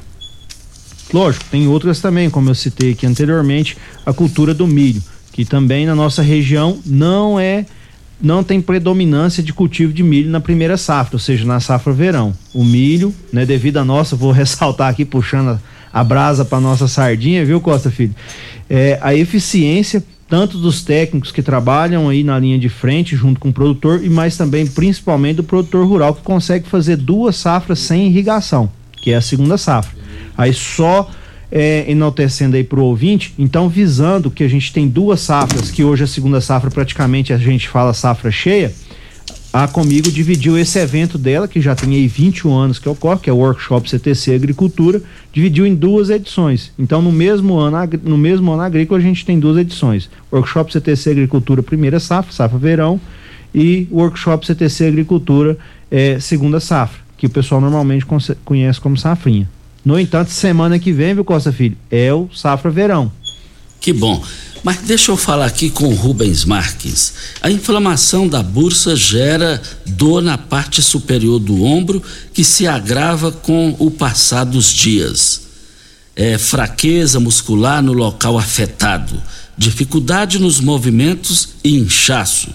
Lógico, 1.13 1.45
tem 1.51 1.67
outras 1.67 2.01
também, 2.01 2.31
como 2.31 2.51
eu 2.51 2.55
citei 2.55 2.93
aqui 2.93 3.05
anteriormente, 3.05 3.77
a 4.07 4.13
cultura 4.13 4.55
do 4.55 4.67
milho 4.67 5.03
que 5.33 5.45
também 5.45 5.87
na 5.87 5.95
nossa 5.95 6.23
região 6.23 6.79
não 6.85 7.41
é 7.41 7.65
não 8.21 8.45
tem 8.45 8.61
predominância 8.61 9.43
de 9.43 9.53
cultivo 9.53 9.93
de 9.93 10.03
milho 10.03 10.31
na 10.31 10.41
primeira 10.41 10.77
safra, 10.77 11.17
ou 11.17 11.19
seja, 11.19 11.45
na 11.45 11.59
safra 11.59 11.93
verão. 11.93 12.33
O 12.55 12.65
milho, 12.65 13.13
né, 13.33 13.45
devido 13.45 13.79
a 13.79 13.85
nossa, 13.85 14.15
vou 14.15 14.31
ressaltar 14.33 14.89
aqui 14.89 15.05
puxando 15.05 15.59
a, 15.93 16.01
a 16.01 16.05
brasa 16.05 16.45
para 16.45 16.61
nossa 16.61 16.87
sardinha, 16.87 17.45
viu, 17.45 17.61
Costa 17.61 17.91
Filho? 17.91 18.15
É, 18.71 18.97
a 19.03 19.13
eficiência 19.13 20.05
tanto 20.29 20.57
dos 20.57 20.83
técnicos 20.83 21.31
que 21.31 21.43
trabalham 21.43 22.09
aí 22.09 22.25
na 22.25 22.39
linha 22.39 22.59
de 22.59 22.71
frente 22.71 23.15
junto 23.15 23.39
com 23.39 23.51
o 23.51 23.53
produtor 23.53 24.03
e 24.03 24.09
mais 24.09 24.35
também 24.35 24.67
principalmente 24.67 25.37
do 25.37 25.45
produtor 25.45 25.87
rural 25.87 26.15
que 26.15 26.23
consegue 26.23 26.67
fazer 26.67 26.97
duas 26.97 27.37
safras 27.37 27.81
sem 27.81 28.07
irrigação, 28.07 28.71
que 28.93 29.11
é 29.11 29.17
a 29.17 29.21
segunda 29.21 29.59
safra. 29.59 29.95
Aí 30.35 30.55
só 30.55 31.11
é, 31.53 31.85
enaltecendo 31.87 32.57
aí 32.57 32.65
para 32.65 32.81
o 32.81 32.85
ouvinte, 32.85 33.35
então 33.39 33.69
visando 33.69 34.31
que 34.31 34.43
a 34.43 34.49
gente 34.49 34.73
tem 34.73 34.89
duas 34.89 35.21
safras, 35.21 35.71
que 35.71 35.85
hoje 35.85 36.03
a 36.03 36.07
segunda 36.07 36.41
safra 36.41 36.71
praticamente 36.71 37.31
a 37.31 37.37
gente 37.37 37.69
fala 37.69 37.93
safra 37.93 38.31
cheia, 38.31 38.73
a 39.53 39.69
Comigo 39.69 40.11
dividiu 40.11 40.57
esse 40.57 40.79
evento 40.79 41.19
dela, 41.19 41.47
que 41.47 41.61
já 41.61 41.75
tem 41.75 41.91
aí 41.91 42.09
21 42.09 42.55
anos 42.55 42.79
que 42.79 42.89
ocorre, 42.89 43.21
que 43.21 43.29
é 43.29 43.33
o 43.35 43.37
Workshop 43.37 43.91
CTC 43.91 44.35
Agricultura, 44.35 45.03
dividiu 45.31 45.67
em 45.67 45.75
duas 45.75 46.09
edições. 46.09 46.73
Então, 46.79 47.03
no 47.03 47.13
mesmo 47.13 47.59
ano, 47.59 47.77
no 48.03 48.17
mesmo 48.17 48.51
ano 48.51 48.63
agrícola, 48.63 48.99
a 48.99 49.03
gente 49.03 49.27
tem 49.27 49.39
duas 49.39 49.59
edições. 49.59 50.09
Workshop 50.33 50.73
CTC 50.73 51.11
Agricultura, 51.11 51.63
primeira 51.63 52.01
safra, 52.01 52.33
safra 52.33 52.59
verão, 52.59 52.99
e 53.55 53.87
Workshop 53.93 54.47
CTC 54.47 54.87
Agricultura, 54.87 55.59
é, 55.91 56.19
segunda 56.19 56.59
safra, 56.59 57.03
que 57.19 57.27
o 57.27 57.31
pessoal 57.31 57.61
normalmente 57.61 58.07
conhece 58.47 58.81
como 58.81 58.97
safrinha. 58.97 59.47
No 59.85 59.99
entanto, 59.99 60.31
semana 60.31 60.79
que 60.79 60.93
vem, 60.93 61.15
viu, 61.15 61.25
Costa 61.25 61.53
Filho? 61.53 61.77
É 61.91 62.13
o 62.13 62.29
Safra 62.33 62.71
Verão. 62.71 63.11
Que 63.81 63.93
bom. 63.93 64.23
Mas 64.63 64.79
deixa 64.79 65.11
eu 65.11 65.17
falar 65.17 65.47
aqui 65.47 65.71
com 65.71 65.89
o 65.89 65.95
Rubens 65.95 66.45
Marques. 66.45 67.15
A 67.41 67.51
inflamação 67.51 68.29
da 68.29 68.41
bursa 68.41 68.95
gera 68.95 69.61
dor 69.85 70.23
na 70.23 70.39
parte 70.39 70.81
superior 70.81 71.41
do 71.41 71.65
ombro 71.65 72.01
que 72.33 72.45
se 72.45 72.67
agrava 72.69 73.33
com 73.33 73.75
o 73.81 73.91
passar 73.91 74.45
dos 74.45 74.73
dias. 74.73 75.43
É 76.15 76.39
fraqueza 76.39 77.19
muscular 77.19 77.83
no 77.83 77.93
local 77.93 78.39
afetado, 78.39 79.21
dificuldade 79.59 80.39
nos 80.39 80.61
movimentos 80.61 81.49
e 81.65 81.77
inchaço. 81.77 82.51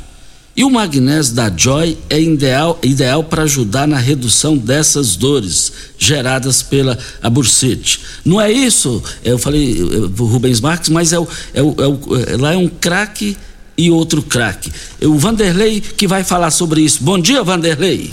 E 0.58 0.64
o 0.64 0.72
magnésio 0.72 1.36
da 1.36 1.56
Joy 1.56 1.96
é 2.10 2.20
ideal, 2.20 2.80
ideal 2.82 3.24
para 3.24 3.44
ajudar 3.44 3.88
na 3.88 3.98
redução 3.98 4.58
dessas 4.58 5.16
dores 5.16 5.72
geradas 6.00 6.64
pela 6.64 6.98
a 7.22 7.30
bursite. 7.30 8.02
Não 8.26 8.42
é 8.42 8.52
isso? 8.52 9.04
Eu 9.24 9.38
falei 9.38 9.80
Rubens 10.18 10.60
Marques, 10.60 10.90
mas 10.90 11.14
é 11.14 11.20
o, 11.20 11.28
é 11.54 11.62
o, 11.62 11.76
é 11.78 11.88
o, 11.88 12.00
é, 12.18 12.38
lá 12.38 12.54
é 12.54 12.58
um 12.58 12.68
craque 12.68 13.38
e 13.78 13.92
outro 13.92 14.24
craque. 14.24 14.72
O 15.00 15.20
Vanderlei 15.20 15.80
que 15.80 16.08
vai 16.08 16.24
falar 16.24 16.50
sobre 16.50 16.82
isso. 16.82 17.04
Bom 17.04 17.20
dia, 17.20 17.44
Vanderlei. 17.44 18.12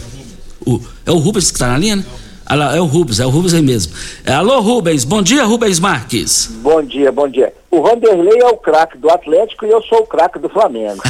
O, 0.66 0.78
é 1.06 1.12
o 1.12 1.16
Rubens 1.16 1.50
que 1.50 1.56
está 1.56 1.68
na 1.68 1.78
linha, 1.78 1.96
né? 1.96 2.04
É 2.50 2.80
o 2.80 2.84
Rubens, 2.84 3.20
é 3.20 3.26
o 3.26 3.30
Rubens 3.30 3.54
aí 3.54 3.62
mesmo. 3.62 3.94
É, 4.24 4.32
alô, 4.32 4.60
Rubens, 4.60 5.04
bom 5.04 5.22
dia, 5.22 5.44
Rubens 5.44 5.80
Marques. 5.80 6.46
Bom 6.62 6.82
dia, 6.82 7.10
bom 7.10 7.28
dia. 7.28 7.54
O 7.70 7.82
Vanderlei 7.82 8.40
é 8.40 8.46
o 8.46 8.56
craque 8.56 8.98
do 8.98 9.10
Atlético 9.10 9.64
e 9.64 9.70
eu 9.70 9.82
sou 9.82 10.00
o 10.00 10.06
craque 10.06 10.38
do 10.38 10.48
Flamengo. 10.48 11.02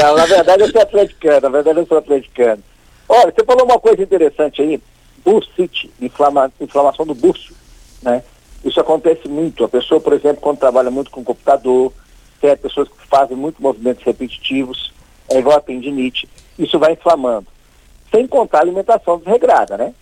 Não, 0.00 0.16
na 0.16 0.26
verdade 0.26 0.62
eu 0.62 0.70
sou 0.70 0.82
atleticano, 0.82 1.40
na 1.42 1.48
verdade 1.48 1.78
eu 1.78 1.86
sou 1.86 1.98
atleticano. 1.98 2.62
Olha, 3.08 3.32
você 3.32 3.44
falou 3.44 3.64
uma 3.64 3.78
coisa 3.78 4.02
interessante 4.02 4.60
aí, 4.60 4.80
bursite, 5.24 5.90
inflama, 6.00 6.52
inflamação 6.60 7.06
do 7.06 7.14
burso, 7.14 7.54
né? 8.02 8.22
Isso 8.64 8.80
acontece 8.80 9.28
muito. 9.28 9.64
A 9.64 9.68
pessoa, 9.68 10.00
por 10.00 10.12
exemplo, 10.14 10.40
quando 10.40 10.58
trabalha 10.58 10.90
muito 10.90 11.10
com 11.10 11.22
computador, 11.22 11.92
tem 12.40 12.56
pessoas 12.56 12.88
que 12.88 13.06
fazem 13.06 13.36
muito 13.36 13.62
movimentos 13.62 14.02
repetitivos, 14.04 14.92
é 15.30 15.38
igual 15.38 15.58
a 15.58 15.60
tendinite, 15.60 16.28
isso 16.58 16.78
vai 16.78 16.92
inflamando 16.92 17.46
sem 18.14 18.28
contar 18.28 18.58
a 18.58 18.62
alimentação 18.62 19.18
desregrada, 19.18 19.76
né? 19.76 19.92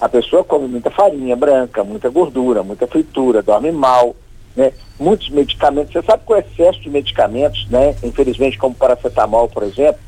A 0.00 0.08
pessoa 0.08 0.42
come 0.42 0.66
muita 0.66 0.90
farinha 0.90 1.36
branca, 1.36 1.84
muita 1.84 2.08
gordura, 2.08 2.62
muita 2.62 2.86
fritura, 2.86 3.42
dorme 3.42 3.70
mal, 3.70 4.16
né? 4.56 4.72
Muitos 4.98 5.28
medicamentos, 5.28 5.92
você 5.92 6.02
sabe 6.02 6.24
que 6.24 6.32
o 6.32 6.36
excesso 6.36 6.80
de 6.80 6.88
medicamentos, 6.88 7.68
né? 7.68 7.94
Infelizmente, 8.02 8.56
como 8.56 8.74
paracetamol, 8.74 9.46
por 9.48 9.62
exemplo, 9.62 10.00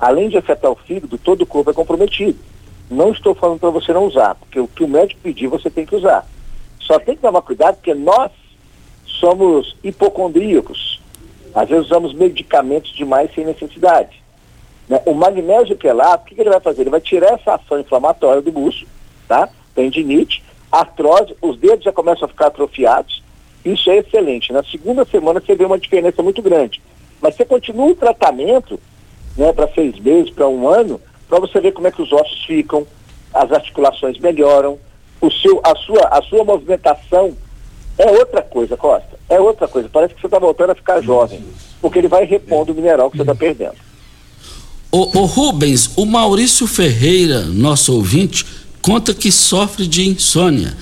além 0.00 0.28
de 0.28 0.36
afetar 0.36 0.68
o 0.68 0.74
fígado, 0.74 1.16
todo 1.16 1.42
o 1.42 1.46
corpo 1.46 1.70
é 1.70 1.74
comprometido. 1.74 2.38
Não 2.90 3.12
estou 3.12 3.36
falando 3.36 3.60
para 3.60 3.70
você 3.70 3.92
não 3.92 4.04
usar, 4.04 4.34
porque 4.34 4.58
o 4.58 4.66
que 4.66 4.82
o 4.82 4.88
médico 4.88 5.20
pedir 5.22 5.46
você 5.46 5.70
tem 5.70 5.86
que 5.86 5.94
usar. 5.94 6.26
Só 6.80 6.98
tem 6.98 7.14
que 7.14 7.22
tomar 7.22 7.42
cuidado 7.42 7.76
porque 7.76 7.94
nós 7.94 8.32
somos 9.04 9.76
hipocondríacos. 9.82 11.00
Às 11.54 11.68
vezes 11.68 11.86
usamos 11.86 12.12
medicamentos 12.12 12.92
demais 12.92 13.32
sem 13.32 13.44
necessidade. 13.44 14.25
Né? 14.88 15.00
O 15.04 15.14
magnésio 15.14 15.76
quelato, 15.76 16.24
o 16.24 16.26
que, 16.26 16.34
que 16.34 16.40
ele 16.40 16.50
vai 16.50 16.60
fazer? 16.60 16.82
Ele 16.82 16.90
vai 16.90 17.00
tirar 17.00 17.34
essa 17.34 17.54
ação 17.54 17.80
inflamatória 17.80 18.42
do 18.42 18.52
buço, 18.52 18.86
tá? 19.26 19.48
Tendinite, 19.74 20.42
artrose, 20.70 21.36
os 21.40 21.58
dedos 21.58 21.84
já 21.84 21.92
começam 21.92 22.26
a 22.26 22.28
ficar 22.28 22.46
atrofiados. 22.46 23.22
Isso 23.64 23.90
é 23.90 23.98
excelente. 23.98 24.52
Na 24.52 24.62
segunda 24.62 25.04
semana 25.04 25.40
você 25.40 25.54
vê 25.54 25.64
uma 25.64 25.78
diferença 25.78 26.22
muito 26.22 26.40
grande. 26.40 26.80
Mas 27.20 27.34
você 27.34 27.44
continua 27.44 27.86
o 27.86 27.96
tratamento, 27.96 28.78
né, 29.36 29.52
para 29.52 29.68
seis 29.68 29.98
meses, 29.98 30.30
para 30.30 30.48
um 30.48 30.68
ano, 30.68 31.00
para 31.28 31.40
você 31.40 31.60
ver 31.60 31.72
como 31.72 31.88
é 31.88 31.90
que 31.90 32.02
os 32.02 32.12
ossos 32.12 32.44
ficam, 32.44 32.86
as 33.34 33.50
articulações 33.50 34.18
melhoram, 34.18 34.78
o 35.20 35.30
seu, 35.30 35.60
a, 35.64 35.74
sua, 35.74 36.02
a 36.08 36.22
sua 36.22 36.44
movimentação 36.44 37.36
é 37.98 38.10
outra 38.10 38.42
coisa, 38.42 38.76
Costa. 38.76 39.18
É 39.28 39.40
outra 39.40 39.66
coisa. 39.66 39.88
Parece 39.88 40.14
que 40.14 40.20
você 40.20 40.26
está 40.26 40.38
voltando 40.38 40.70
a 40.70 40.74
ficar 40.74 41.00
jovem. 41.00 41.42
Porque 41.80 41.98
ele 41.98 42.08
vai 42.08 42.24
repondo 42.24 42.72
o 42.72 42.74
mineral 42.74 43.10
que 43.10 43.16
você 43.16 43.22
está 43.22 43.34
perdendo. 43.34 43.85
O, 44.96 45.18
o 45.18 45.24
Rubens, 45.26 45.90
o 45.94 46.06
Maurício 46.06 46.66
Ferreira, 46.66 47.42
nosso 47.42 47.94
ouvinte, 47.94 48.46
conta 48.80 49.12
que 49.12 49.30
sofre 49.30 49.86
de 49.86 50.08
insônia, 50.08 50.72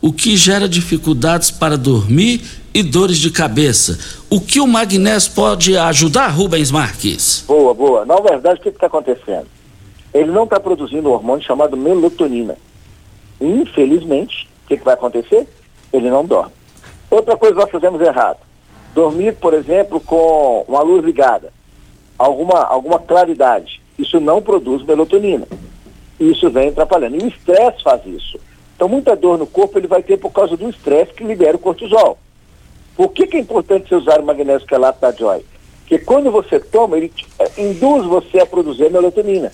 o 0.00 0.12
que 0.12 0.36
gera 0.36 0.68
dificuldades 0.68 1.50
para 1.50 1.76
dormir 1.76 2.40
e 2.72 2.84
dores 2.84 3.16
de 3.16 3.32
cabeça. 3.32 3.98
O 4.30 4.40
que 4.40 4.60
o 4.60 4.66
magnésio 4.68 5.32
pode 5.32 5.76
ajudar, 5.76 6.28
Rubens 6.28 6.70
Marques? 6.70 7.44
Boa, 7.48 7.74
boa. 7.74 8.06
Na 8.06 8.14
verdade, 8.20 8.60
o 8.60 8.62
que 8.62 8.68
está 8.68 8.86
acontecendo? 8.86 9.48
Ele 10.14 10.30
não 10.30 10.44
está 10.44 10.60
produzindo 10.60 11.08
um 11.08 11.12
hormônio 11.12 11.44
chamado 11.44 11.76
melatonina. 11.76 12.56
Infelizmente, 13.40 14.48
o 14.64 14.68
que, 14.68 14.76
que 14.76 14.84
vai 14.84 14.94
acontecer? 14.94 15.48
Ele 15.92 16.08
não 16.10 16.24
dorme. 16.24 16.52
Outra 17.10 17.36
coisa 17.36 17.56
que 17.56 17.60
nós 17.60 17.70
fazemos 17.72 18.00
errado. 18.00 18.38
Dormir, 18.94 19.34
por 19.34 19.52
exemplo, 19.52 19.98
com 19.98 20.64
uma 20.68 20.82
luz 20.82 21.04
ligada, 21.04 21.52
alguma, 22.18 22.64
alguma 22.64 22.98
claridade. 22.98 23.80
Isso 23.98 24.18
não 24.20 24.42
produz 24.42 24.84
melatonina. 24.84 25.46
Isso 26.18 26.50
vem 26.50 26.68
atrapalhando. 26.68 27.16
E 27.16 27.24
o 27.24 27.28
estresse 27.28 27.82
faz 27.82 28.04
isso. 28.06 28.38
Então, 28.76 28.88
muita 28.88 29.14
dor 29.14 29.38
no 29.38 29.46
corpo 29.46 29.78
ele 29.78 29.86
vai 29.86 30.02
ter 30.02 30.16
por 30.16 30.30
causa 30.30 30.56
do 30.56 30.68
estresse 30.68 31.12
que 31.12 31.24
libera 31.24 31.56
o 31.56 31.60
cortisol. 31.60 32.18
Por 32.96 33.12
que, 33.12 33.26
que 33.26 33.36
é 33.36 33.40
importante 33.40 33.88
você 33.88 33.94
usar 33.96 34.20
o 34.20 34.24
magnésio 34.24 34.66
quelato 34.66 35.00
da 35.00 35.12
Joy? 35.12 35.44
Porque 35.80 35.98
quando 35.98 36.30
você 36.30 36.58
toma, 36.58 36.96
ele 36.96 37.12
eh, 37.38 37.50
induz 37.58 38.06
você 38.06 38.40
a 38.40 38.46
produzir 38.46 38.90
melatonina. 38.90 39.52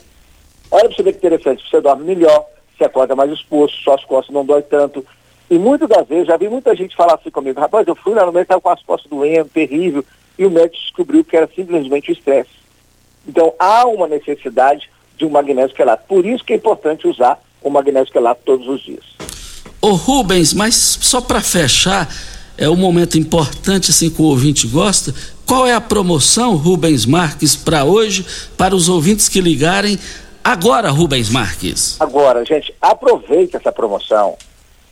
Olha 0.70 0.84
para 0.84 0.96
você 0.96 1.02
ver 1.02 1.12
que 1.12 1.18
interessante, 1.18 1.68
você 1.68 1.80
dorme 1.80 2.04
melhor, 2.04 2.46
você 2.76 2.84
acorda 2.84 3.16
mais 3.16 3.30
exposto, 3.32 3.76
suas 3.82 4.04
costas 4.04 4.32
não 4.32 4.44
dói 4.44 4.62
tanto. 4.62 5.04
E 5.50 5.58
muitas 5.58 5.88
das 5.88 6.06
vezes, 6.06 6.28
já 6.28 6.36
vi 6.36 6.48
muita 6.48 6.76
gente 6.76 6.94
falar 6.94 7.14
assim 7.14 7.30
comigo, 7.30 7.58
rapaz, 7.58 7.86
eu 7.88 7.96
fui 7.96 8.14
lá 8.14 8.24
no 8.24 8.32
médico, 8.32 8.54
estava 8.54 8.60
com 8.60 8.70
as 8.70 8.82
costas 8.82 9.10
doendo, 9.10 9.48
terrível, 9.48 10.04
e 10.38 10.46
o 10.46 10.50
médico 10.50 10.76
descobriu 10.76 11.24
que 11.24 11.36
era 11.36 11.48
simplesmente 11.54 12.10
o 12.10 12.12
estresse. 12.12 12.50
Então 13.26 13.54
há 13.58 13.86
uma 13.86 14.08
necessidade 14.08 14.90
de 15.16 15.24
um 15.24 15.30
magnésio 15.30 15.76
quelato. 15.76 16.04
Por 16.08 16.24
isso 16.24 16.44
que 16.44 16.52
é 16.52 16.56
importante 16.56 17.06
usar 17.06 17.42
o 17.62 17.70
magnésio 17.70 18.12
quelato 18.12 18.40
todos 18.44 18.66
os 18.66 18.80
dias. 18.80 19.04
Ô 19.80 19.92
Rubens, 19.92 20.52
mas 20.52 20.74
só 20.74 21.20
para 21.20 21.40
fechar, 21.40 22.08
é 22.56 22.68
um 22.68 22.76
momento 22.76 23.18
importante 23.18 23.90
assim 23.90 24.10
que 24.10 24.20
o 24.20 24.26
ouvinte 24.26 24.66
gosta. 24.66 25.14
Qual 25.46 25.66
é 25.66 25.74
a 25.74 25.80
promoção, 25.80 26.56
Rubens 26.56 27.06
Marques, 27.06 27.56
para 27.56 27.84
hoje, 27.84 28.24
para 28.56 28.74
os 28.74 28.88
ouvintes 28.88 29.28
que 29.28 29.40
ligarem 29.40 29.98
agora, 30.44 30.90
Rubens 30.90 31.30
Marques? 31.30 32.00
Agora, 32.00 32.44
gente, 32.44 32.74
aproveita 32.80 33.56
essa 33.56 33.72
promoção. 33.72 34.36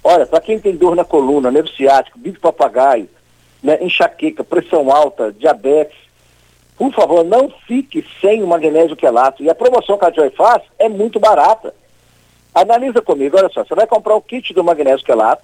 Olha, 0.02 0.24
para 0.24 0.40
quem 0.40 0.58
tem 0.58 0.74
dor 0.74 0.96
na 0.96 1.04
coluna, 1.04 1.50
nervo 1.50 1.68
ciático, 1.68 2.18
bico 2.18 2.40
papagaio, 2.40 3.08
né, 3.62 3.78
enxaqueca, 3.82 4.44
pressão 4.44 4.90
alta, 4.90 5.32
diabetes, 5.32 5.96
por 6.78 6.92
favor, 6.92 7.24
não 7.24 7.50
fique 7.66 8.06
sem 8.20 8.40
o 8.40 8.46
magnésio 8.46 8.94
quelato. 8.94 9.42
E 9.42 9.50
a 9.50 9.54
promoção 9.54 9.98
que 9.98 10.04
a 10.04 10.12
Joy 10.12 10.30
faz 10.30 10.62
é 10.78 10.88
muito 10.88 11.18
barata. 11.18 11.74
Analisa 12.54 13.02
comigo, 13.02 13.36
olha 13.36 13.48
só, 13.48 13.64
você 13.64 13.74
vai 13.74 13.86
comprar 13.86 14.14
o 14.14 14.22
kit 14.22 14.54
do 14.54 14.62
magnésio 14.62 15.04
quelato, 15.04 15.42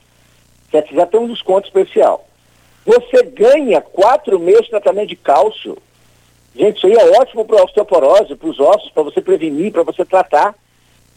você 0.70 0.84
já 0.92 1.06
tem 1.06 1.18
um 1.18 1.26
desconto 1.26 1.66
especial. 1.66 2.26
Você 2.86 3.22
ganha 3.24 3.80
quatro 3.80 4.38
meses 4.38 4.64
de 4.64 4.70
tratamento 4.70 5.08
de 5.08 5.16
cálcio. 5.16 5.76
Gente, 6.54 6.76
isso 6.76 6.86
aí 6.86 6.92
é 6.92 7.18
ótimo 7.18 7.44
para 7.44 7.60
a 7.60 7.64
osteoporose, 7.64 8.36
para 8.36 8.48
os 8.48 8.60
ossos, 8.60 8.90
para 8.90 9.02
você 9.02 9.20
prevenir, 9.20 9.72
para 9.72 9.82
você 9.82 10.04
tratar. 10.04 10.54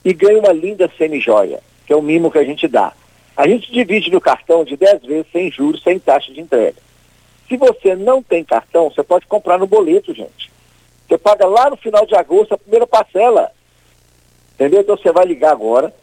E 0.03 0.13
ganha 0.13 0.39
uma 0.39 0.53
linda 0.53 0.89
semi-joia, 0.97 1.59
que 1.85 1.93
é 1.93 1.95
o 1.95 2.01
mimo 2.01 2.31
que 2.31 2.37
a 2.37 2.43
gente 2.43 2.67
dá. 2.67 2.93
A 3.35 3.47
gente 3.47 3.71
divide 3.71 4.09
no 4.09 4.21
cartão 4.21 4.63
de 4.63 4.75
10 4.75 5.03
vezes 5.03 5.31
sem 5.31 5.51
juros, 5.51 5.83
sem 5.83 5.99
taxa 5.99 6.33
de 6.33 6.41
entrega. 6.41 6.86
Se 7.47 7.55
você 7.55 7.95
não 7.95 8.21
tem 8.21 8.43
cartão, 8.43 8.89
você 8.89 9.03
pode 9.03 9.25
comprar 9.25 9.57
no 9.57 9.67
boleto, 9.67 10.13
gente. 10.13 10.51
Você 11.07 11.17
paga 11.17 11.45
lá 11.45 11.69
no 11.69 11.77
final 11.77 12.05
de 12.05 12.15
agosto 12.15 12.53
a 12.53 12.57
primeira 12.57 12.85
parcela. 12.85 13.51
Entendeu? 14.55 14.81
Então 14.81 14.97
você 14.97 15.11
vai 15.11 15.25
ligar 15.25 15.51
agora 15.51 15.93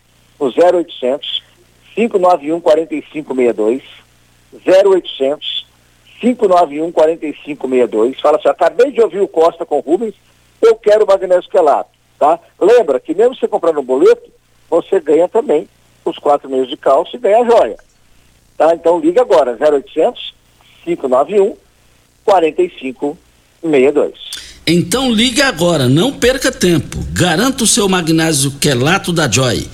no 0.40 0.46
0800 0.46 1.42
591 1.94 2.60
4562 2.60 3.82
0800 4.66 5.66
591 6.20 6.92
4562. 6.92 8.20
Fala 8.20 8.38
assim, 8.38 8.48
acabei 8.48 8.92
de 8.92 9.00
ouvir 9.00 9.20
o 9.20 9.28
Costa 9.28 9.66
com 9.66 9.78
o 9.78 9.80
Rubens, 9.80 10.14
eu 10.62 10.74
quero 10.76 11.04
o 11.04 11.06
magnésio 11.06 11.50
quelato, 11.50 11.90
tá? 12.18 12.40
Lembra 12.58 12.98
que 12.98 13.14
mesmo 13.14 13.36
você 13.36 13.46
comprar 13.46 13.72
no 13.72 13.82
boleto, 13.82 14.30
você 14.70 14.98
ganha 15.00 15.28
também 15.28 15.68
os 16.04 16.18
quatro 16.18 16.48
meses 16.48 16.68
de 16.68 16.76
cálcio 16.76 17.16
e 17.16 17.20
ganha 17.20 17.40
a 17.40 17.44
joia. 17.44 17.76
Tá? 18.56 18.74
Então 18.74 18.98
liga 18.98 19.20
agora, 19.20 19.58
0800 19.60 20.33
591 20.84 21.56
4562. 22.24 24.12
Então 24.66 25.12
ligue 25.12 25.42
agora, 25.42 25.88
não 25.88 26.12
perca 26.12 26.50
tempo. 26.52 26.98
Garanta 27.12 27.64
o 27.64 27.66
seu 27.66 27.88
magnésio 27.88 28.52
quelato 28.52 29.12
da 29.12 29.30
Joy. 29.30 29.66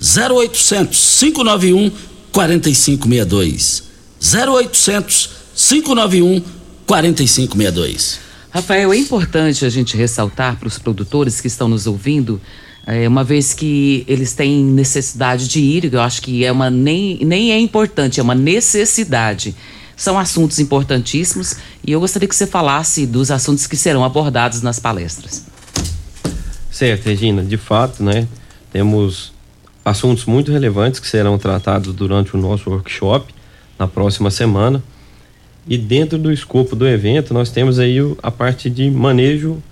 0800 0.00 1.18
591 1.20 1.90
4562. 2.32 3.84
0800 4.20 5.30
591 5.54 6.42
4562. 6.86 8.20
Rafael, 8.50 8.92
é 8.92 8.96
importante 8.96 9.64
a 9.64 9.70
gente 9.70 9.96
ressaltar 9.96 10.58
para 10.58 10.68
os 10.68 10.78
produtores 10.78 11.40
que 11.40 11.46
estão 11.46 11.68
nos 11.68 11.86
ouvindo 11.86 12.40
é, 12.86 13.06
uma 13.06 13.22
vez 13.22 13.54
que 13.54 14.04
eles 14.08 14.34
têm 14.34 14.64
necessidade 14.64 15.46
de 15.48 15.60
ir, 15.60 15.92
eu 15.92 16.00
acho 16.00 16.20
que 16.20 16.44
é 16.44 16.50
uma 16.50 16.68
nem, 16.68 17.18
nem 17.24 17.52
é 17.52 17.58
importante, 17.58 18.18
é 18.18 18.22
uma 18.22 18.34
necessidade. 18.34 19.54
São 20.02 20.18
assuntos 20.18 20.58
importantíssimos 20.58 21.54
e 21.86 21.92
eu 21.92 22.00
gostaria 22.00 22.28
que 22.28 22.34
você 22.34 22.44
falasse 22.44 23.06
dos 23.06 23.30
assuntos 23.30 23.68
que 23.68 23.76
serão 23.76 24.02
abordados 24.02 24.60
nas 24.60 24.80
palestras. 24.80 25.44
Certo, 26.72 27.04
Regina, 27.04 27.44
de 27.44 27.56
fato, 27.56 28.02
né? 28.02 28.26
Temos 28.72 29.32
assuntos 29.84 30.24
muito 30.24 30.50
relevantes 30.50 30.98
que 30.98 31.06
serão 31.06 31.38
tratados 31.38 31.94
durante 31.94 32.34
o 32.34 32.40
nosso 32.40 32.68
workshop 32.68 33.32
na 33.78 33.86
próxima 33.86 34.28
semana. 34.28 34.82
E 35.68 35.78
dentro 35.78 36.18
do 36.18 36.32
escopo 36.32 36.74
do 36.74 36.84
evento, 36.84 37.32
nós 37.32 37.52
temos 37.52 37.78
aí 37.78 37.98
a 38.24 38.30
parte 38.32 38.68
de 38.68 38.90
manejo 38.90 39.62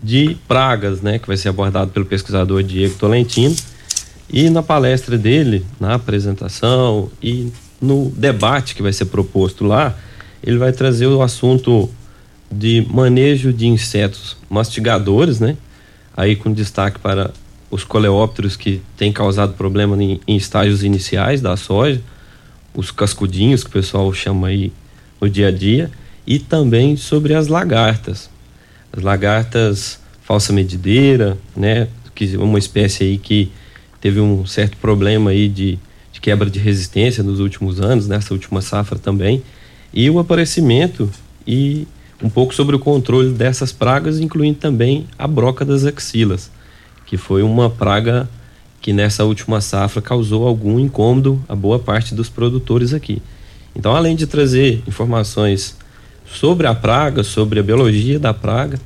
de 0.00 0.36
pragas, 0.46 1.00
né, 1.00 1.18
que 1.18 1.26
vai 1.26 1.36
ser 1.36 1.48
abordado 1.48 1.90
pelo 1.90 2.06
pesquisador 2.06 2.62
Diego 2.62 2.94
Tolentino. 2.94 3.56
E 4.30 4.48
na 4.50 4.62
palestra 4.62 5.18
dele, 5.18 5.66
na 5.80 5.94
apresentação 5.94 7.10
e 7.20 7.52
no 7.84 8.10
debate 8.10 8.74
que 8.74 8.82
vai 8.82 8.92
ser 8.92 9.06
proposto 9.06 9.64
lá, 9.64 9.96
ele 10.42 10.58
vai 10.58 10.72
trazer 10.72 11.06
o 11.06 11.22
assunto 11.22 11.90
de 12.50 12.86
manejo 12.90 13.52
de 13.52 13.66
insetos 13.66 14.36
mastigadores, 14.48 15.40
né? 15.40 15.56
Aí 16.16 16.36
com 16.36 16.52
destaque 16.52 16.98
para 16.98 17.32
os 17.70 17.84
coleópteros 17.84 18.56
que 18.56 18.80
têm 18.96 19.12
causado 19.12 19.54
problema 19.54 20.00
em, 20.02 20.20
em 20.26 20.36
estágios 20.36 20.84
iniciais 20.84 21.40
da 21.40 21.56
soja, 21.56 22.00
os 22.74 22.90
cascudinhos 22.90 23.64
que 23.64 23.70
o 23.70 23.72
pessoal 23.72 24.12
chama 24.12 24.48
aí 24.48 24.72
no 25.20 25.28
dia 25.28 25.48
a 25.48 25.50
dia, 25.50 25.90
e 26.26 26.38
também 26.38 26.96
sobre 26.96 27.34
as 27.34 27.48
lagartas 27.48 28.30
as 28.96 29.02
lagartas 29.02 29.98
falsa 30.22 30.52
medideira, 30.52 31.36
né, 31.56 31.88
que 32.14 32.34
é 32.34 32.38
uma 32.38 32.58
espécie 32.58 33.02
aí 33.02 33.18
que 33.18 33.50
teve 34.00 34.20
um 34.20 34.46
certo 34.46 34.76
problema 34.76 35.30
aí 35.30 35.48
de, 35.48 35.72
de 35.72 35.78
quebra 36.24 36.48
de 36.48 36.58
resistência 36.58 37.22
nos 37.22 37.38
últimos 37.38 37.82
anos, 37.82 38.08
nessa 38.08 38.32
última 38.32 38.62
safra 38.62 38.98
também, 38.98 39.42
e 39.92 40.08
o 40.08 40.18
aparecimento 40.18 41.10
e 41.46 41.86
um 42.22 42.30
pouco 42.30 42.54
sobre 42.54 42.74
o 42.74 42.78
controle 42.78 43.30
dessas 43.30 43.72
pragas, 43.72 44.18
incluindo 44.18 44.58
também 44.58 45.06
a 45.18 45.28
broca 45.28 45.66
das 45.66 45.84
axilas, 45.84 46.50
que 47.04 47.18
foi 47.18 47.42
uma 47.42 47.68
praga 47.68 48.26
que 48.80 48.90
nessa 48.90 49.22
última 49.22 49.60
safra 49.60 50.00
causou 50.00 50.48
algum 50.48 50.80
incômodo 50.80 51.44
a 51.46 51.54
boa 51.54 51.78
parte 51.78 52.14
dos 52.14 52.30
produtores 52.30 52.94
aqui. 52.94 53.20
Então, 53.76 53.94
além 53.94 54.16
de 54.16 54.26
trazer 54.26 54.82
informações 54.88 55.76
sobre 56.24 56.66
a 56.66 56.74
praga, 56.74 57.22
sobre 57.22 57.60
a 57.60 57.62
biologia 57.62 58.18
da 58.18 58.32
praga, 58.32 58.80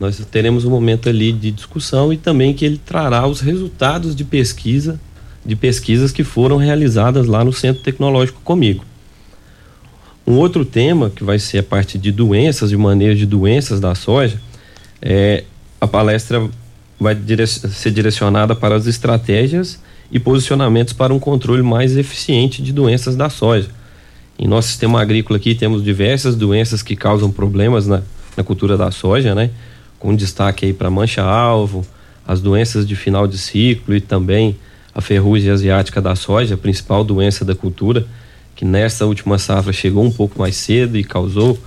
nós 0.00 0.24
teremos 0.30 0.64
um 0.64 0.70
momento 0.70 1.08
ali 1.08 1.32
de 1.32 1.50
discussão 1.50 2.12
e 2.12 2.16
também 2.16 2.54
que 2.54 2.64
ele 2.64 2.78
trará 2.78 3.26
os 3.26 3.40
resultados 3.40 4.14
de 4.14 4.22
pesquisa 4.22 5.00
de 5.44 5.54
pesquisas 5.54 6.12
que 6.12 6.24
foram 6.24 6.56
realizadas 6.56 7.26
lá 7.26 7.44
no 7.44 7.52
Centro 7.52 7.82
Tecnológico 7.82 8.40
comigo. 8.42 8.84
Um 10.26 10.34
outro 10.34 10.64
tema 10.64 11.10
que 11.10 11.22
vai 11.22 11.38
ser 11.38 11.58
a 11.58 11.62
parte 11.62 11.98
de 11.98 12.10
doenças, 12.10 12.70
de 12.70 12.76
manejo 12.76 13.18
de 13.18 13.26
doenças 13.26 13.78
da 13.78 13.94
soja, 13.94 14.40
é 15.02 15.44
a 15.80 15.86
palestra 15.86 16.48
vai 16.98 17.14
dire 17.14 17.46
ser 17.46 17.90
direcionada 17.90 18.54
para 18.54 18.74
as 18.74 18.86
estratégias 18.86 19.78
e 20.10 20.18
posicionamentos 20.18 20.94
para 20.94 21.12
um 21.12 21.18
controle 21.18 21.62
mais 21.62 21.96
eficiente 21.96 22.62
de 22.62 22.72
doenças 22.72 23.16
da 23.16 23.28
soja. 23.28 23.68
Em 24.38 24.46
nosso 24.48 24.68
sistema 24.68 25.00
agrícola 25.00 25.36
aqui 25.36 25.54
temos 25.54 25.84
diversas 25.84 26.36
doenças 26.36 26.82
que 26.82 26.96
causam 26.96 27.30
problemas 27.30 27.86
na, 27.86 28.02
na 28.36 28.42
cultura 28.42 28.76
da 28.76 28.90
soja, 28.90 29.34
né? 29.34 29.50
Com 29.98 30.14
destaque 30.14 30.66
aí 30.66 30.72
para 30.72 30.90
mancha-alvo, 30.90 31.86
as 32.26 32.40
doenças 32.40 32.86
de 32.86 32.96
final 32.96 33.26
de 33.26 33.36
ciclo 33.36 33.94
e 33.94 34.00
também 34.00 34.56
a 34.94 35.00
ferrugem 35.00 35.50
asiática 35.50 36.00
da 36.00 36.14
soja, 36.14 36.54
a 36.54 36.58
principal 36.58 37.02
doença 37.02 37.44
da 37.44 37.54
cultura 37.54 38.06
que 38.54 38.64
nessa 38.64 39.04
última 39.04 39.38
safra 39.38 39.72
chegou 39.72 40.04
um 40.04 40.10
pouco 40.10 40.38
mais 40.38 40.56
cedo 40.56 40.96
e 40.96 41.02
causou 41.02 41.58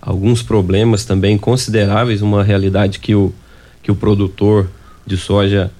alguns 0.00 0.42
problemas 0.42 1.04
também 1.04 1.36
consideráveis, 1.36 2.22
uma 2.22 2.44
realidade 2.44 3.00
que 3.00 3.14
o, 3.14 3.34
que 3.82 3.90
o 3.90 3.96
produtor 3.96 4.70
de 5.04 5.16
soja 5.16 5.70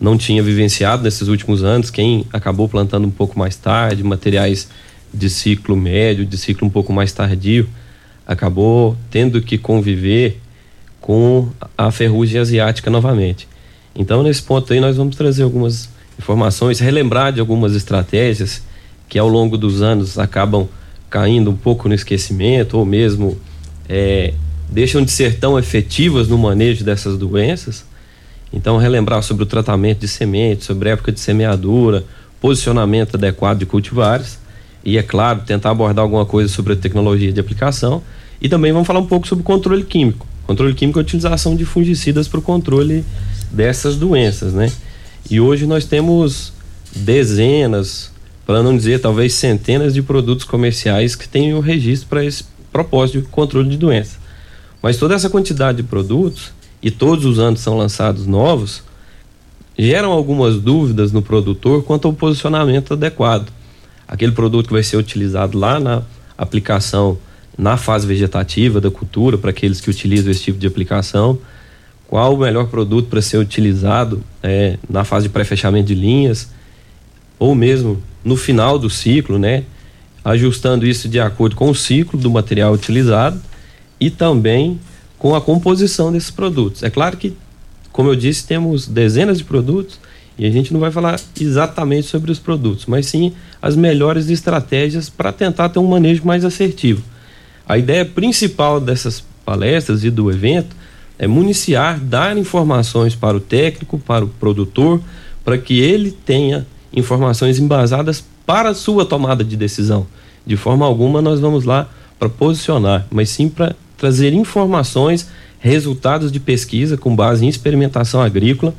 não 0.00 0.16
tinha 0.16 0.42
vivenciado 0.42 1.02
nesses 1.02 1.28
últimos 1.28 1.62
anos. 1.62 1.90
Quem 1.90 2.26
acabou 2.32 2.68
plantando 2.68 3.06
um 3.06 3.10
pouco 3.10 3.38
mais 3.38 3.54
tarde, 3.54 4.02
materiais 4.02 4.68
de 5.12 5.30
ciclo 5.30 5.76
médio, 5.76 6.24
de 6.24 6.36
ciclo 6.36 6.66
um 6.66 6.70
pouco 6.70 6.92
mais 6.92 7.12
tardio, 7.12 7.68
acabou 8.26 8.96
tendo 9.10 9.40
que 9.40 9.58
conviver 9.58 10.40
com 11.00 11.48
a 11.76 11.90
ferrugem 11.90 12.40
asiática 12.40 12.90
novamente. 12.90 13.46
Então, 13.94 14.22
nesse 14.22 14.42
ponto 14.42 14.72
aí, 14.72 14.80
nós 14.80 14.96
vamos 14.96 15.16
trazer 15.16 15.42
algumas 15.42 15.88
informações, 16.20 16.78
relembrar 16.78 17.32
de 17.32 17.40
algumas 17.40 17.74
estratégias 17.74 18.62
que 19.08 19.18
ao 19.18 19.28
longo 19.28 19.56
dos 19.56 19.82
anos 19.82 20.18
acabam 20.18 20.68
caindo 21.08 21.50
um 21.50 21.56
pouco 21.56 21.88
no 21.88 21.94
esquecimento 21.94 22.78
ou 22.78 22.84
mesmo 22.84 23.36
é, 23.88 24.34
deixam 24.68 25.02
de 25.02 25.10
ser 25.10 25.38
tão 25.38 25.58
efetivas 25.58 26.28
no 26.28 26.38
manejo 26.38 26.84
dessas 26.84 27.18
doenças. 27.18 27.84
Então, 28.52 28.76
relembrar 28.76 29.22
sobre 29.22 29.42
o 29.42 29.46
tratamento 29.46 30.00
de 30.00 30.08
sementes, 30.08 30.66
sobre 30.66 30.88
a 30.88 30.92
época 30.92 31.10
de 31.10 31.20
semeadura, 31.20 32.04
posicionamento 32.40 33.16
adequado 33.16 33.58
de 33.58 33.66
cultivares 33.66 34.38
e, 34.84 34.98
é 34.98 35.02
claro, 35.02 35.42
tentar 35.46 35.70
abordar 35.70 36.02
alguma 36.02 36.26
coisa 36.26 36.52
sobre 36.52 36.74
a 36.74 36.76
tecnologia 36.76 37.32
de 37.32 37.40
aplicação. 37.40 38.02
E 38.40 38.48
também 38.48 38.72
vamos 38.72 38.86
falar 38.86 39.00
um 39.00 39.06
pouco 39.06 39.26
sobre 39.26 39.44
controle 39.44 39.84
químico. 39.84 40.26
Controle 40.46 40.74
químico 40.74 40.98
é 40.98 41.02
a 41.02 41.04
utilização 41.04 41.54
de 41.54 41.64
fungicidas 41.64 42.26
para 42.26 42.40
o 42.40 42.42
controle 42.42 43.04
dessas 43.50 43.96
doenças, 43.96 44.52
né? 44.52 44.70
E 45.28 45.40
hoje 45.40 45.66
nós 45.66 45.84
temos 45.84 46.52
dezenas, 46.94 48.10
para 48.46 48.62
não 48.62 48.76
dizer 48.76 49.00
talvez 49.00 49.34
centenas 49.34 49.94
de 49.94 50.02
produtos 50.02 50.44
comerciais 50.44 51.14
que 51.14 51.28
têm 51.28 51.54
o 51.54 51.60
registro 51.60 52.08
para 52.08 52.24
esse 52.24 52.44
propósito 52.72 53.20
de 53.20 53.28
controle 53.28 53.68
de 53.68 53.76
doença. 53.76 54.18
Mas 54.82 54.96
toda 54.96 55.14
essa 55.14 55.28
quantidade 55.28 55.78
de 55.78 55.82
produtos, 55.82 56.52
e 56.82 56.90
todos 56.90 57.24
os 57.24 57.38
anos 57.38 57.60
são 57.60 57.76
lançados 57.76 58.26
novos, 58.26 58.82
geram 59.78 60.10
algumas 60.12 60.56
dúvidas 60.56 61.12
no 61.12 61.22
produtor 61.22 61.82
quanto 61.84 62.08
ao 62.08 62.14
posicionamento 62.14 62.94
adequado. 62.94 63.50
Aquele 64.08 64.32
produto 64.32 64.68
que 64.68 64.72
vai 64.72 64.82
ser 64.82 64.96
utilizado 64.96 65.58
lá 65.58 65.78
na 65.78 66.02
aplicação 66.36 67.18
na 67.56 67.76
fase 67.76 68.06
vegetativa 68.06 68.80
da 68.80 68.90
cultura, 68.90 69.36
para 69.36 69.50
aqueles 69.50 69.80
que 69.80 69.90
utilizam 69.90 70.30
esse 70.30 70.44
tipo 70.44 70.58
de 70.58 70.66
aplicação, 70.66 71.38
qual 72.10 72.34
o 72.34 72.38
melhor 72.38 72.66
produto 72.66 73.08
para 73.08 73.22
ser 73.22 73.38
utilizado 73.38 74.20
é, 74.42 74.76
na 74.88 75.04
fase 75.04 75.28
de 75.28 75.32
pré-fechamento 75.32 75.86
de 75.86 75.94
linhas, 75.94 76.50
ou 77.38 77.54
mesmo 77.54 78.02
no 78.24 78.36
final 78.36 78.80
do 78.80 78.90
ciclo, 78.90 79.38
né? 79.38 79.62
Ajustando 80.24 80.84
isso 80.84 81.08
de 81.08 81.20
acordo 81.20 81.54
com 81.54 81.70
o 81.70 81.74
ciclo 81.74 82.18
do 82.18 82.28
material 82.28 82.72
utilizado 82.72 83.40
e 84.00 84.10
também 84.10 84.80
com 85.20 85.36
a 85.36 85.40
composição 85.40 86.10
desses 86.10 86.32
produtos. 86.32 86.82
É 86.82 86.90
claro 86.90 87.16
que, 87.16 87.32
como 87.92 88.08
eu 88.08 88.16
disse, 88.16 88.44
temos 88.44 88.88
dezenas 88.88 89.38
de 89.38 89.44
produtos 89.44 90.00
e 90.36 90.44
a 90.44 90.50
gente 90.50 90.72
não 90.72 90.80
vai 90.80 90.90
falar 90.90 91.20
exatamente 91.40 92.08
sobre 92.08 92.32
os 92.32 92.40
produtos, 92.40 92.86
mas 92.86 93.06
sim 93.06 93.32
as 93.62 93.76
melhores 93.76 94.28
estratégias 94.28 95.08
para 95.08 95.30
tentar 95.30 95.68
ter 95.68 95.78
um 95.78 95.86
manejo 95.86 96.24
mais 96.24 96.44
assertivo. 96.44 97.04
A 97.68 97.78
ideia 97.78 98.04
principal 98.04 98.80
dessas 98.80 99.22
palestras 99.44 100.02
e 100.02 100.10
do 100.10 100.28
evento 100.28 100.79
é 101.20 101.26
municiar, 101.26 102.00
dar 102.00 102.38
informações 102.38 103.14
para 103.14 103.36
o 103.36 103.40
técnico, 103.40 103.98
para 103.98 104.24
o 104.24 104.28
produtor, 104.28 105.02
para 105.44 105.58
que 105.58 105.78
ele 105.78 106.10
tenha 106.10 106.66
informações 106.90 107.58
embasadas 107.58 108.24
para 108.46 108.70
a 108.70 108.74
sua 108.74 109.04
tomada 109.04 109.44
de 109.44 109.54
decisão. 109.54 110.06
De 110.46 110.56
forma 110.56 110.86
alguma 110.86 111.20
nós 111.20 111.38
vamos 111.38 111.64
lá 111.64 111.90
para 112.18 112.30
posicionar, 112.30 113.06
mas 113.10 113.28
sim 113.28 113.50
para 113.50 113.76
trazer 113.98 114.32
informações, 114.32 115.28
resultados 115.58 116.32
de 116.32 116.40
pesquisa 116.40 116.96
com 116.96 117.14
base 117.14 117.44
em 117.44 117.48
experimentação 117.50 118.22
agrícola, 118.22 118.72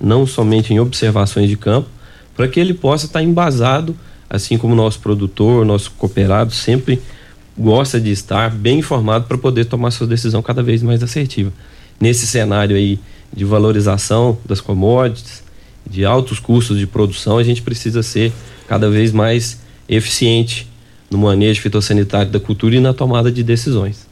não 0.00 0.26
somente 0.26 0.74
em 0.74 0.80
observações 0.80 1.48
de 1.48 1.56
campo, 1.56 1.88
para 2.36 2.48
que 2.48 2.58
ele 2.58 2.74
possa 2.74 3.06
estar 3.06 3.22
embasado, 3.22 3.94
assim 4.28 4.58
como 4.58 4.74
nosso 4.74 4.98
produtor, 4.98 5.64
nosso 5.64 5.92
cooperado 5.92 6.52
sempre 6.52 7.00
gosta 7.56 8.00
de 8.00 8.10
estar 8.10 8.50
bem 8.50 8.80
informado 8.80 9.26
para 9.26 9.38
poder 9.38 9.66
tomar 9.66 9.92
sua 9.92 10.08
decisão 10.08 10.42
cada 10.42 10.60
vez 10.60 10.82
mais 10.82 11.00
assertiva. 11.00 11.52
Nesse 12.00 12.26
cenário 12.26 12.76
aí 12.76 12.98
de 13.32 13.44
valorização 13.44 14.38
das 14.44 14.60
commodities, 14.60 15.42
de 15.88 16.04
altos 16.04 16.38
custos 16.38 16.78
de 16.78 16.86
produção, 16.86 17.38
a 17.38 17.42
gente 17.42 17.62
precisa 17.62 18.02
ser 18.02 18.32
cada 18.66 18.88
vez 18.90 19.12
mais 19.12 19.58
eficiente 19.88 20.68
no 21.10 21.18
manejo 21.18 21.60
fitossanitário 21.60 22.30
da 22.30 22.40
cultura 22.40 22.76
e 22.76 22.80
na 22.80 22.92
tomada 22.92 23.30
de 23.30 23.42
decisões. 23.42 24.06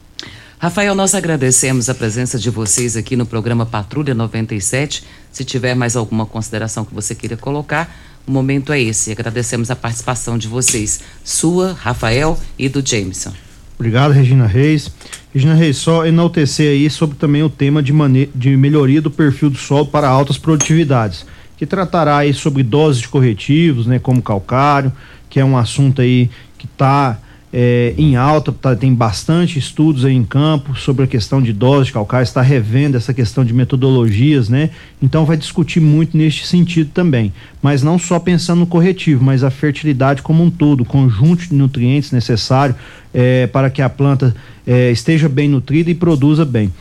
Rafael, 0.59 0.95
nós 0.95 1.13
agradecemos 1.13 1.89
a 1.89 1.93
presença 1.93 2.39
de 2.39 2.49
vocês 2.49 2.95
aqui 2.95 3.17
no 3.17 3.25
programa 3.25 3.65
Patrulha 3.65 4.13
97. 4.13 5.03
Se 5.29 5.43
tiver 5.43 5.75
mais 5.75 5.97
alguma 5.97 6.25
consideração 6.25 6.85
que 6.85 6.93
você 6.93 7.13
queira 7.13 7.35
colocar, 7.35 7.93
o 8.25 8.31
momento 8.31 8.71
é 8.71 8.79
esse. 8.79 9.11
Agradecemos 9.11 9.69
a 9.69 9.75
participação 9.75 10.37
de 10.37 10.47
vocês, 10.47 11.01
sua, 11.21 11.73
Rafael 11.73 12.39
e 12.57 12.69
do 12.69 12.85
Jameson. 12.85 13.33
Obrigado, 13.75 14.11
Regina 14.11 14.45
Reis. 14.45 14.91
Regina 15.33 15.55
Reis, 15.55 15.77
só 15.77 16.05
enaltecer 16.05 16.69
aí 16.69 16.89
sobre 16.89 17.17
também 17.17 17.43
o 17.43 17.49
tema 17.49 17.81
de, 17.81 17.93
de 18.33 18.55
melhoria 18.55 19.01
do 19.01 19.09
perfil 19.09 19.49
do 19.49 19.57
solo 19.57 19.87
para 19.87 20.07
altas 20.07 20.37
produtividades 20.37 21.25
que 21.63 21.65
tratará 21.65 22.17
aí 22.17 22.33
sobre 22.33 22.61
doses 22.61 23.01
de 23.01 23.07
corretivos, 23.07 23.85
né, 23.87 23.97
como 23.97 24.21
calcário, 24.21 24.91
que 25.29 25.39
é 25.39 25.45
um 25.45 25.57
assunto 25.57 26.01
aí 26.01 26.29
que 26.57 26.65
está 26.65 27.17
é, 27.55 27.93
em 27.99 28.15
alta, 28.15 28.51
tá, 28.51 28.75
tem 28.75 28.91
bastante 28.91 29.59
estudos 29.59 30.05
aí 30.05 30.15
em 30.15 30.23
campo 30.23 30.75
sobre 30.75 31.05
a 31.05 31.07
questão 31.07 31.39
de 31.39 31.53
doses 31.53 31.87
de 31.87 31.93
calcário, 31.93 32.23
está 32.23 32.41
revendo 32.41 32.97
essa 32.97 33.13
questão 33.13 33.45
de 33.45 33.53
metodologias, 33.53 34.49
né? 34.49 34.71
Então 34.99 35.23
vai 35.23 35.37
discutir 35.37 35.79
muito 35.79 36.17
neste 36.17 36.47
sentido 36.47 36.89
também. 36.91 37.31
Mas 37.61 37.83
não 37.83 37.99
só 37.99 38.17
pensando 38.17 38.61
no 38.61 38.65
corretivo, 38.65 39.23
mas 39.23 39.43
a 39.43 39.51
fertilidade 39.51 40.23
como 40.23 40.43
um 40.43 40.49
todo, 40.49 40.81
o 40.81 40.85
conjunto 40.85 41.47
de 41.47 41.53
nutrientes 41.53 42.11
necessário 42.11 42.73
é, 43.13 43.45
para 43.45 43.69
que 43.69 43.83
a 43.83 43.89
planta 43.89 44.35
é, 44.65 44.89
esteja 44.89 45.29
bem 45.29 45.47
nutrida 45.47 45.91
e 45.91 45.95
produza 45.95 46.43
bem. 46.43 46.73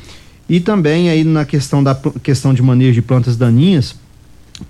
E 0.48 0.58
também 0.58 1.10
aí 1.10 1.22
na 1.22 1.44
questão 1.44 1.84
da 1.84 1.94
questão 2.22 2.54
de 2.54 2.62
manejo 2.62 2.94
de 2.94 3.02
plantas 3.02 3.36
daninhas, 3.36 3.94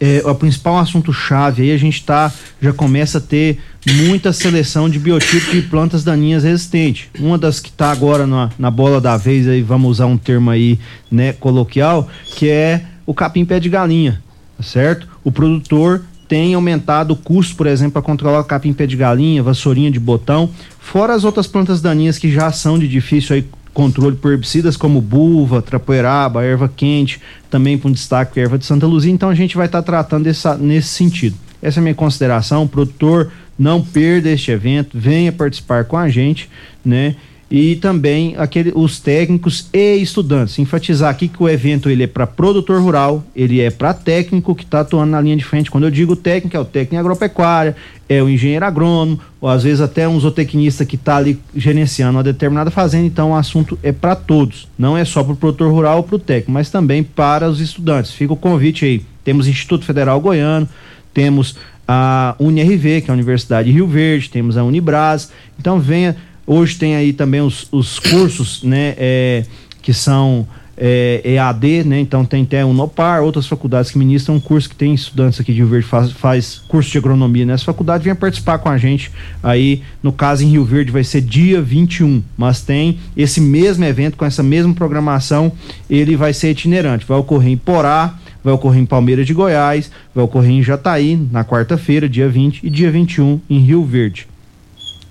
é, 0.01 0.23
o 0.25 0.35
principal 0.35 0.79
assunto 0.79 1.13
chave 1.13 1.63
aí 1.63 1.73
a 1.73 1.77
gente 1.77 2.03
tá 2.05 2.33
já 2.61 2.73
começa 2.73 3.19
a 3.19 3.21
ter 3.21 3.59
muita 3.87 4.33
seleção 4.33 4.89
de 4.89 4.99
biotipo 4.99 5.51
de 5.51 5.63
plantas 5.63 6.05
daninhas 6.05 6.45
resistentes. 6.45 7.09
Uma 7.19 7.37
das 7.37 7.61
que 7.61 7.69
está 7.69 7.91
agora 7.91 8.27
na, 8.27 8.51
na 8.59 8.71
bola 8.71 9.01
da 9.01 9.17
vez 9.17 9.49
aí 9.49 9.63
vamos 9.63 9.91
usar 9.91 10.07
um 10.07 10.17
termo 10.17 10.51
aí 10.51 10.79
né 11.11 11.33
coloquial 11.33 12.09
que 12.37 12.49
é 12.49 12.85
o 13.07 13.13
capim 13.13 13.45
pé 13.45 13.59
de 13.59 13.69
galinha, 13.69 14.23
tá 14.57 14.63
certo? 14.63 15.09
O 15.25 15.33
produtor 15.33 16.03
tem 16.29 16.55
aumentado 16.55 17.13
o 17.13 17.17
custo, 17.17 17.57
por 17.57 17.67
exemplo, 17.67 17.93
para 17.93 18.03
controlar 18.03 18.41
o 18.41 18.45
capim 18.45 18.73
pé 18.73 18.87
de 18.87 18.97
galinha, 18.97 19.43
vassourinha 19.43 19.91
de 19.91 20.01
botão, 20.01 20.49
fora 20.79 21.15
as 21.15 21.25
outras 21.25 21.47
plantas 21.47 21.83
daninhas 21.83 22.19
que 22.19 22.33
já 22.33 22.51
são 22.51 22.79
de 22.79 22.89
difícil 22.89 23.37
aí 23.37 23.45
controle 23.73 24.17
por 24.17 24.33
herbicidas 24.33 24.77
como 24.77 25.01
buva, 25.01 25.63
trapoeraba, 25.63 26.45
erva 26.45 26.69
quente, 26.69 27.21
também 27.51 27.79
com 27.79 27.91
destaque 27.91 28.39
erva 28.39 28.59
de 28.59 28.67
Santa 28.67 28.87
Luzia, 28.87 29.13
então 29.13 29.29
a 29.29 29.35
gente 29.35 29.57
vai 29.57 29.67
estar 29.67 29.83
tá 29.83 29.87
tratando 29.87 30.29
nesse 30.59 30.89
sentido. 30.89 31.37
Essa 31.61 31.79
é 31.79 31.81
a 31.81 31.83
minha 31.83 31.95
consideração, 31.95 32.67
produtor, 32.67 33.31
não 33.59 33.81
perda 33.81 34.31
este 34.31 34.51
evento, 34.51 34.99
venha 34.99 35.31
participar 35.33 35.85
com 35.85 35.97
a 35.97 36.09
gente, 36.09 36.51
né? 36.85 37.17
E 37.55 37.77
também 37.77 38.35
aquele, 38.39 38.73
os 38.75 38.99
técnicos 38.99 39.69
e 39.75 39.97
estudantes. 39.97 40.59
Enfatizar 40.59 41.11
aqui 41.11 41.29
que 41.29 41.43
o 41.43 41.47
evento 41.47 41.91
ele 41.91 42.05
é 42.05 42.07
para 42.07 42.27
produtor 42.27 42.81
rural, 42.81 43.23
ele 43.37 43.61
é 43.61 43.71
para 43.71 43.93
técnico 43.93 44.55
que 44.55 44.65
está 44.65 44.81
atuando 44.81 45.11
na 45.11 45.21
linha 45.21 45.37
de 45.37 45.45
frente. 45.45 45.71
Quando 45.71 45.85
eu 45.85 45.91
digo 45.91 46.17
técnico, 46.17 46.57
é 46.57 46.61
o 46.61 46.65
técnico 46.65 46.99
agropecuária, 46.99 47.77
é 48.09 48.23
o 48.23 48.29
engenheiro 48.31 48.65
agrônomo, 48.65 49.21
ou 49.39 49.51
às 49.51 49.65
vezes 49.65 49.83
até 49.83 50.09
um 50.09 50.19
zootecnista 50.19 50.87
que 50.87 50.97
está 50.97 51.19
ali 51.19 51.39
gerenciando 51.55 52.17
uma 52.17 52.23
determinada 52.23 52.71
fazenda. 52.71 53.05
Então 53.05 53.33
o 53.33 53.35
assunto 53.35 53.79
é 53.83 53.93
para 53.93 54.17
todos, 54.17 54.67
não 54.79 54.97
é 54.97 55.05
só 55.05 55.23
para 55.23 55.35
o 55.35 55.37
produtor 55.37 55.71
rural 55.71 55.99
ou 55.99 56.05
para 56.05 56.17
o 56.17 56.19
técnico, 56.19 56.53
mas 56.53 56.71
também 56.71 57.03
para 57.03 57.51
os 57.51 57.61
estudantes. 57.61 58.13
Fica 58.13 58.33
o 58.33 58.37
convite 58.37 58.87
aí. 58.87 59.05
Temos 59.23 59.47
Instituto 59.47 59.85
Federal 59.85 60.19
Goiano, 60.23 60.67
temos 61.13 61.55
a 61.87 62.35
UniRV, 62.39 63.03
que 63.03 63.11
é 63.11 63.13
a 63.13 63.15
Universidade 63.15 63.69
de 63.69 63.75
Rio 63.75 63.87
Verde, 63.87 64.31
temos 64.31 64.57
a 64.57 64.65
Unibras. 64.65 65.31
Então 65.59 65.79
venha, 65.79 66.17
hoje 66.47 66.77
tem 66.77 66.97
aí 66.97 67.13
também 67.13 67.41
os, 67.41 67.67
os 67.73 67.99
cursos, 67.99 68.63
né, 68.63 68.95
é, 68.99 69.45
que 69.81 69.93
são 69.93 70.47
é, 70.77 71.21
EAD, 71.25 71.85
né? 71.85 72.01
Então 72.01 72.25
tem 72.25 72.43
até 72.43 72.65
o 72.65 72.73
Nopar, 72.73 73.23
outras 73.23 73.47
faculdades 73.47 73.91
que 73.91 73.99
ministram 73.99 74.37
um 74.37 74.41
curso 74.41 74.69
que 74.69 74.75
tem 74.75 74.95
estudantes 74.95 75.39
aqui 75.39 75.53
de 75.53 75.59
Rio 75.59 75.69
Verde 75.69 75.87
faz, 75.87 76.11
faz 76.13 76.63
curso 76.67 76.91
de 76.91 76.99
agronomia 76.99 77.45
nessa 77.45 77.65
faculdade, 77.65 78.05
venha 78.05 78.17
participar 78.17 78.59
com 78.59 78.69
a 78.69 78.79
gente 78.79 79.11
aí, 79.43 79.83
no 80.03 80.13
caso 80.13 80.43
em 80.43 80.49
Rio 80.49 80.65
Verde 80.65 80.91
vai 80.91 81.05
ser 81.05 81.21
dia 81.21 81.61
21, 81.61 82.23
mas 82.37 82.63
tem 82.63 82.99
esse 83.17 83.41
mesmo 83.41 83.85
evento 83.85 84.17
com 84.17 84.25
essa 84.25 84.43
mesma 84.43 84.75
programação, 84.75 85.53
ele 85.89 86.17
vai 86.17 86.33
ser 86.33 86.51
itinerante, 86.51 87.07
vai 87.07 87.19
ocorrer 87.19 87.53
em 87.53 87.57
Porá, 87.57 88.19
vai 88.43 88.53
ocorrer 88.53 88.83
em 88.83 88.87
Palmeiras 88.87 89.27
de 89.27 89.35
Goiás, 89.35 89.91
vai 90.15 90.25
ocorrer 90.25 90.51
em 90.51 90.63
Jataí 90.63 91.17
na 91.31 91.45
quarta-feira, 91.45 92.09
dia 92.09 92.29
20 92.29 92.61
e 92.65 92.71
dia 92.71 92.91
21 92.91 93.41
em 93.49 93.59
Rio 93.59 93.85
Verde. 93.85 94.32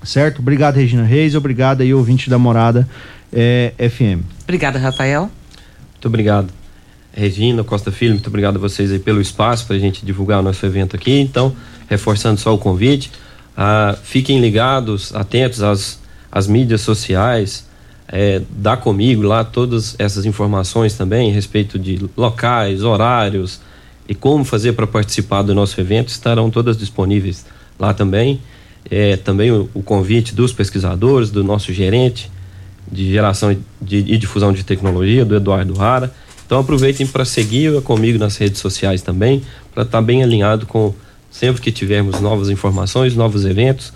Certo? 0.03 0.39
Obrigado, 0.39 0.75
Regina 0.75 1.03
Reis, 1.03 1.35
obrigado 1.35 1.81
aí, 1.81 1.93
ouvinte 1.93 2.29
da 2.29 2.39
Morada 2.39 2.87
é, 3.31 3.73
FM. 3.77 4.23
Obrigada, 4.43 4.79
Rafael. 4.79 5.29
Muito 5.91 6.07
obrigado, 6.07 6.51
Regina 7.13 7.63
Costa 7.63 7.91
Filho. 7.91 8.13
Muito 8.13 8.27
obrigado 8.27 8.55
a 8.55 8.59
vocês 8.59 8.91
aí 8.91 8.99
pelo 8.99 9.21
espaço 9.21 9.67
para 9.67 9.75
a 9.75 9.79
gente 9.79 10.05
divulgar 10.05 10.39
o 10.39 10.41
nosso 10.41 10.65
evento 10.65 10.95
aqui. 10.95 11.19
Então, 11.19 11.55
reforçando 11.87 12.39
só 12.39 12.53
o 12.53 12.57
convite, 12.57 13.11
ah, 13.55 13.95
fiquem 14.03 14.39
ligados, 14.39 15.13
atentos 15.13 15.61
às, 15.61 15.99
às 16.31 16.47
mídias 16.47 16.81
sociais. 16.81 17.69
É, 18.07 18.41
dá 18.49 18.75
comigo 18.75 19.21
lá 19.21 19.43
todas 19.43 19.95
essas 19.97 20.25
informações 20.25 20.95
também 20.95 21.31
a 21.31 21.33
respeito 21.33 21.79
de 21.79 22.09
locais, 22.17 22.83
horários 22.83 23.61
e 24.07 24.13
como 24.13 24.43
fazer 24.43 24.73
para 24.73 24.85
participar 24.85 25.43
do 25.43 25.55
nosso 25.55 25.79
evento 25.79 26.09
estarão 26.09 26.49
todas 26.49 26.77
disponíveis 26.77 27.45
lá 27.79 27.93
também. 27.93 28.41
É, 28.91 29.15
também 29.15 29.49
o, 29.51 29.69
o 29.73 29.81
convite 29.81 30.35
dos 30.35 30.51
pesquisadores, 30.51 31.31
do 31.31 31.43
nosso 31.43 31.71
gerente, 31.71 32.29
de 32.91 33.09
geração 33.09 33.55
de, 33.81 33.97
e 33.97 34.17
difusão 34.17 34.51
de 34.51 34.65
tecnologia, 34.65 35.23
do 35.23 35.33
Eduardo 35.33 35.73
Rara. 35.73 36.13
Então 36.45 36.59
aproveitem 36.59 37.07
para 37.07 37.23
seguir 37.23 37.81
comigo 37.83 38.19
nas 38.19 38.35
redes 38.35 38.59
sociais 38.59 39.01
também, 39.01 39.41
para 39.73 39.83
estar 39.83 39.99
tá 39.99 40.01
bem 40.01 40.21
alinhado 40.21 40.65
com 40.65 40.93
sempre 41.31 41.61
que 41.61 41.71
tivermos 41.71 42.19
novas 42.19 42.49
informações, 42.49 43.15
novos 43.15 43.45
eventos, 43.45 43.93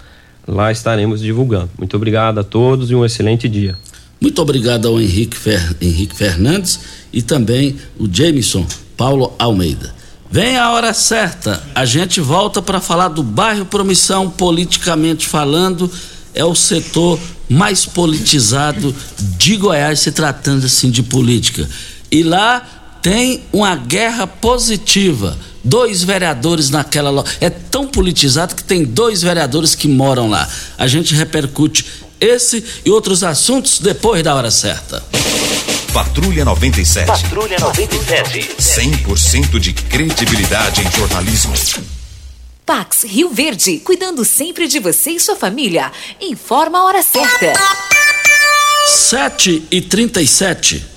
lá 0.48 0.72
estaremos 0.72 1.20
divulgando. 1.20 1.70
Muito 1.78 1.98
obrigado 1.98 2.40
a 2.40 2.44
todos 2.44 2.90
e 2.90 2.96
um 2.96 3.04
excelente 3.04 3.50
dia. 3.50 3.76
Muito 4.22 4.42
obrigado 4.42 4.88
ao 4.88 5.00
Henrique, 5.00 5.36
Fer, 5.36 5.76
Henrique 5.82 6.16
Fernandes 6.16 6.80
e 7.12 7.22
também 7.22 7.76
o 8.00 8.08
Jameson 8.10 8.66
Paulo 8.96 9.34
Almeida. 9.38 9.94
Vem 10.30 10.58
a 10.58 10.72
hora 10.72 10.94
certa, 10.94 11.64
a 11.74 11.86
gente 11.86 12.20
volta 12.20 12.62
para 12.62 12.82
falar 12.82 13.10
do 13.10 13.24
bairro 13.24 13.66
Promissão, 13.66 14.30
politicamente 14.30 15.28
falando, 15.28 15.90
é 16.34 16.44
o 16.44 16.56
setor 16.56 17.20
mais 17.48 17.86
politizado 17.86 18.94
de 19.38 19.56
Goiás, 19.56 20.00
se 20.00 20.12
tratando 20.12 20.66
assim 20.66 20.90
de 20.90 21.04
política. 21.04 21.70
E 22.12 22.24
lá 22.24 22.62
tem 23.02 23.44
uma 23.54 23.76
guerra 23.76 24.26
positiva. 24.26 25.38
Dois 25.64 26.04
vereadores 26.04 26.70
naquela. 26.70 27.24
É 27.40 27.50
tão 27.50 27.88
politizado 27.88 28.56
que 28.56 28.64
tem 28.64 28.84
dois 28.84 29.22
vereadores 29.22 29.76
que 29.76 29.88
moram 29.88 30.30
lá. 30.30 30.48
A 30.78 30.88
gente 30.88 31.14
repercute 31.14 31.86
esse 32.20 32.64
e 32.84 32.90
outros 32.90 33.24
assuntos 33.24 33.80
depois 33.80 34.24
da 34.24 34.34
hora 34.34 34.52
certa. 34.52 35.04
Patrulha 35.96 36.44
97. 36.44 37.08
Patrulha 37.08 37.58
97. 37.58 38.56
100% 38.60 39.58
de 39.60 39.72
credibilidade 39.72 40.86
em 40.86 40.92
jornalismo. 40.92 41.54
Pax 42.66 43.06
Rio 43.06 43.30
Verde, 43.30 43.80
cuidando 43.80 44.26
sempre 44.26 44.68
de 44.68 44.78
você 44.78 45.12
e 45.12 45.22
sua 45.22 45.38
família. 45.38 45.90
Informa 46.20 46.80
a 46.80 46.84
hora 46.84 47.02
certa. 47.02 47.54
7 48.88 49.68
e 49.72 49.80
37 49.80 50.86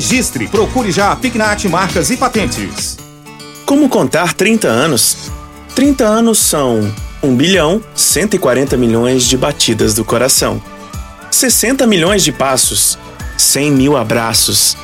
registre, 0.00 0.48
procure 0.48 0.90
já 0.90 1.12
a 1.12 1.16
Pignat 1.16 1.68
Marcas 1.68 2.08
e 2.08 2.16
Patentes. 2.16 2.96
Como 3.66 3.86
contar 3.86 4.32
30 4.32 4.66
anos? 4.66 5.30
30 5.74 6.06
anos 6.06 6.38
são 6.38 6.90
1 7.22 7.36
bilhão 7.36 7.82
140 7.94 8.78
milhões 8.78 9.24
de 9.24 9.36
batidas 9.36 9.92
do 9.92 10.02
coração, 10.02 10.60
60 11.30 11.86
milhões 11.86 12.24
de 12.24 12.32
passos, 12.32 12.98
100 13.36 13.72
mil 13.72 13.94
abraços, 13.94 14.74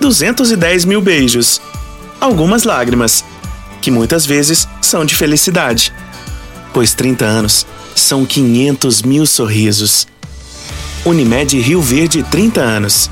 210 0.00 0.84
mil 0.84 1.00
beijos, 1.00 1.62
algumas 2.20 2.64
lágrimas, 2.64 3.24
que 3.80 3.92
muitas 3.92 4.26
vezes 4.26 4.66
são 4.82 5.04
de 5.04 5.14
felicidade, 5.14 5.92
pois 6.74 6.94
30 6.94 7.24
anos 7.24 7.64
são 7.94 8.26
500 8.26 9.02
mil 9.02 9.24
sorrisos. 9.24 10.08
Unimed 11.04 11.60
Rio 11.60 11.80
Verde 11.80 12.24
30 12.24 12.60
anos. 12.60 13.08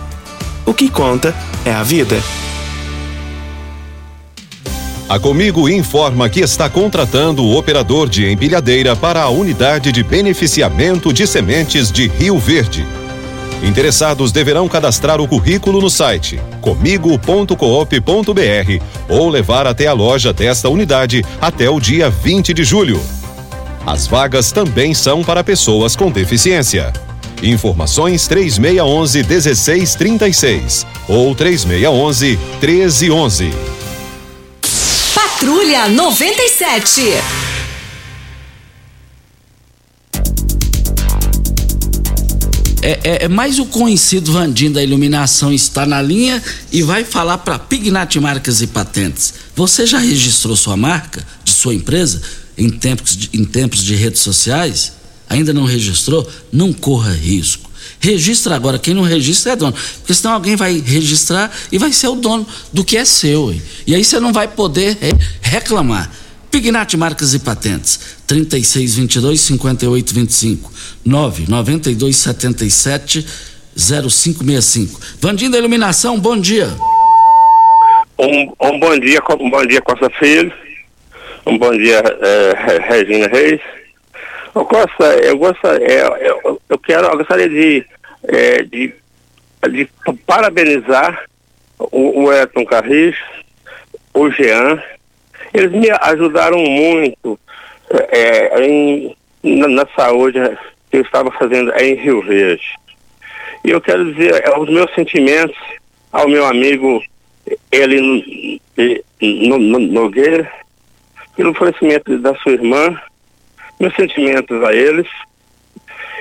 O 0.67 0.75
que 0.75 0.91
conta 0.91 1.33
é 1.65 1.71
a 1.71 1.85
vida. 1.85 2.21
A 5.09 5.17
Comigo 5.17 5.69
informa 5.69 6.29
que 6.29 6.41
está 6.41 6.69
contratando 6.69 7.45
o 7.45 7.57
operador 7.57 8.09
de 8.09 8.29
empilhadeira 8.29 8.97
para 8.97 9.23
a 9.23 9.29
unidade 9.29 9.93
de 9.93 10.03
beneficiamento 10.03 11.13
de 11.13 11.25
sementes 11.25 11.93
de 11.93 12.09
Rio 12.09 12.37
Verde. 12.41 12.85
Interessados 13.63 14.33
deverão 14.33 14.69
cadastrar 14.69 15.21
o 15.21 15.29
currículo 15.29 15.81
no 15.81 15.89
site 15.89 16.41
comigo.coop.br 16.61 17.55
ou 19.09 19.29
levar 19.29 19.69
até 19.69 19.87
a 19.87 19.93
loja 19.93 20.33
desta 20.33 20.69
unidade 20.69 21.25
até 21.41 21.71
o 21.71 21.79
dia 21.79 22.11
20 22.11 22.53
de 22.53 22.65
julho. 22.65 23.01
As 23.87 24.09
vagas 24.09 24.51
também 24.51 24.95
são 24.95 25.23
para 25.23 25.45
pessoas 25.45 25.95
com 25.95 26.11
deficiência. 26.11 26.93
Informações 27.43 28.27
3611 28.27 29.23
1636 29.23 30.87
ou 31.09 31.35
3611 31.35 32.39
1311. 32.61 33.53
Patrulha 35.15 35.89
97. 35.89 37.13
É, 42.87 43.01
é, 43.03 43.25
é, 43.25 43.29
mais 43.29 43.59
o 43.59 43.67
conhecido 43.67 44.33
Vandim 44.33 44.71
da 44.71 44.81
iluminação 44.81 45.53
está 45.53 45.85
na 45.85 46.01
linha 46.01 46.41
e 46.71 46.85
vai 46.85 47.03
falar 47.03 47.39
para 47.39 47.59
Pignat 47.59 48.15
Marcas 48.21 48.63
e 48.63 48.69
Patentes. 48.69 49.35
Você 49.57 49.85
já 49.85 49.99
registrou 49.99 50.55
sua 50.55 50.77
marca 50.77 51.27
de 51.45 51.51
sua 51.51 51.75
empresa 51.75 52.23
em 52.57 52.71
tempos 52.71 53.17
de, 53.17 53.31
em 53.33 53.45
tempos 53.45 53.83
de 53.83 53.97
redes 53.97 54.21
sociais? 54.21 54.93
Ainda 55.29 55.53
não 55.53 55.65
registrou? 55.65 56.29
Não 56.53 56.73
corra 56.73 57.13
risco. 57.13 57.71
Registra 58.01 58.55
agora. 58.55 58.79
Quem 58.79 58.95
não 58.95 59.03
registra 59.03 59.53
é 59.53 59.57
dono. 59.57 59.75
Porque 59.99 60.15
senão 60.15 60.35
alguém 60.35 60.57
vai 60.57 60.79
registrar 60.79 61.51
e 61.71 61.79
vai 61.79 61.93
ser 61.93 62.09
o 62.09 62.15
dono 62.15 62.47
do 62.73 62.85
que 62.85 62.97
é 62.97 63.05
seu. 63.05 63.53
Hein? 63.53 63.63
E 63.87 63.95
aí 63.95 64.05
você 64.05 64.21
não 64.21 64.33
vai 64.33 64.49
poder 64.49 64.97
reclamar. 65.41 66.11
Pignat 66.51 66.97
Marcas 66.97 67.35
e 67.35 67.39
Patentes, 67.39 68.01
3622 68.27 69.41
5825 69.41 70.73
992 71.05 72.17
77 72.17 73.27
0565. 73.77 75.01
Vandim 75.21 75.51
da 75.51 75.59
Iluminação, 75.59 76.19
bom 76.19 76.39
dia. 76.39 76.69
Um, 78.19 78.53
um 78.59 78.81
bom 78.81 78.99
dia, 78.99 79.21
um 79.39 79.51
bom 79.51 79.67
dia 79.67 79.83
Costa 79.83 80.09
Filho. 80.19 80.51
Um 81.45 81.59
bom 81.59 81.71
dia, 81.77 82.03
eh, 82.23 82.89
Regina 82.89 83.29
Reis. 83.29 83.61
Ô 84.57 84.65
Costa, 84.65 85.05
eu, 85.23 85.37
gostaria, 85.37 85.87
eu, 85.87 86.59
eu, 86.67 86.79
quero, 86.79 87.09
eu 87.09 87.19
gostaria 87.19 87.47
de, 87.47 87.85
eh, 88.27 88.63
de, 88.63 88.95
de 89.71 89.87
parabenizar 90.27 91.27
o, 91.79 92.23
o 92.23 92.33
Elton 92.33 92.65
Carris, 92.65 93.15
o 94.15 94.31
Jean, 94.31 94.83
eles 95.53 95.71
me 95.73 95.91
ajudaram 96.01 96.57
muito 96.57 97.39
é, 98.11 98.65
em, 98.65 99.15
na, 99.43 99.69
na, 99.69 99.87
saúde 99.95 100.39
que 100.91 100.97
eu 100.97 101.03
estava 101.03 101.31
fazendo 101.33 101.71
em 101.79 101.95
Rio 101.95 102.23
Verde. 102.23 102.79
E 103.63 103.73
eu 103.73 103.81
quero 103.83 104.11
dizer 104.11 104.43
é, 104.43 104.59
os 104.59 104.71
meus 104.71 104.91
sentimentos 104.95 105.59
ao 106.11 106.27
meu 106.31 106.47
amigo 106.47 107.03
ele 107.71 108.59
no, 109.21 109.59
no, 109.59 109.79
Nogueira, 109.81 110.51
pelo 111.37 111.53
falecimento 111.53 112.17
da 112.21 112.35
sua 112.37 112.53
irmã, 112.53 112.99
meus 113.79 113.95
sentimentos 113.95 114.63
a 114.65 114.73
eles. 114.73 115.09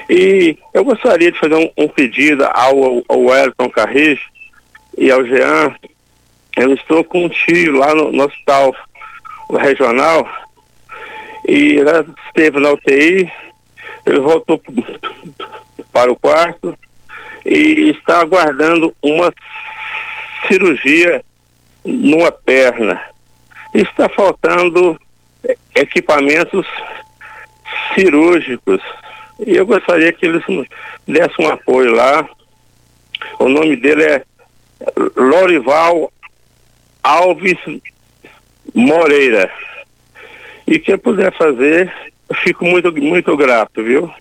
E 0.10 0.58
eu 0.74 0.84
gostaria 0.84 1.32
de 1.32 1.40
fazer 1.40 1.56
um, 1.56 1.72
um 1.78 1.88
pedido 1.88 2.46
ao, 2.46 3.04
ao 3.08 3.36
Elton 3.36 3.70
Carris 3.70 4.20
e 4.98 5.12
ao 5.12 5.26
Jean. 5.26 5.76
Eu 6.56 6.74
estou 6.74 7.04
com 7.04 7.26
um 7.26 7.30
tio 7.30 7.74
lá 7.74 7.94
no, 7.96 8.12
no 8.12 8.26
hospital 8.26 8.76
regional 9.60 10.28
e 11.48 11.78
ela 11.78 12.06
esteve 12.28 12.60
na 12.60 12.72
UTI, 12.72 13.32
ele 14.06 14.20
voltou 14.20 14.62
para 15.92 16.12
o 16.12 16.16
quarto 16.16 16.78
e 17.46 17.92
está 17.92 18.22
aguardando 18.22 18.96
uma 19.02 19.34
cirurgia 20.48 21.24
numa 21.84 22.32
perna. 22.32 23.00
Está 23.74 24.10
faltando 24.10 25.00
equipamentos 25.76 26.66
cirúrgicos. 27.96 28.82
E 29.40 29.56
eu 29.56 29.66
gostaria 29.66 30.14
que 30.14 30.26
eles 30.26 30.44
dessem 31.08 31.46
um 31.46 31.50
apoio 31.50 31.92
lá. 31.94 32.28
O 33.40 33.50
nome 33.50 33.76
dele 33.76 34.04
é 34.04 34.24
Lorival 35.16 36.12
Alves 37.04 37.58
Moreira. 38.74 39.52
E 40.68 40.80
quem 40.80 40.98
puder 40.98 41.32
fazer, 41.38 41.94
fico 42.44 42.66
muito, 42.66 42.92
muito 42.92 43.36
grato, 43.38 43.84
viu? 43.84 44.12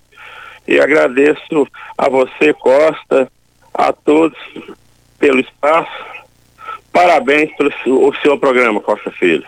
E 0.66 0.80
agradeço 0.80 1.66
a 1.96 2.08
você, 2.08 2.52
Costa, 2.54 3.30
a 3.72 3.92
todos 3.92 4.38
pelo 5.18 5.40
espaço. 5.40 6.04
Parabéns 6.92 7.50
pelo 7.56 7.70
o 8.08 8.14
seu 8.22 8.38
programa, 8.38 8.80
Costa 8.80 9.10
Filho. 9.10 9.44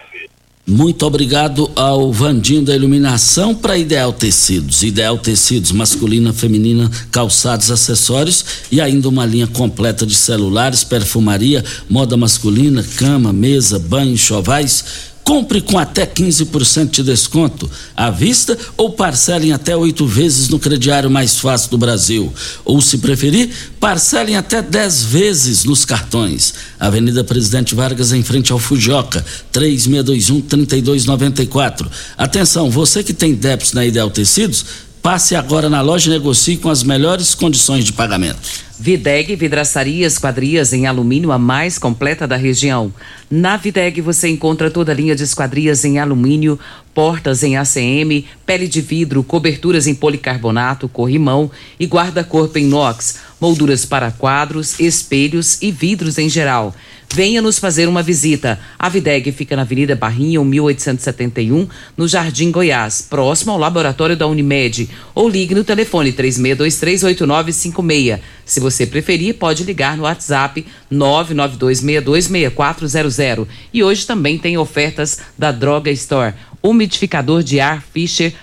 Muito 0.69 1.07
obrigado 1.07 1.71
ao 1.77 2.13
Vandinho 2.13 2.61
da 2.61 2.75
Iluminação 2.75 3.55
para 3.55 3.79
Ideal 3.79 4.13
Tecidos. 4.13 4.83
Ideal 4.83 5.17
Tecidos, 5.17 5.71
masculina, 5.71 6.33
feminina, 6.33 6.91
calçados, 7.13 7.71
acessórios 7.71 8.45
e 8.73 8.81
ainda 8.81 9.09
uma 9.09 9.25
linha 9.25 9.47
completa 9.47 10.05
de 10.05 10.17
celulares, 10.17 10.83
perfumaria, 10.83 11.65
moda 11.89 12.17
masculina, 12.17 12.85
cama, 12.97 13.33
mesa, 13.33 13.79
banho, 13.79 14.19
chovais 14.19 15.15
Compre 15.27 15.61
com 15.61 15.77
até 15.77 16.07
15% 16.07 16.89
de 16.89 17.03
desconto 17.03 17.69
à 17.97 18.13
vista 18.13 18.57
ou 18.77 18.93
parcelem 18.93 19.53
até 19.53 19.77
oito 19.77 20.07
vezes 20.07 20.49
no 20.49 20.61
crediário 20.61 21.11
mais 21.11 21.41
fácil 21.41 21.71
do 21.71 21.77
Brasil. 21.77 22.33
Ou, 22.65 22.81
se 22.81 22.99
preferir, 22.99 23.51
parcelem 23.81 24.37
até 24.37 24.63
10 24.63 25.03
vezes 25.03 25.65
nos 25.65 25.85
cartões. 25.85 26.55
Avenida 26.79 27.25
Presidente 27.25 27.75
Vargas, 27.75 28.13
em 28.13 28.23
frente 28.23 28.53
ao 28.53 28.61
Fujioka, 28.61 29.27
3621-3294. 29.53 31.89
Atenção, 32.17 32.71
você 32.71 33.03
que 33.03 33.13
tem 33.13 33.35
débitos 33.35 33.73
na 33.73 33.85
Ideal 33.85 34.09
Tecidos, 34.09 34.65
passe 35.07 35.37
agora 35.37 35.71
na 35.71 35.81
loja 35.81 36.11
e 36.11 36.13
negocie 36.13 36.57
com 36.57 36.69
as 36.69 36.83
melhores 36.83 37.33
condições 37.33 37.85
de 37.85 37.93
pagamento. 37.93 38.41
Videg 38.77 39.37
Vidraçaria 39.37 40.05
Esquadrias 40.05 40.73
em 40.73 40.85
alumínio 40.85 41.31
a 41.31 41.39
mais 41.39 41.79
completa 41.79 42.27
da 42.27 42.35
região. 42.35 42.93
Na 43.31 43.57
Videg 43.57 44.01
você 44.01 44.29
encontra 44.29 44.69
toda 44.69 44.91
a 44.91 44.95
linha 44.97 45.15
de 45.15 45.23
esquadrias 45.23 45.85
em 45.85 46.01
alumínio, 46.01 46.59
portas 46.93 47.45
em 47.45 47.57
ACM, 47.57 48.25
pele 48.45 48.67
de 48.67 48.81
vidro, 48.81 49.23
coberturas 49.23 49.87
em 49.87 49.95
policarbonato, 49.95 50.89
corrimão 50.89 51.53
e 51.79 51.87
guarda-corpo 51.87 52.59
em 52.59 52.65
inox, 52.65 53.21
molduras 53.41 53.85
para 53.85 54.11
quadros, 54.11 54.81
espelhos 54.81 55.63
e 55.63 55.71
vidros 55.71 56.19
em 56.19 56.29
geral. 56.29 56.75
Venha 57.15 57.41
nos 57.41 57.59
fazer 57.59 57.89
uma 57.89 58.03
visita. 58.03 58.59
A 58.79 58.89
Videg 58.89 59.31
fica 59.33 59.55
na 59.57 59.63
Avenida 59.63 59.97
Barrinha, 59.97 60.45
1871, 60.45 61.67
no 61.97 62.07
Jardim 62.07 62.51
Goiás, 62.51 63.01
próximo 63.01 63.53
ao 63.53 63.59
laboratório 63.59 64.15
da 64.17 64.27
Unimed. 64.27 64.91
Ou 65.15 65.27
ligue 65.29 65.55
no 65.55 65.65
telefone 65.65 66.13
36238956. 66.13 68.21
Se 68.45 68.61
você 68.61 68.87
preferir, 68.87 69.37
pode 69.37 69.65
ligar 69.65 69.97
no 69.97 70.03
WhatsApp 70.03 70.67
992626400. 70.93 73.47
E 73.73 73.83
hoje 73.83 74.07
também 74.07 74.37
tem 74.39 74.59
ofertas 74.59 75.21
da 75.39 75.51
Droga 75.53 75.91
Store. 75.91 76.35
Umidificador 76.63 77.43
de 77.43 77.61
ar 77.61 77.83
Fischer 77.95 78.35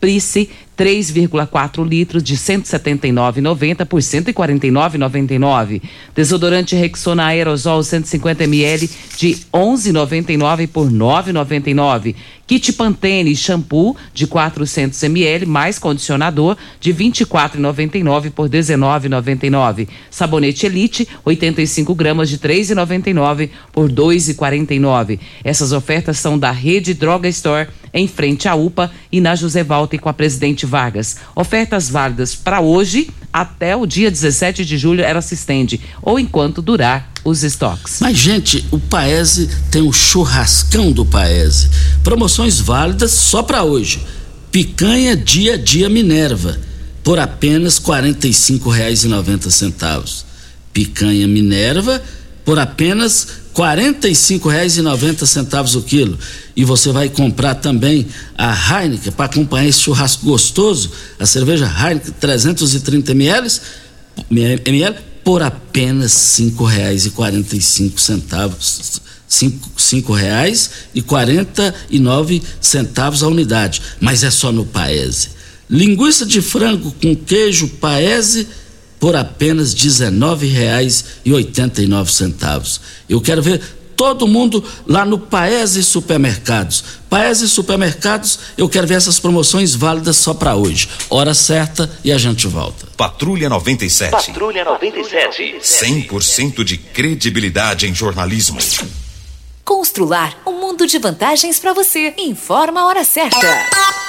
Price 0.00 0.50
3,4 0.76 1.86
litros 1.88 2.22
de 2.22 2.36
179,90 2.36 3.86
por 3.86 4.00
149,99. 4.00 5.82
Desodorante 6.14 6.76
Rexona 6.76 7.26
Aerosol 7.26 7.82
150 7.82 8.44
ml 8.44 8.90
de 9.16 9.36
11,99 9.52 10.68
por 10.68 10.90
9,99. 10.90 12.14
Kit 12.46 12.72
Pantene 12.74 13.34
shampoo 13.34 13.96
de 14.14 14.26
400 14.26 15.02
ml 15.02 15.46
mais 15.46 15.78
condicionador 15.78 16.56
de 16.78 16.94
24,99 16.94 18.30
por 18.30 18.48
19,99. 18.48 19.88
Sabonete 20.10 20.66
Elite 20.66 21.08
85 21.24 21.94
gramas 21.94 22.28
de 22.28 22.38
3,99 22.38 23.50
por 23.72 23.90
2,49. 23.90 25.18
Essas 25.42 25.72
ofertas 25.72 26.18
são 26.18 26.38
da 26.38 26.52
Rede 26.52 26.94
Droga 26.94 27.28
Store 27.28 27.68
em 27.92 28.06
frente 28.06 28.46
à 28.46 28.54
UPA 28.54 28.92
e 29.10 29.20
na 29.20 29.34
José 29.34 29.64
Walter 29.64 29.98
com 29.98 30.08
a 30.08 30.12
Presidente 30.12 30.65
vagas. 30.66 31.16
Ofertas 31.34 31.88
válidas 31.88 32.34
para 32.34 32.60
hoje 32.60 33.08
até 33.32 33.76
o 33.76 33.86
dia 33.86 34.10
17 34.10 34.64
de 34.64 34.78
julho 34.78 35.02
ela 35.02 35.20
se 35.20 35.34
estende 35.34 35.80
ou 36.00 36.18
enquanto 36.18 36.62
durar 36.62 37.12
os 37.22 37.44
estoques. 37.44 37.98
Mas 38.00 38.16
gente, 38.16 38.64
o 38.70 38.78
Paese 38.78 39.48
tem 39.70 39.82
o 39.82 39.92
churrascão 39.92 40.90
do 40.90 41.04
Paese. 41.04 41.68
Promoções 42.02 42.58
válidas 42.58 43.12
só 43.12 43.42
para 43.42 43.62
hoje. 43.62 44.00
Picanha 44.50 45.16
dia 45.16 45.54
a 45.54 45.56
dia 45.56 45.88
Minerva 45.88 46.58
por 47.04 47.18
apenas 47.18 47.78
R$ 47.78 47.84
45,90. 47.84 50.24
Picanha 50.72 51.28
Minerva 51.28 52.02
por 52.44 52.58
apenas 52.58 53.28
R$ 53.56 53.76
45,90 53.76 55.76
o 55.76 55.82
quilo. 55.82 56.18
E 56.54 56.64
você 56.64 56.92
vai 56.92 57.08
comprar 57.08 57.54
também 57.54 58.06
a 58.36 58.52
Heineken 58.52 59.12
para 59.12 59.26
acompanhar 59.26 59.68
esse 59.68 59.80
churrasco 59.80 60.26
gostoso, 60.26 60.90
a 61.18 61.26
cerveja 61.26 61.66
Heineken 61.66 62.12
330 62.20 63.12
ml, 63.12 63.50
ml 64.30 64.96
por 65.24 65.42
apenas 65.42 66.12
cinco 66.12 66.64
reais 66.64 67.06
e 67.06 67.10
quarenta 67.10 67.56
e 67.56 67.60
cinco 67.60 68.00
centavos 68.00 69.00
cinco 69.76 70.12
reais 70.12 70.70
e 70.94 71.02
quarenta 71.02 71.74
e 71.90 71.98
nove 71.98 72.42
centavos 72.60 73.22
a 73.22 73.28
unidade. 73.28 73.82
Mas 74.00 74.22
é 74.22 74.30
só 74.30 74.52
no 74.52 74.64
Paese. 74.64 75.30
Linguiça 75.68 76.24
de 76.24 76.40
frango 76.40 76.94
com 77.02 77.16
queijo 77.16 77.68
paese 77.68 78.46
por 78.98 79.14
apenas 79.16 79.72
R$ 79.72 79.80
19,89. 79.80 82.80
Eu 83.08 83.20
quero 83.20 83.42
ver 83.42 83.60
todo 83.96 84.28
mundo 84.28 84.62
lá 84.86 85.04
no 85.04 85.18
Paese 85.18 85.82
Supermercados. 85.82 86.84
Paese 87.08 87.48
Supermercados, 87.48 88.38
eu 88.56 88.68
quero 88.68 88.86
ver 88.86 88.94
essas 88.94 89.18
promoções 89.18 89.74
válidas 89.74 90.18
só 90.18 90.34
para 90.34 90.54
hoje. 90.54 90.88
Hora 91.08 91.32
certa 91.32 91.90
e 92.04 92.12
a 92.12 92.18
gente 92.18 92.46
volta. 92.46 92.86
Patrulha 92.96 93.48
97. 93.48 94.10
Patrulha 94.10 94.64
97. 94.64 95.56
100% 95.62 96.62
de 96.62 96.76
credibilidade 96.76 97.88
em 97.88 97.94
jornalismo. 97.94 98.58
Constrular 99.64 100.38
um 100.46 100.60
mundo 100.60 100.86
de 100.86 100.98
vantagens 100.98 101.58
para 101.58 101.72
você. 101.72 102.14
Informa 102.18 102.82
a 102.82 102.86
hora 102.86 103.04
certa. 103.04 104.05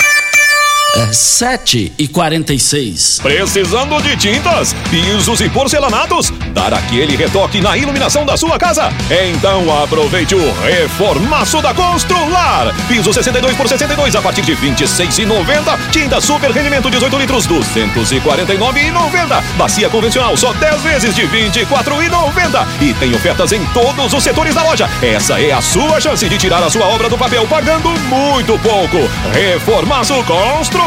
É 0.96 1.12
7 1.12 1.94
e 1.98 2.08
46 2.08 3.20
Precisando 3.22 4.02
de 4.02 4.16
tintas, 4.16 4.74
pisos 4.90 5.42
e 5.42 5.50
porcelanatos? 5.50 6.32
Dar 6.54 6.74
aquele 6.74 7.16
retoque 7.16 7.60
na 7.60 7.78
iluminação 7.78 8.26
da 8.26 8.38
sua 8.38 8.58
casa? 8.58 8.90
Então 9.12 9.84
aproveite 9.84 10.34
o 10.34 10.54
reformaço 10.62 11.62
da 11.62 11.74
Constrular. 11.74 12.74
Piso 12.88 13.14
62 13.14 13.56
por 13.56 13.68
62 13.68 14.16
a 14.16 14.22
partir 14.22 14.42
de 14.42 14.56
26,90. 14.56 15.78
Tinta 15.92 16.22
super 16.22 16.52
rendimento 16.52 16.90
18 16.90 17.18
litros 17.18 17.48
249,90. 17.48 19.44
Bacia 19.58 19.90
convencional 19.90 20.36
só 20.38 20.54
10 20.54 20.82
vezes 20.82 21.16
de 21.16 21.24
24,90. 21.28 22.66
E 22.82 22.94
tem 22.94 23.14
ofertas 23.14 23.52
em 23.52 23.64
todos 23.68 24.14
os 24.14 24.24
setores 24.24 24.56
da 24.56 24.64
loja. 24.64 24.90
Essa 25.04 25.40
é 25.40 25.52
a 25.52 25.62
sua 25.62 26.00
chance 26.00 26.28
de 26.28 26.38
tirar 26.38 26.64
a 26.64 26.70
sua 26.70 26.88
obra 26.88 27.10
do 27.10 27.18
papel 27.18 27.46
pagando 27.48 27.90
muito 28.10 28.58
pouco. 28.60 28.98
Reformaço 29.34 30.16
Constrular 30.24 30.87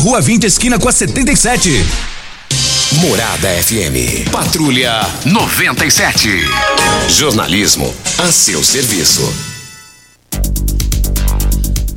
Rua 0.01 0.19
20, 0.19 0.45
esquina 0.45 0.79
com 0.79 0.89
a 0.89 0.91
77. 0.91 1.69
Morada 2.93 3.49
FM. 3.49 4.31
Patrulha 4.31 5.07
97. 5.25 6.27
Jornalismo 7.07 7.93
a 8.17 8.31
seu 8.31 8.63
serviço. 8.63 9.21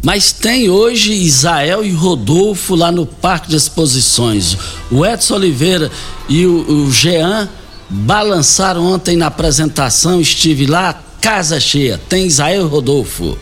Mas 0.03 0.33
tem 0.33 0.69
hoje 0.69 1.15
Israel 1.15 1.83
e 1.83 1.93
Rodolfo 1.93 2.75
lá 2.75 2.93
no 2.93 3.07
Parque 3.07 3.49
de 3.49 3.57
Exposições. 3.57 4.55
O 4.91 5.07
Edson 5.07 5.37
Oliveira 5.37 5.91
e 6.29 6.45
o, 6.45 6.85
o 6.85 6.93
Jean 6.93 7.49
balançaram 7.89 8.85
ontem 8.85 9.17
na 9.17 9.29
apresentação. 9.29 10.21
Estive 10.21 10.67
lá, 10.67 11.03
casa 11.23 11.59
cheia. 11.59 11.99
Tem 12.07 12.27
Israel 12.27 12.67
e 12.67 12.69
Rodolfo. 12.69 13.39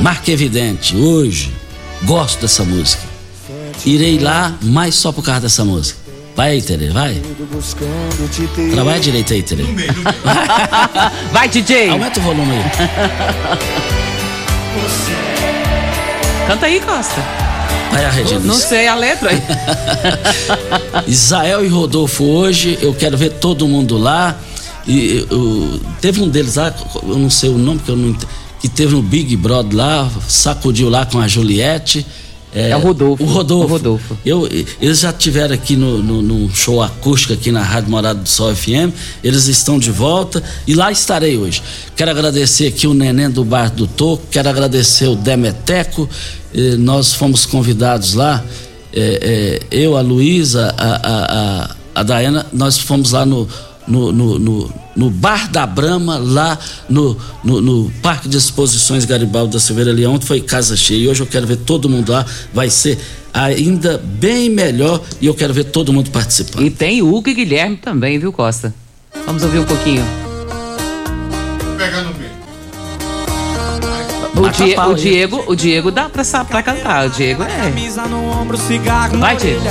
Marca 0.00 0.32
evidente, 0.32 0.96
hoje. 0.96 1.55
Gosto 2.04 2.40
dessa 2.40 2.64
música. 2.64 3.02
Irei 3.84 4.18
lá, 4.18 4.54
mas 4.62 4.94
só 4.94 5.12
por 5.12 5.22
causa 5.24 5.42
dessa 5.42 5.64
música. 5.64 5.98
Vai 6.34 6.50
aí, 6.52 6.62
Tere, 6.62 6.88
vai. 6.90 7.20
Trabalha 8.72 9.00
direito 9.00 9.32
aí, 9.32 9.42
Tere. 9.42 9.62
Vai, 11.32 11.48
DJ. 11.48 11.88
Aumenta 11.90 12.20
o 12.20 12.22
volume 12.22 12.52
aí. 12.52 12.64
Canta 16.46 16.66
aí, 16.66 16.80
Costa. 16.80 17.22
Vai 17.90 18.04
a 18.04 18.10
Regina. 18.10 18.40
Não 18.40 18.54
sei 18.54 18.86
a 18.86 18.94
letra 18.94 19.30
aí. 19.30 19.42
Israel 21.08 21.64
e 21.64 21.68
Rodolfo 21.68 22.24
hoje, 22.24 22.78
eu 22.82 22.92
quero 22.94 23.16
ver 23.16 23.30
todo 23.30 23.66
mundo 23.66 23.96
lá. 23.96 24.36
E, 24.86 25.26
eu- 25.30 25.80
teve 26.02 26.20
um 26.20 26.28
deles 26.28 26.56
lá, 26.56 26.72
eu 27.02 27.18
não 27.18 27.30
sei 27.30 27.48
o 27.48 27.56
nome, 27.58 27.80
que 27.80 27.88
eu 27.90 27.96
não 27.96 28.10
ent- 28.10 28.24
que 28.68 28.74
teve 28.74 28.94
no 28.94 29.02
Big 29.02 29.36
Brother 29.36 29.76
lá, 29.76 30.10
sacudiu 30.28 30.88
lá 30.88 31.06
com 31.06 31.20
a 31.20 31.28
Juliette. 31.28 32.04
É 32.52 32.74
o 32.74 32.80
Rodolfo. 32.80 33.22
O 33.22 33.26
Rodolfo. 33.26 33.66
O 33.66 33.70
Rodolfo. 33.70 34.18
Eu, 34.24 34.48
eles 34.80 35.00
já 35.00 35.12
tiveram 35.12 35.54
aqui 35.54 35.76
no, 35.76 36.02
no, 36.02 36.22
no 36.22 36.54
show 36.54 36.82
acústico 36.82 37.32
aqui 37.32 37.52
na 37.52 37.62
Rádio 37.62 37.90
Morada 37.90 38.18
do 38.18 38.28
Sol 38.28 38.54
FM. 38.54 38.92
Eles 39.22 39.46
estão 39.46 39.78
de 39.78 39.90
volta 39.90 40.42
e 40.66 40.74
lá 40.74 40.90
estarei 40.90 41.36
hoje. 41.36 41.62
Quero 41.94 42.10
agradecer 42.10 42.66
aqui 42.66 42.86
o 42.88 42.94
Neném 42.94 43.30
do 43.30 43.44
Bar 43.44 43.70
do 43.70 43.86
Toco, 43.86 44.24
quero 44.30 44.48
agradecer 44.48 45.06
o 45.06 45.14
Demeteco. 45.14 46.08
Eh, 46.52 46.76
nós 46.76 47.12
fomos 47.12 47.46
convidados 47.46 48.14
lá, 48.14 48.42
eh, 48.92 49.60
eh, 49.70 49.76
eu, 49.82 49.96
a 49.96 50.00
Luísa, 50.00 50.74
a, 50.76 50.94
a, 50.94 51.62
a, 51.64 51.76
a 51.94 52.02
Dayana, 52.02 52.46
nós 52.52 52.78
fomos 52.78 53.12
lá 53.12 53.26
no, 53.26 53.46
no, 53.86 54.10
no, 54.12 54.72
no, 54.96 55.10
Bar 55.10 55.50
da 55.50 55.66
Brama, 55.66 56.18
lá 56.18 56.58
no, 56.88 57.16
no, 57.44 57.60
no 57.60 57.90
Parque 58.02 58.28
de 58.28 58.36
Exposições 58.36 59.04
Garibaldi 59.04 59.52
da 59.52 59.60
Silveira 59.60 59.92
Leão, 59.92 60.14
ontem 60.14 60.26
foi 60.26 60.40
casa 60.40 60.76
cheia. 60.76 61.04
E 61.04 61.08
hoje 61.08 61.20
eu 61.22 61.26
quero 61.26 61.46
ver 61.46 61.56
todo 61.56 61.88
mundo 61.88 62.10
lá, 62.10 62.24
vai 62.52 62.70
ser 62.70 62.98
ainda 63.32 63.98
bem 64.02 64.48
melhor 64.48 65.02
e 65.20 65.26
eu 65.26 65.34
quero 65.34 65.52
ver 65.52 65.64
todo 65.64 65.92
mundo 65.92 66.10
participando. 66.10 66.64
E 66.64 66.70
tem 66.70 67.02
o 67.02 67.14
Hugo 67.14 67.28
e 67.28 67.34
Guilherme 67.34 67.76
também, 67.76 68.18
viu, 68.18 68.32
Costa? 68.32 68.74
Vamos 69.26 69.42
ouvir 69.42 69.58
um 69.58 69.64
pouquinho. 69.64 70.04
Pegar 71.76 72.02
no 72.02 72.14
meio. 72.14 72.36
O, 74.36 74.48
Die- 74.50 74.74
pau 74.74 74.90
o. 74.90 74.94
Diego, 74.94 75.44
o 75.46 75.54
Diego 75.54 75.90
dá 75.90 76.08
pra, 76.08 76.22
pra 76.44 76.62
cantar. 76.62 77.06
O 77.06 77.10
Diego 77.10 77.42
é. 77.42 77.46
Camisa 77.46 78.06
no 78.06 78.22
ombro, 78.30 78.56
cigarro 78.58 79.18
Vai, 79.18 79.36
Diego. 79.36 79.62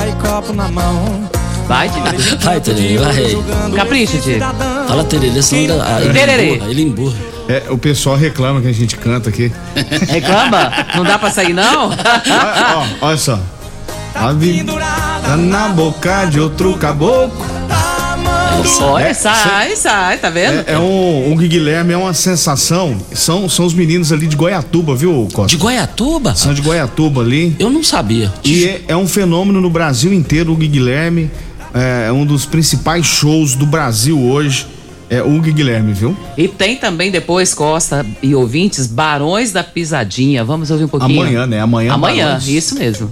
Vai, 1.67 1.89
Diego. 1.89 2.07
Vai, 2.41 2.61
Tererê, 2.61 2.97
vai. 2.97 3.71
Capricha, 3.75 4.17
Diego. 4.19 4.45
Fala 4.87 5.03
Tererê, 5.03 5.41
senão 5.41 5.61
ele, 5.63 5.81
ah, 5.81 6.01
ele 6.01 6.13
Tererê. 6.13 6.53
emburra, 6.55 6.69
ele 6.71 6.81
emburra. 6.81 7.15
É, 7.47 7.63
o 7.69 7.77
pessoal 7.77 8.15
reclama 8.15 8.61
que 8.61 8.67
a 8.67 8.71
gente 8.73 8.95
canta 8.97 9.29
aqui. 9.29 9.51
Reclama? 10.07 10.71
Não 10.95 11.03
dá 11.03 11.17
pra 11.19 11.29
sair, 11.31 11.53
não? 11.53 11.89
Ó, 11.89 12.85
olha 13.01 13.17
só. 13.17 13.39
A 14.13 14.31
vida 14.31 14.73
tá 14.73 15.35
na 15.37 15.69
boca 15.69 16.25
de 16.25 16.39
outro 16.39 16.75
caboclo. 16.77 17.45
Olha, 18.81 19.07
É, 19.07 19.13
sai, 19.13 19.75
sai, 19.75 20.17
tá 20.17 20.29
vendo? 20.29 20.63
É, 20.67 20.73
é 20.73 20.79
um, 20.79 21.33
o 21.33 21.35
Guilherme 21.35 21.93
é 21.93 21.97
uma 21.97 22.13
sensação. 22.13 22.97
São, 23.13 23.47
são 23.49 23.65
os 23.65 23.73
meninos 23.73 24.11
ali 24.13 24.25
de 24.27 24.35
Goiatuba, 24.35 24.95
viu, 24.95 25.27
Costa? 25.33 25.49
De 25.49 25.57
Goiatuba? 25.57 26.33
São 26.35 26.53
de 26.53 26.61
Goiatuba 26.61 27.21
ali. 27.21 27.55
Eu 27.59 27.69
não 27.69 27.83
sabia. 27.83 28.33
E 28.43 28.65
é, 28.65 28.81
é 28.87 28.95
um 28.95 29.07
fenômeno 29.07 29.59
no 29.61 29.69
Brasil 29.69 30.13
inteiro, 30.13 30.53
o 30.53 30.55
Gui 30.55 30.67
Guilherme. 30.67 31.29
É 31.77 32.09
um 32.09 32.25
dos 32.25 32.45
principais 32.45 33.05
shows 33.05 33.53
do 33.53 33.65
Brasil 33.65 34.17
hoje. 34.17 34.65
É 35.09 35.21
o 35.21 35.39
Gui 35.41 35.51
Guilherme, 35.51 35.91
viu? 35.93 36.17
E 36.37 36.47
tem 36.47 36.77
também 36.77 37.11
depois, 37.11 37.53
Costa 37.53 38.05
e 38.23 38.33
ouvintes, 38.33 38.87
Barões 38.87 39.51
da 39.51 39.63
Pisadinha. 39.63 40.43
Vamos 40.43 40.71
ouvir 40.71 40.85
um 40.85 40.87
pouquinho? 40.87 41.21
Amanhã, 41.21 41.45
né? 41.45 41.59
Amanhã. 41.59 41.93
Amanhã, 41.93 42.25
Barões. 42.27 42.47
isso 42.47 42.75
mesmo. 42.75 43.09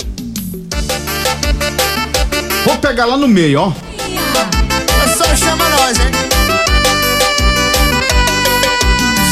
Vou 2.65 2.77
pegar 2.77 3.05
lá 3.05 3.17
no 3.17 3.27
meio, 3.27 3.59
ó. 3.59 3.73
Só 5.17 5.35
chama 5.35 5.69
nós, 5.69 5.99
hein? 5.99 6.22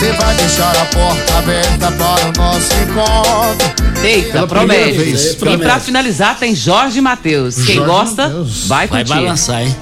Você 0.01 0.13
vai 0.13 0.35
deixar 0.35 0.71
a 0.77 0.85
porta 0.85 1.37
aberta 1.37 1.91
para 1.91 2.25
o 2.27 2.31
nosso 2.35 2.73
encontro. 2.73 4.03
Eita, 4.03 4.31
Pela 4.31 4.47
promete. 4.47 4.83
primeira 4.95 5.03
vez. 5.03 5.33
E 5.39 5.57
pra 5.59 5.79
finalizar, 5.79 6.39
tem 6.39 6.55
Jorge 6.55 6.99
Matheus. 6.99 7.57
Quem 7.57 7.75
Jorge 7.75 7.91
gosta, 7.91 8.23
Mateus. 8.27 8.65
vai 8.67 8.87
Vai 8.87 9.05
curtir. 9.05 9.21
balançar, 9.21 9.61
hein? 9.61 9.75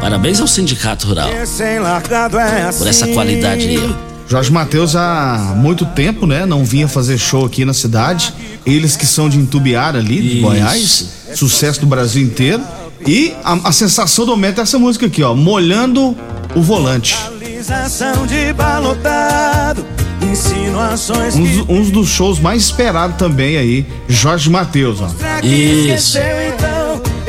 Parabéns 0.00 0.40
ao 0.40 0.48
Sindicato 0.48 1.06
Rural 1.06 1.28
é 1.28 1.42
assim. 1.42 2.78
por 2.78 2.88
essa 2.88 3.06
qualidade 3.06 3.68
aí, 3.68 3.78
ó. 3.78 3.92
Jorge 4.28 4.50
Matheus 4.50 4.96
há 4.96 5.54
muito 5.56 5.86
tempo, 5.86 6.26
né? 6.26 6.44
Não 6.44 6.64
vinha 6.64 6.88
fazer 6.88 7.16
show 7.16 7.46
aqui 7.46 7.64
na 7.64 7.72
cidade. 7.72 8.34
Eles 8.66 8.96
que 8.96 9.06
são 9.06 9.28
de 9.28 9.38
Intubiara 9.38 10.00
ali, 10.00 10.20
de 10.20 10.32
Isso. 10.38 10.40
Goiás. 10.40 11.06
Sucesso 11.36 11.78
do 11.82 11.86
Brasil 11.86 12.20
inteiro. 12.24 12.64
E 13.06 13.32
a, 13.44 13.68
a 13.68 13.70
sensação 13.70 14.26
do 14.26 14.32
momento 14.32 14.58
é 14.58 14.62
essa 14.62 14.76
música 14.76 15.06
aqui, 15.06 15.22
ó. 15.22 15.36
Molhando 15.36 16.16
o 16.54 16.60
volante. 16.62 17.16
Um, 21.68 21.80
um 21.80 21.90
dos 21.90 22.08
shows 22.08 22.38
mais 22.38 22.62
esperados 22.62 23.16
também 23.16 23.56
aí. 23.56 23.86
Jorge 24.08 24.50
Matheus, 24.50 25.00
ó. 25.00 25.08
Isso. 25.42 26.18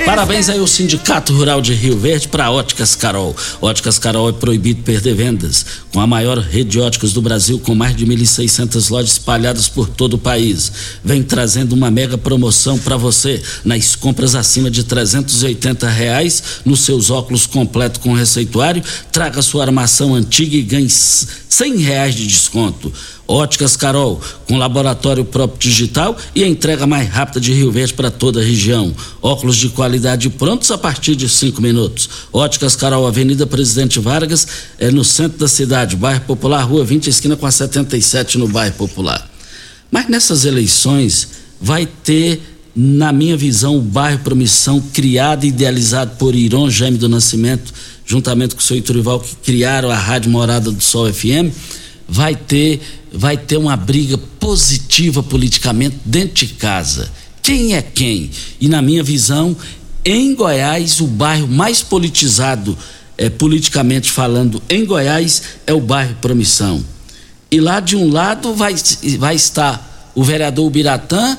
Parabéns 0.05 0.49
aí 0.49 0.59
ao 0.59 0.67
Sindicato 0.67 1.33
Rural 1.33 1.59
de 1.59 1.73
Rio 1.73 1.97
Verde 1.97 2.27
para 2.27 2.51
Óticas 2.51 2.93
Carol. 2.93 3.35
Óticas 3.59 3.97
Carol 3.97 4.29
é 4.29 4.31
proibido 4.31 4.83
perder 4.83 5.15
vendas. 5.15 5.65
Com 5.91 5.99
a 5.99 6.05
maior 6.05 6.37
rede 6.37 6.69
de 6.69 6.79
óticas 6.79 7.11
do 7.11 7.23
Brasil, 7.23 7.59
com 7.59 7.73
mais 7.73 7.95
de 7.95 8.05
1.600 8.05 8.91
lojas 8.91 9.13
espalhadas 9.13 9.67
por 9.67 9.89
todo 9.89 10.13
o 10.13 10.19
país. 10.19 10.71
Vem 11.03 11.23
trazendo 11.23 11.73
uma 11.73 11.89
mega 11.89 12.19
promoção 12.19 12.77
para 12.77 12.97
você 12.97 13.41
nas 13.65 13.95
compras 13.95 14.35
acima 14.35 14.69
de 14.69 14.83
380 14.83 15.89
reais 15.89 16.43
nos 16.63 16.81
seus 16.81 17.09
óculos 17.09 17.47
completo 17.47 17.99
com 17.99 18.13
receituário. 18.13 18.83
Traga 19.11 19.41
sua 19.41 19.63
armação 19.63 20.13
antiga 20.13 20.55
e 20.55 20.61
ganhe 20.61 20.87
100 20.87 21.77
reais 21.77 22.13
de 22.13 22.27
desconto. 22.27 22.93
Óticas 23.27 23.75
Carol, 23.75 24.21
com 24.47 24.55
laboratório 24.55 25.25
próprio 25.25 25.57
digital 25.57 26.15
e 26.35 26.43
a 26.43 26.47
entrega 26.47 26.85
mais 26.85 27.09
rápida 27.09 27.39
de 27.39 27.51
Rio 27.51 27.71
Verde 27.71 27.93
para 27.95 28.11
toda 28.11 28.39
a 28.39 28.43
região. 28.43 28.93
Óculos 29.19 29.57
de 29.57 29.69
qualidade 29.69 29.94
prontos 30.37 30.71
a 30.71 30.77
partir 30.77 31.15
de 31.15 31.27
cinco 31.29 31.61
minutos. 31.61 32.09
Óticas 32.31 32.75
Carol, 32.75 33.07
Avenida 33.07 33.45
Presidente 33.45 33.99
Vargas, 33.99 34.47
é 34.77 34.91
no 34.91 35.03
centro 35.03 35.37
da 35.37 35.47
cidade, 35.47 35.95
bairro 35.95 36.21
Popular, 36.21 36.63
Rua 36.63 36.83
20, 36.83 37.07
esquina 37.07 37.35
com 37.35 37.45
a 37.45 37.51
77 37.51 38.37
no 38.37 38.47
bairro 38.47 38.75
Popular. 38.75 39.29
Mas 39.91 40.09
nessas 40.09 40.45
eleições 40.45 41.29
vai 41.61 41.85
ter, 41.85 42.41
na 42.75 43.13
minha 43.13 43.37
visão, 43.37 43.77
o 43.77 43.81
bairro 43.81 44.19
Promissão, 44.19 44.81
criado 44.93 45.45
e 45.45 45.49
idealizado 45.49 46.15
por 46.17 46.35
Iron 46.35 46.69
Jaime 46.69 46.97
do 46.97 47.07
Nascimento, 47.07 47.73
juntamente 48.05 48.55
com 48.55 48.61
o 48.61 48.63
seu 48.63 48.77
Iturival, 48.77 49.19
que 49.19 49.35
criaram 49.37 49.89
a 49.89 49.97
Rádio 49.97 50.31
Morada 50.31 50.71
do 50.71 50.81
Sol 50.81 51.11
FM, 51.11 51.53
vai 52.07 52.35
ter, 52.35 52.81
vai 53.11 53.37
ter 53.37 53.57
uma 53.57 53.75
briga 53.75 54.17
positiva 54.17 55.23
politicamente 55.23 55.97
dentro 56.05 56.45
de 56.45 56.53
casa. 56.53 57.09
Quem 57.41 57.75
é 57.75 57.81
quem? 57.81 58.29
E 58.59 58.67
na 58.67 58.81
minha 58.81 59.03
visão, 59.03 59.55
em 60.05 60.35
Goiás, 60.35 61.01
o 61.01 61.07
bairro 61.07 61.47
mais 61.47 61.81
politizado, 61.81 62.77
eh, 63.17 63.29
politicamente 63.29 64.11
falando, 64.11 64.61
em 64.69 64.85
Goiás, 64.85 65.41
é 65.65 65.73
o 65.73 65.81
bairro 65.81 66.15
Promissão. 66.21 66.83
E 67.49 67.59
lá 67.59 67.79
de 67.79 67.95
um 67.95 68.11
lado 68.11 68.53
vai, 68.53 68.75
vai 69.17 69.35
estar 69.35 70.11
o 70.13 70.23
vereador 70.23 70.69
Biratã 70.69 71.37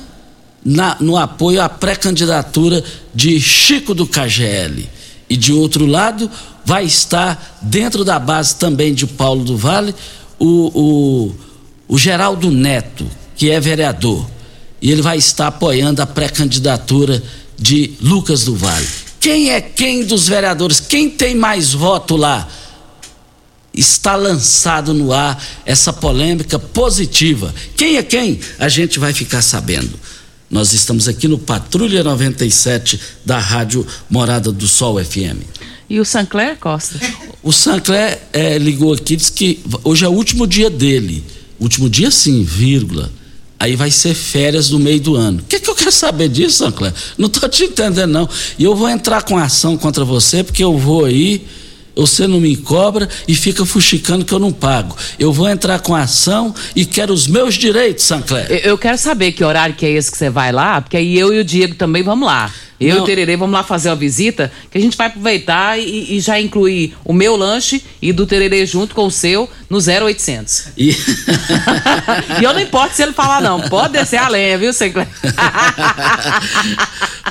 na- 0.65 0.97
no 0.99 1.15
apoio 1.17 1.61
à 1.61 1.69
pré-candidatura 1.69 2.83
de 3.15 3.39
Chico 3.39 3.93
do 3.93 4.05
KGL. 4.05 4.89
E 5.29 5.37
de 5.37 5.53
outro 5.53 5.85
lado 5.85 6.29
vai 6.65 6.83
estar 6.85 7.59
dentro 7.61 8.03
da 8.03 8.19
base 8.19 8.55
também 8.55 8.93
de 8.93 9.05
Paulo 9.07 9.43
do 9.43 9.55
Vale 9.57 9.93
o, 10.39 10.45
o, 11.27 11.35
o 11.87 11.97
Geraldo 11.97 12.51
Neto, 12.51 13.05
que 13.35 13.49
é 13.49 13.59
vereador. 13.59 14.29
E 14.81 14.91
ele 14.91 15.01
vai 15.01 15.17
estar 15.17 15.47
apoiando 15.47 16.01
a 16.01 16.05
pré-candidatura 16.05 17.17
de 17.19 17.23
Lucas 18.01 18.43
do 18.43 18.55
Vale. 18.55 18.87
Quem 19.19 19.49
é 19.51 19.59
quem 19.59 20.05
dos 20.05 20.27
vereadores? 20.27 20.79
Quem 20.79 21.09
tem 21.09 21.35
mais 21.35 21.73
voto 21.73 22.15
lá? 22.15 22.47
está 23.79 24.15
lançado 24.15 24.93
no 24.93 25.13
ar 25.13 25.41
essa 25.65 25.93
polêmica 25.93 26.57
positiva. 26.57 27.53
Quem 27.75 27.97
é 27.97 28.03
quem? 28.03 28.39
A 28.57 28.67
gente 28.67 28.99
vai 28.99 29.13
ficar 29.13 29.41
sabendo. 29.41 29.91
Nós 30.49 30.73
estamos 30.73 31.07
aqui 31.07 31.27
no 31.27 31.37
Patrulha 31.37 32.03
97 32.03 32.99
da 33.23 33.37
Rádio 33.37 33.85
Morada 34.09 34.51
do 34.51 34.67
Sol 34.67 35.03
FM. 35.03 35.41
E 35.89 35.99
o 35.99 36.05
Sancler 36.05 36.57
Costa? 36.57 36.99
O 37.43 37.51
Sancler 37.51 38.19
eh, 38.33 38.57
ligou 38.57 38.93
aqui 38.93 39.13
e 39.13 39.17
disse 39.17 39.31
que 39.31 39.59
hoje 39.83 40.03
é 40.03 40.07
o 40.07 40.11
último 40.11 40.47
dia 40.47 40.69
dele. 40.69 41.23
Último 41.59 41.89
dia 41.89 42.11
sim, 42.11 42.43
vírgula. 42.43 43.11
Aí 43.59 43.75
vai 43.75 43.89
ser 43.89 44.13
férias 44.13 44.69
do 44.69 44.79
meio 44.79 44.99
do 44.99 45.15
ano. 45.15 45.39
O 45.39 45.43
que, 45.43 45.59
que 45.59 45.69
eu 45.69 45.75
quero 45.75 45.91
saber 45.91 46.29
disso, 46.29 46.59
Sancler? 46.59 46.93
Não 47.17 47.27
estou 47.27 47.49
te 47.49 47.63
entendendo, 47.63 48.11
não. 48.11 48.29
E 48.57 48.63
eu 48.63 48.75
vou 48.75 48.87
entrar 48.87 49.23
com 49.23 49.37
ação 49.37 49.75
contra 49.75 50.05
você, 50.05 50.43
porque 50.43 50.63
eu 50.63 50.77
vou 50.77 51.05
aí, 51.05 51.47
você 51.95 52.27
não 52.27 52.39
me 52.39 52.55
cobra 52.55 53.09
e 53.27 53.33
fica 53.33 53.65
fuxicando 53.65 54.23
que 54.23 54.31
eu 54.31 54.37
não 54.37 54.51
pago. 54.51 54.95
Eu 55.17 55.33
vou 55.33 55.49
entrar 55.49 55.79
com 55.79 55.95
ação 55.95 56.53
e 56.75 56.85
quero 56.85 57.11
os 57.11 57.27
meus 57.27 57.55
direitos, 57.55 58.03
Sancler. 58.03 58.45
Eu, 58.49 58.57
eu 58.57 58.77
quero 58.77 58.97
saber 58.97 59.31
que 59.31 59.43
horário 59.43 59.75
que 59.75 59.85
é 59.85 59.89
esse 59.89 60.11
que 60.11 60.17
você 60.17 60.29
vai 60.29 60.51
lá, 60.51 60.79
porque 60.79 60.95
aí 60.95 61.17
eu 61.17 61.33
e 61.33 61.39
o 61.39 61.43
Diego 61.43 61.73
também 61.73 62.03
vamos 62.03 62.27
lá. 62.27 62.53
Eu 62.79 62.97
e 62.97 62.99
o 62.99 63.03
Tererê 63.03 63.35
vamos 63.35 63.53
lá 63.53 63.63
fazer 63.63 63.89
uma 63.89 63.95
visita, 63.95 64.51
que 64.69 64.77
a 64.77 64.81
gente 64.81 64.95
vai 64.95 65.07
aproveitar 65.07 65.79
e, 65.79 66.15
e 66.15 66.19
já 66.19 66.39
incluir 66.39 66.95
o 67.03 67.11
meu 67.13 67.35
lanche 67.35 67.83
e 68.01 68.13
do 68.13 68.25
Tererê 68.27 68.65
junto 68.65 68.93
com 68.93 69.05
o 69.05 69.11
seu 69.11 69.49
no 69.69 69.79
0800. 69.79 70.67
E, 70.77 70.95
E 72.39 72.43
eu 72.43 72.53
não 72.53 72.59
importo 72.59 72.95
se 72.95 73.03
ele 73.03 73.13
falar 73.13 73.41
não, 73.41 73.61
pode 73.61 73.93
descer 73.93 74.17
a 74.17 74.27
lenha, 74.27 74.57
viu, 74.57 74.71
Sinclair? 74.73 75.07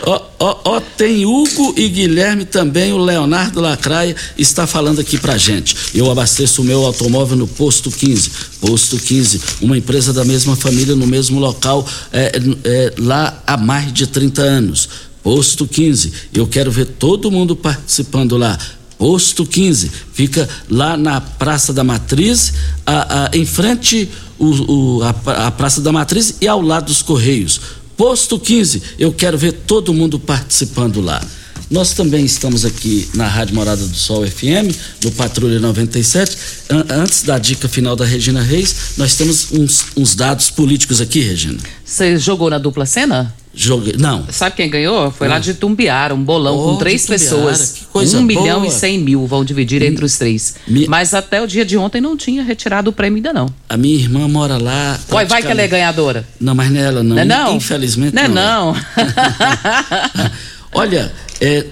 Ó, 0.02 0.22
ó, 0.38 0.58
ó, 0.64 0.80
tem 0.80 1.24
Hugo 1.24 1.74
e 1.76 1.88
Guilherme 1.88 2.44
também, 2.44 2.92
o 2.92 2.98
Leonardo 2.98 3.60
Lacraia 3.60 4.14
está 4.36 4.66
falando 4.66 5.00
aqui 5.00 5.18
pra 5.18 5.38
gente. 5.38 5.74
Eu 5.94 6.10
abasteço 6.10 6.60
o 6.62 6.64
meu 6.64 6.84
automóvel 6.84 7.36
no 7.36 7.46
Posto 7.48 7.90
15. 7.90 8.30
Posto 8.60 8.98
15, 8.98 9.40
uma 9.62 9.76
empresa 9.76 10.12
da 10.12 10.24
mesma 10.24 10.54
família 10.54 10.94
no 10.94 11.06
mesmo 11.06 11.40
local, 11.40 11.86
é, 12.12 12.32
é, 12.64 12.92
lá 12.98 13.42
há 13.46 13.56
mais 13.56 13.92
de 13.92 14.06
30 14.06 14.42
anos. 14.42 14.88
Posto 15.30 15.66
15, 15.66 16.12
eu 16.32 16.46
quero 16.46 16.70
ver 16.70 16.84
todo 16.86 17.32
mundo 17.32 17.56
participando 17.56 18.36
lá. 18.36 18.56
Posto 18.96 19.44
15, 19.44 19.90
fica 20.12 20.48
lá 20.70 20.96
na 20.96 21.20
Praça 21.20 21.72
da 21.72 21.82
Matriz, 21.82 22.52
a- 22.86 23.24
a- 23.24 23.36
em 23.36 23.44
frente 23.44 24.08
o, 24.38 24.98
o- 24.98 25.02
a, 25.02 25.48
a 25.48 25.50
Praça 25.50 25.80
da 25.80 25.90
Matriz 25.90 26.36
e 26.40 26.46
ao 26.46 26.60
lado 26.62 26.86
dos 26.86 27.02
Correios. 27.02 27.60
Posto 27.96 28.38
15, 28.38 28.80
eu 29.00 29.12
quero 29.12 29.36
ver 29.36 29.50
todo 29.66 29.92
mundo 29.92 30.16
participando 30.16 31.00
lá. 31.00 31.20
Nós 31.68 31.92
também 31.92 32.24
estamos 32.24 32.64
aqui 32.64 33.08
na 33.12 33.26
Rádio 33.26 33.56
Morada 33.56 33.84
do 33.84 33.96
Sol 33.96 34.24
FM, 34.24 34.70
no 35.02 35.10
Patrulha 35.10 35.58
97. 35.58 36.38
An- 36.70 36.84
antes 37.02 37.24
da 37.24 37.36
dica 37.36 37.68
final 37.68 37.96
da 37.96 38.04
Regina 38.04 38.42
Reis, 38.42 38.76
nós 38.96 39.16
temos 39.16 39.48
uns, 39.50 39.86
uns 39.96 40.14
dados 40.14 40.50
políticos 40.50 41.00
aqui, 41.00 41.18
Regina. 41.18 41.58
Você 41.84 42.16
jogou 42.16 42.48
na 42.48 42.58
dupla 42.58 42.86
cena? 42.86 43.34
Joguei. 43.58 43.94
Não. 43.98 44.26
Sabe 44.30 44.54
quem 44.54 44.68
ganhou? 44.68 45.10
Foi 45.10 45.26
lá 45.26 45.36
Não. 45.36 45.40
de 45.40 45.54
Tumbiara, 45.54 46.14
um 46.14 46.22
bolão 46.22 46.58
Oh, 46.58 46.64
com 46.72 46.76
três 46.76 47.06
pessoas. 47.06 47.86
um 47.94 48.20
milhão 48.22 48.60
boa. 48.60 48.66
e 48.66 48.70
cem 48.70 48.98
mil 48.98 49.26
vão 49.26 49.42
dividir 49.46 49.82
entre 49.82 50.04
os 50.04 50.18
três. 50.18 50.56
Mas 50.86 51.14
até 51.14 51.40
o 51.40 51.46
dia 51.46 51.64
de 51.64 51.78
ontem 51.78 51.98
não 51.98 52.18
tinha 52.18 52.42
retirado 52.42 52.90
o 52.90 52.92
prêmio 52.92 53.16
ainda 53.16 53.32
não. 53.32 53.48
A 53.66 53.78
minha 53.78 53.94
irmã 53.94 54.28
mora 54.28 54.58
lá. 54.58 55.00
Ué, 55.10 55.24
vai 55.24 55.40
que 55.42 55.48
ela 55.48 55.62
é 55.62 55.66
ganhadora. 55.68 56.26
Não, 56.38 56.54
mas 56.54 56.70
não 56.70 56.78
é 56.80 56.84
ela 56.84 57.02
não. 57.02 57.16
Não 57.16 57.22
é 57.22 57.24
não? 57.24 57.56
Infelizmente 57.56 58.14
Não 58.14 58.22
é 58.22 58.28
não. 58.28 58.72
não. 58.74 58.76
Olha, 60.72 61.10
é, 61.40 61.64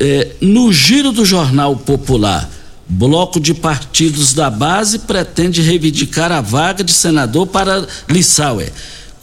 é, 0.00 0.28
no 0.40 0.72
giro 0.72 1.12
do 1.12 1.24
Jornal 1.24 1.76
Popular, 1.76 2.50
bloco 2.88 3.38
de 3.38 3.54
partidos 3.54 4.32
da 4.34 4.50
base 4.50 4.98
pretende 5.00 5.62
reivindicar 5.62 6.32
a 6.32 6.40
vaga 6.40 6.82
de 6.82 6.92
senador 6.92 7.46
para 7.46 7.86
Lissauer. 8.08 8.72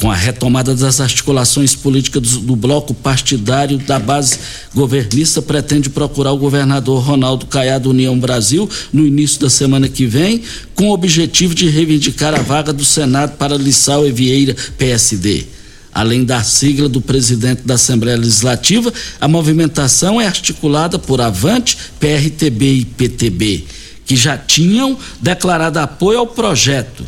Com 0.04 0.12
a 0.12 0.16
retomada 0.16 0.76
das 0.76 1.00
articulações 1.00 1.78
políticas 1.78 2.24
do, 2.24 2.58
bloco 2.58 2.94
partidário 2.94 3.78
da 3.78 3.98
base 3.98 4.38
governista, 4.76 5.42
pretende 5.42 5.90
procurar 5.90 6.34
o 6.34 6.38
governador 6.38 7.02
Ronaldo 7.02 7.46
Caiado 7.46 7.90
União 7.90 8.20
Brasil 8.20 8.70
no 8.92 9.08
início 9.08 9.40
da 9.40 9.50
semana 9.50 9.88
que 9.88 10.06
vem, 10.06 10.44
com 10.76 10.90
o 10.90 10.94
objetivo 10.94 11.56
de 11.56 11.70
reivindicar 11.70 12.38
a 12.38 12.42
vaga 12.42 12.74
do 12.74 12.84
Senado 12.84 13.38
para 13.38 13.56
Lissauer 13.56 14.14
Vieira, 14.14 14.54
PSD. 14.78 15.46
Além 15.94 16.26
da 16.26 16.44
sigla 16.44 16.90
do 16.90 17.00
presidente 17.00 17.62
da 17.62 17.76
Assembleia 17.76 18.18
Legislativa, 18.18 18.94
a 19.22 19.28
movimentação 19.30 20.20
é 20.20 20.28
articulada 20.28 21.00
por 21.00 21.22
Avante, 21.22 21.78
PRTB 21.98 22.74
e 22.74 22.84
PTB, 22.84 23.64
que 24.06 24.18
já 24.18 24.38
tinham 24.38 24.98
declarado 25.22 25.80
apoio 25.80 26.20
ao 26.20 26.28
projeto. 26.28 27.06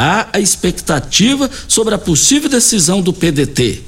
Há 0.00 0.28
a 0.32 0.38
expectativa 0.38 1.50
sobre 1.66 1.92
a 1.92 1.98
possível 1.98 2.48
decisão 2.48 3.02
do 3.02 3.12
PDT. 3.12 3.82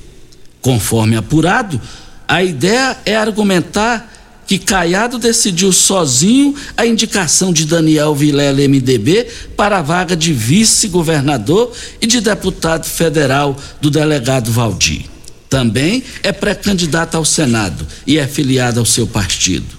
Conforme 0.60 1.16
apurado, 1.16 1.80
a 2.26 2.42
ideia 2.42 2.98
é 3.06 3.14
argumentar 3.14 4.12
que 4.44 4.58
Caiado 4.58 5.20
decidiu 5.20 5.70
sozinho 5.70 6.52
a 6.76 6.84
indicação 6.84 7.52
de 7.52 7.64
Daniel 7.64 8.12
Vilela 8.12 8.58
MDB 8.58 9.28
para 9.56 9.78
a 9.78 9.82
vaga 9.82 10.16
de 10.16 10.32
vice-governador 10.32 11.72
e 12.00 12.08
de 12.08 12.20
deputado 12.20 12.86
federal 12.86 13.56
do 13.80 13.88
delegado 13.88 14.50
Valdir. 14.50 15.04
Também 15.48 16.02
é 16.24 16.32
pré-candidato 16.32 17.16
ao 17.16 17.24
Senado 17.24 17.86
e 18.04 18.18
é 18.18 18.26
filiado 18.26 18.80
ao 18.80 18.86
seu 18.86 19.06
partido. 19.06 19.78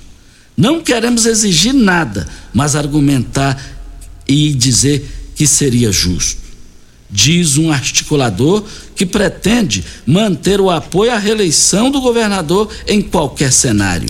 Não 0.55 0.81
queremos 0.81 1.25
exigir 1.25 1.73
nada, 1.73 2.25
mas 2.53 2.73
argumentar 2.73 3.61
e 4.25 4.53
dizer 4.53 5.20
que 5.41 5.47
seria 5.47 5.91
justo. 5.91 6.39
Diz 7.09 7.57
um 7.57 7.71
articulador 7.71 8.63
que 8.95 9.07
pretende 9.07 9.83
manter 10.05 10.61
o 10.61 10.69
apoio 10.69 11.11
à 11.11 11.17
reeleição 11.17 11.89
do 11.89 11.99
governador 11.99 12.69
em 12.87 13.01
qualquer 13.01 13.51
cenário, 13.51 14.07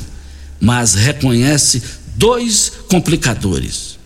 mas 0.59 0.93
reconhece 0.93 1.81
dois 2.17 2.73
complicadores. 2.89 3.97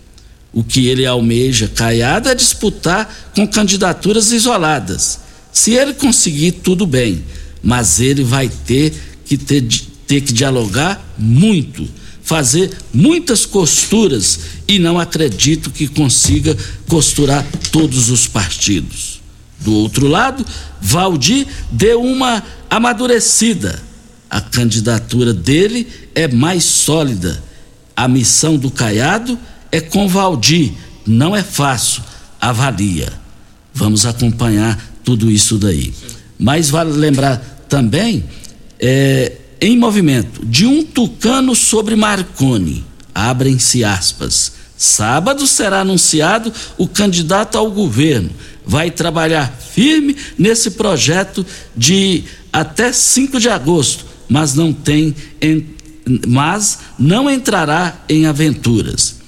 O 0.54 0.64
que 0.64 0.86
ele 0.86 1.04
almeja, 1.04 1.68
Caiado, 1.68 2.30
é 2.30 2.36
disputar 2.36 3.32
com 3.34 3.48
candidaturas 3.48 4.32
isoladas. 4.32 5.22
Se 5.52 5.72
ele 5.72 5.96
conseguir, 5.96 6.52
tudo 6.52 6.86
bem, 6.86 7.24
mas 7.64 8.00
ele 8.00 8.24
vai 8.24 8.50
ter 8.50 8.94
que, 9.26 9.36
ter, 9.36 9.68
ter 10.06 10.22
que 10.22 10.32
dialogar 10.32 11.04
muito, 11.18 11.90
fazer 12.26 12.76
muitas 12.92 13.46
costuras 13.46 14.40
e 14.68 14.80
não 14.80 15.00
acredito 15.00 15.70
que 15.70 15.88
consiga 15.88 16.58
costurar 16.88 17.46
todos 17.72 18.10
os 18.10 18.28
partidos. 18.28 19.22
Do 19.60 19.72
outro 19.74 20.08
lado, 20.08 20.44
Valdir 20.82 21.48
deu 21.72 22.02
uma 22.02 22.44
amadurecida. 22.70 23.82
A 24.28 24.42
candidatura 24.42 25.34
dele 25.34 25.88
é 26.16 26.28
mais 26.28 26.64
sólida. 26.64 27.42
A 27.96 28.08
missão 28.08 28.58
do 28.58 28.72
Caiado 28.72 29.38
é 29.72 29.80
com 29.80 30.08
Valdir. 30.08 30.74
Não 31.06 31.36
é 31.36 31.44
fácil. 31.44 32.04
Avalia. 32.42 33.14
Vamos 33.72 34.04
acompanhar 34.04 34.84
tudo 35.04 35.30
isso 35.30 35.60
daí. 35.60 35.94
Mas 36.40 36.72
vale 36.72 36.92
lembrar 36.92 37.38
também, 37.70 38.26
é, 38.80 39.32
em 39.60 39.78
movimento, 39.78 40.46
de 40.46 40.66
um 40.66 40.84
tucano 40.84 41.56
sobre 41.56 41.96
Marconi. 41.96 42.86
Abrem-se 43.14 43.84
aspas. 43.84 44.54
Sábado 44.78 45.48
será 45.48 45.82
anunciado 45.82 46.52
o 46.78 46.88
candidato 46.88 47.58
ao 47.58 47.72
governo. 47.72 48.30
Vai 48.66 48.92
trabalhar 48.92 49.52
firme 49.52 50.16
nesse 50.38 50.72
projeto 50.72 51.46
de 51.76 52.24
até 52.52 52.92
5 52.92 53.40
de 53.40 53.50
agosto, 53.50 54.06
mas 54.28 54.54
não 54.54 54.74
tem, 54.74 55.16
mas 56.28 56.80
não 56.98 57.30
entrará 57.30 58.04
em 58.10 58.26
aventuras. 58.26 59.25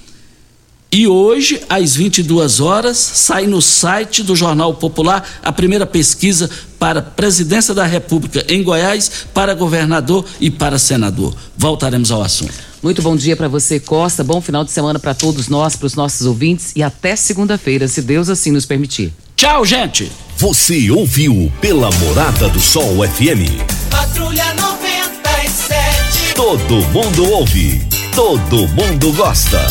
E 0.90 1.06
hoje, 1.06 1.60
às 1.68 1.94
22 1.94 2.60
horas, 2.60 2.96
sai 2.96 3.46
no 3.46 3.60
site 3.60 4.22
do 4.22 4.34
Jornal 4.34 4.72
Popular 4.72 5.22
a 5.42 5.52
primeira 5.52 5.86
pesquisa 5.86 6.48
para 6.78 7.02
presidência 7.02 7.74
da 7.74 7.84
República 7.84 8.44
em 8.48 8.62
Goiás, 8.62 9.26
para 9.34 9.54
governador 9.54 10.24
e 10.40 10.50
para 10.50 10.78
senador. 10.78 11.34
Voltaremos 11.56 12.10
ao 12.10 12.22
assunto. 12.22 12.54
Muito 12.82 13.02
bom 13.02 13.16
dia 13.16 13.36
para 13.36 13.48
você, 13.48 13.78
Costa. 13.78 14.24
Bom 14.24 14.40
final 14.40 14.64
de 14.64 14.70
semana 14.70 14.98
para 14.98 15.12
todos 15.12 15.48
nós, 15.48 15.76
para 15.76 15.86
os 15.86 15.94
nossos 15.94 16.26
ouvintes 16.26 16.72
e 16.74 16.82
até 16.82 17.16
segunda-feira, 17.16 17.86
se 17.86 18.00
Deus 18.00 18.28
assim 18.28 18.50
nos 18.50 18.64
permitir. 18.64 19.12
Tchau, 19.36 19.64
gente. 19.64 20.10
Você 20.38 20.90
ouviu 20.90 21.52
pela 21.60 21.90
Morada 21.90 22.48
do 22.48 22.60
Sol 22.60 23.06
FM. 23.06 23.60
Patrulha 23.90 24.54
97. 24.54 26.34
Todo 26.34 26.74
mundo 26.92 27.24
ouve, 27.24 27.82
todo 28.18 28.66
mundo 28.66 29.12
gosta. 29.12 29.64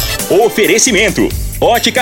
Oferecimento. 0.46 1.28
Óticas 1.60 1.96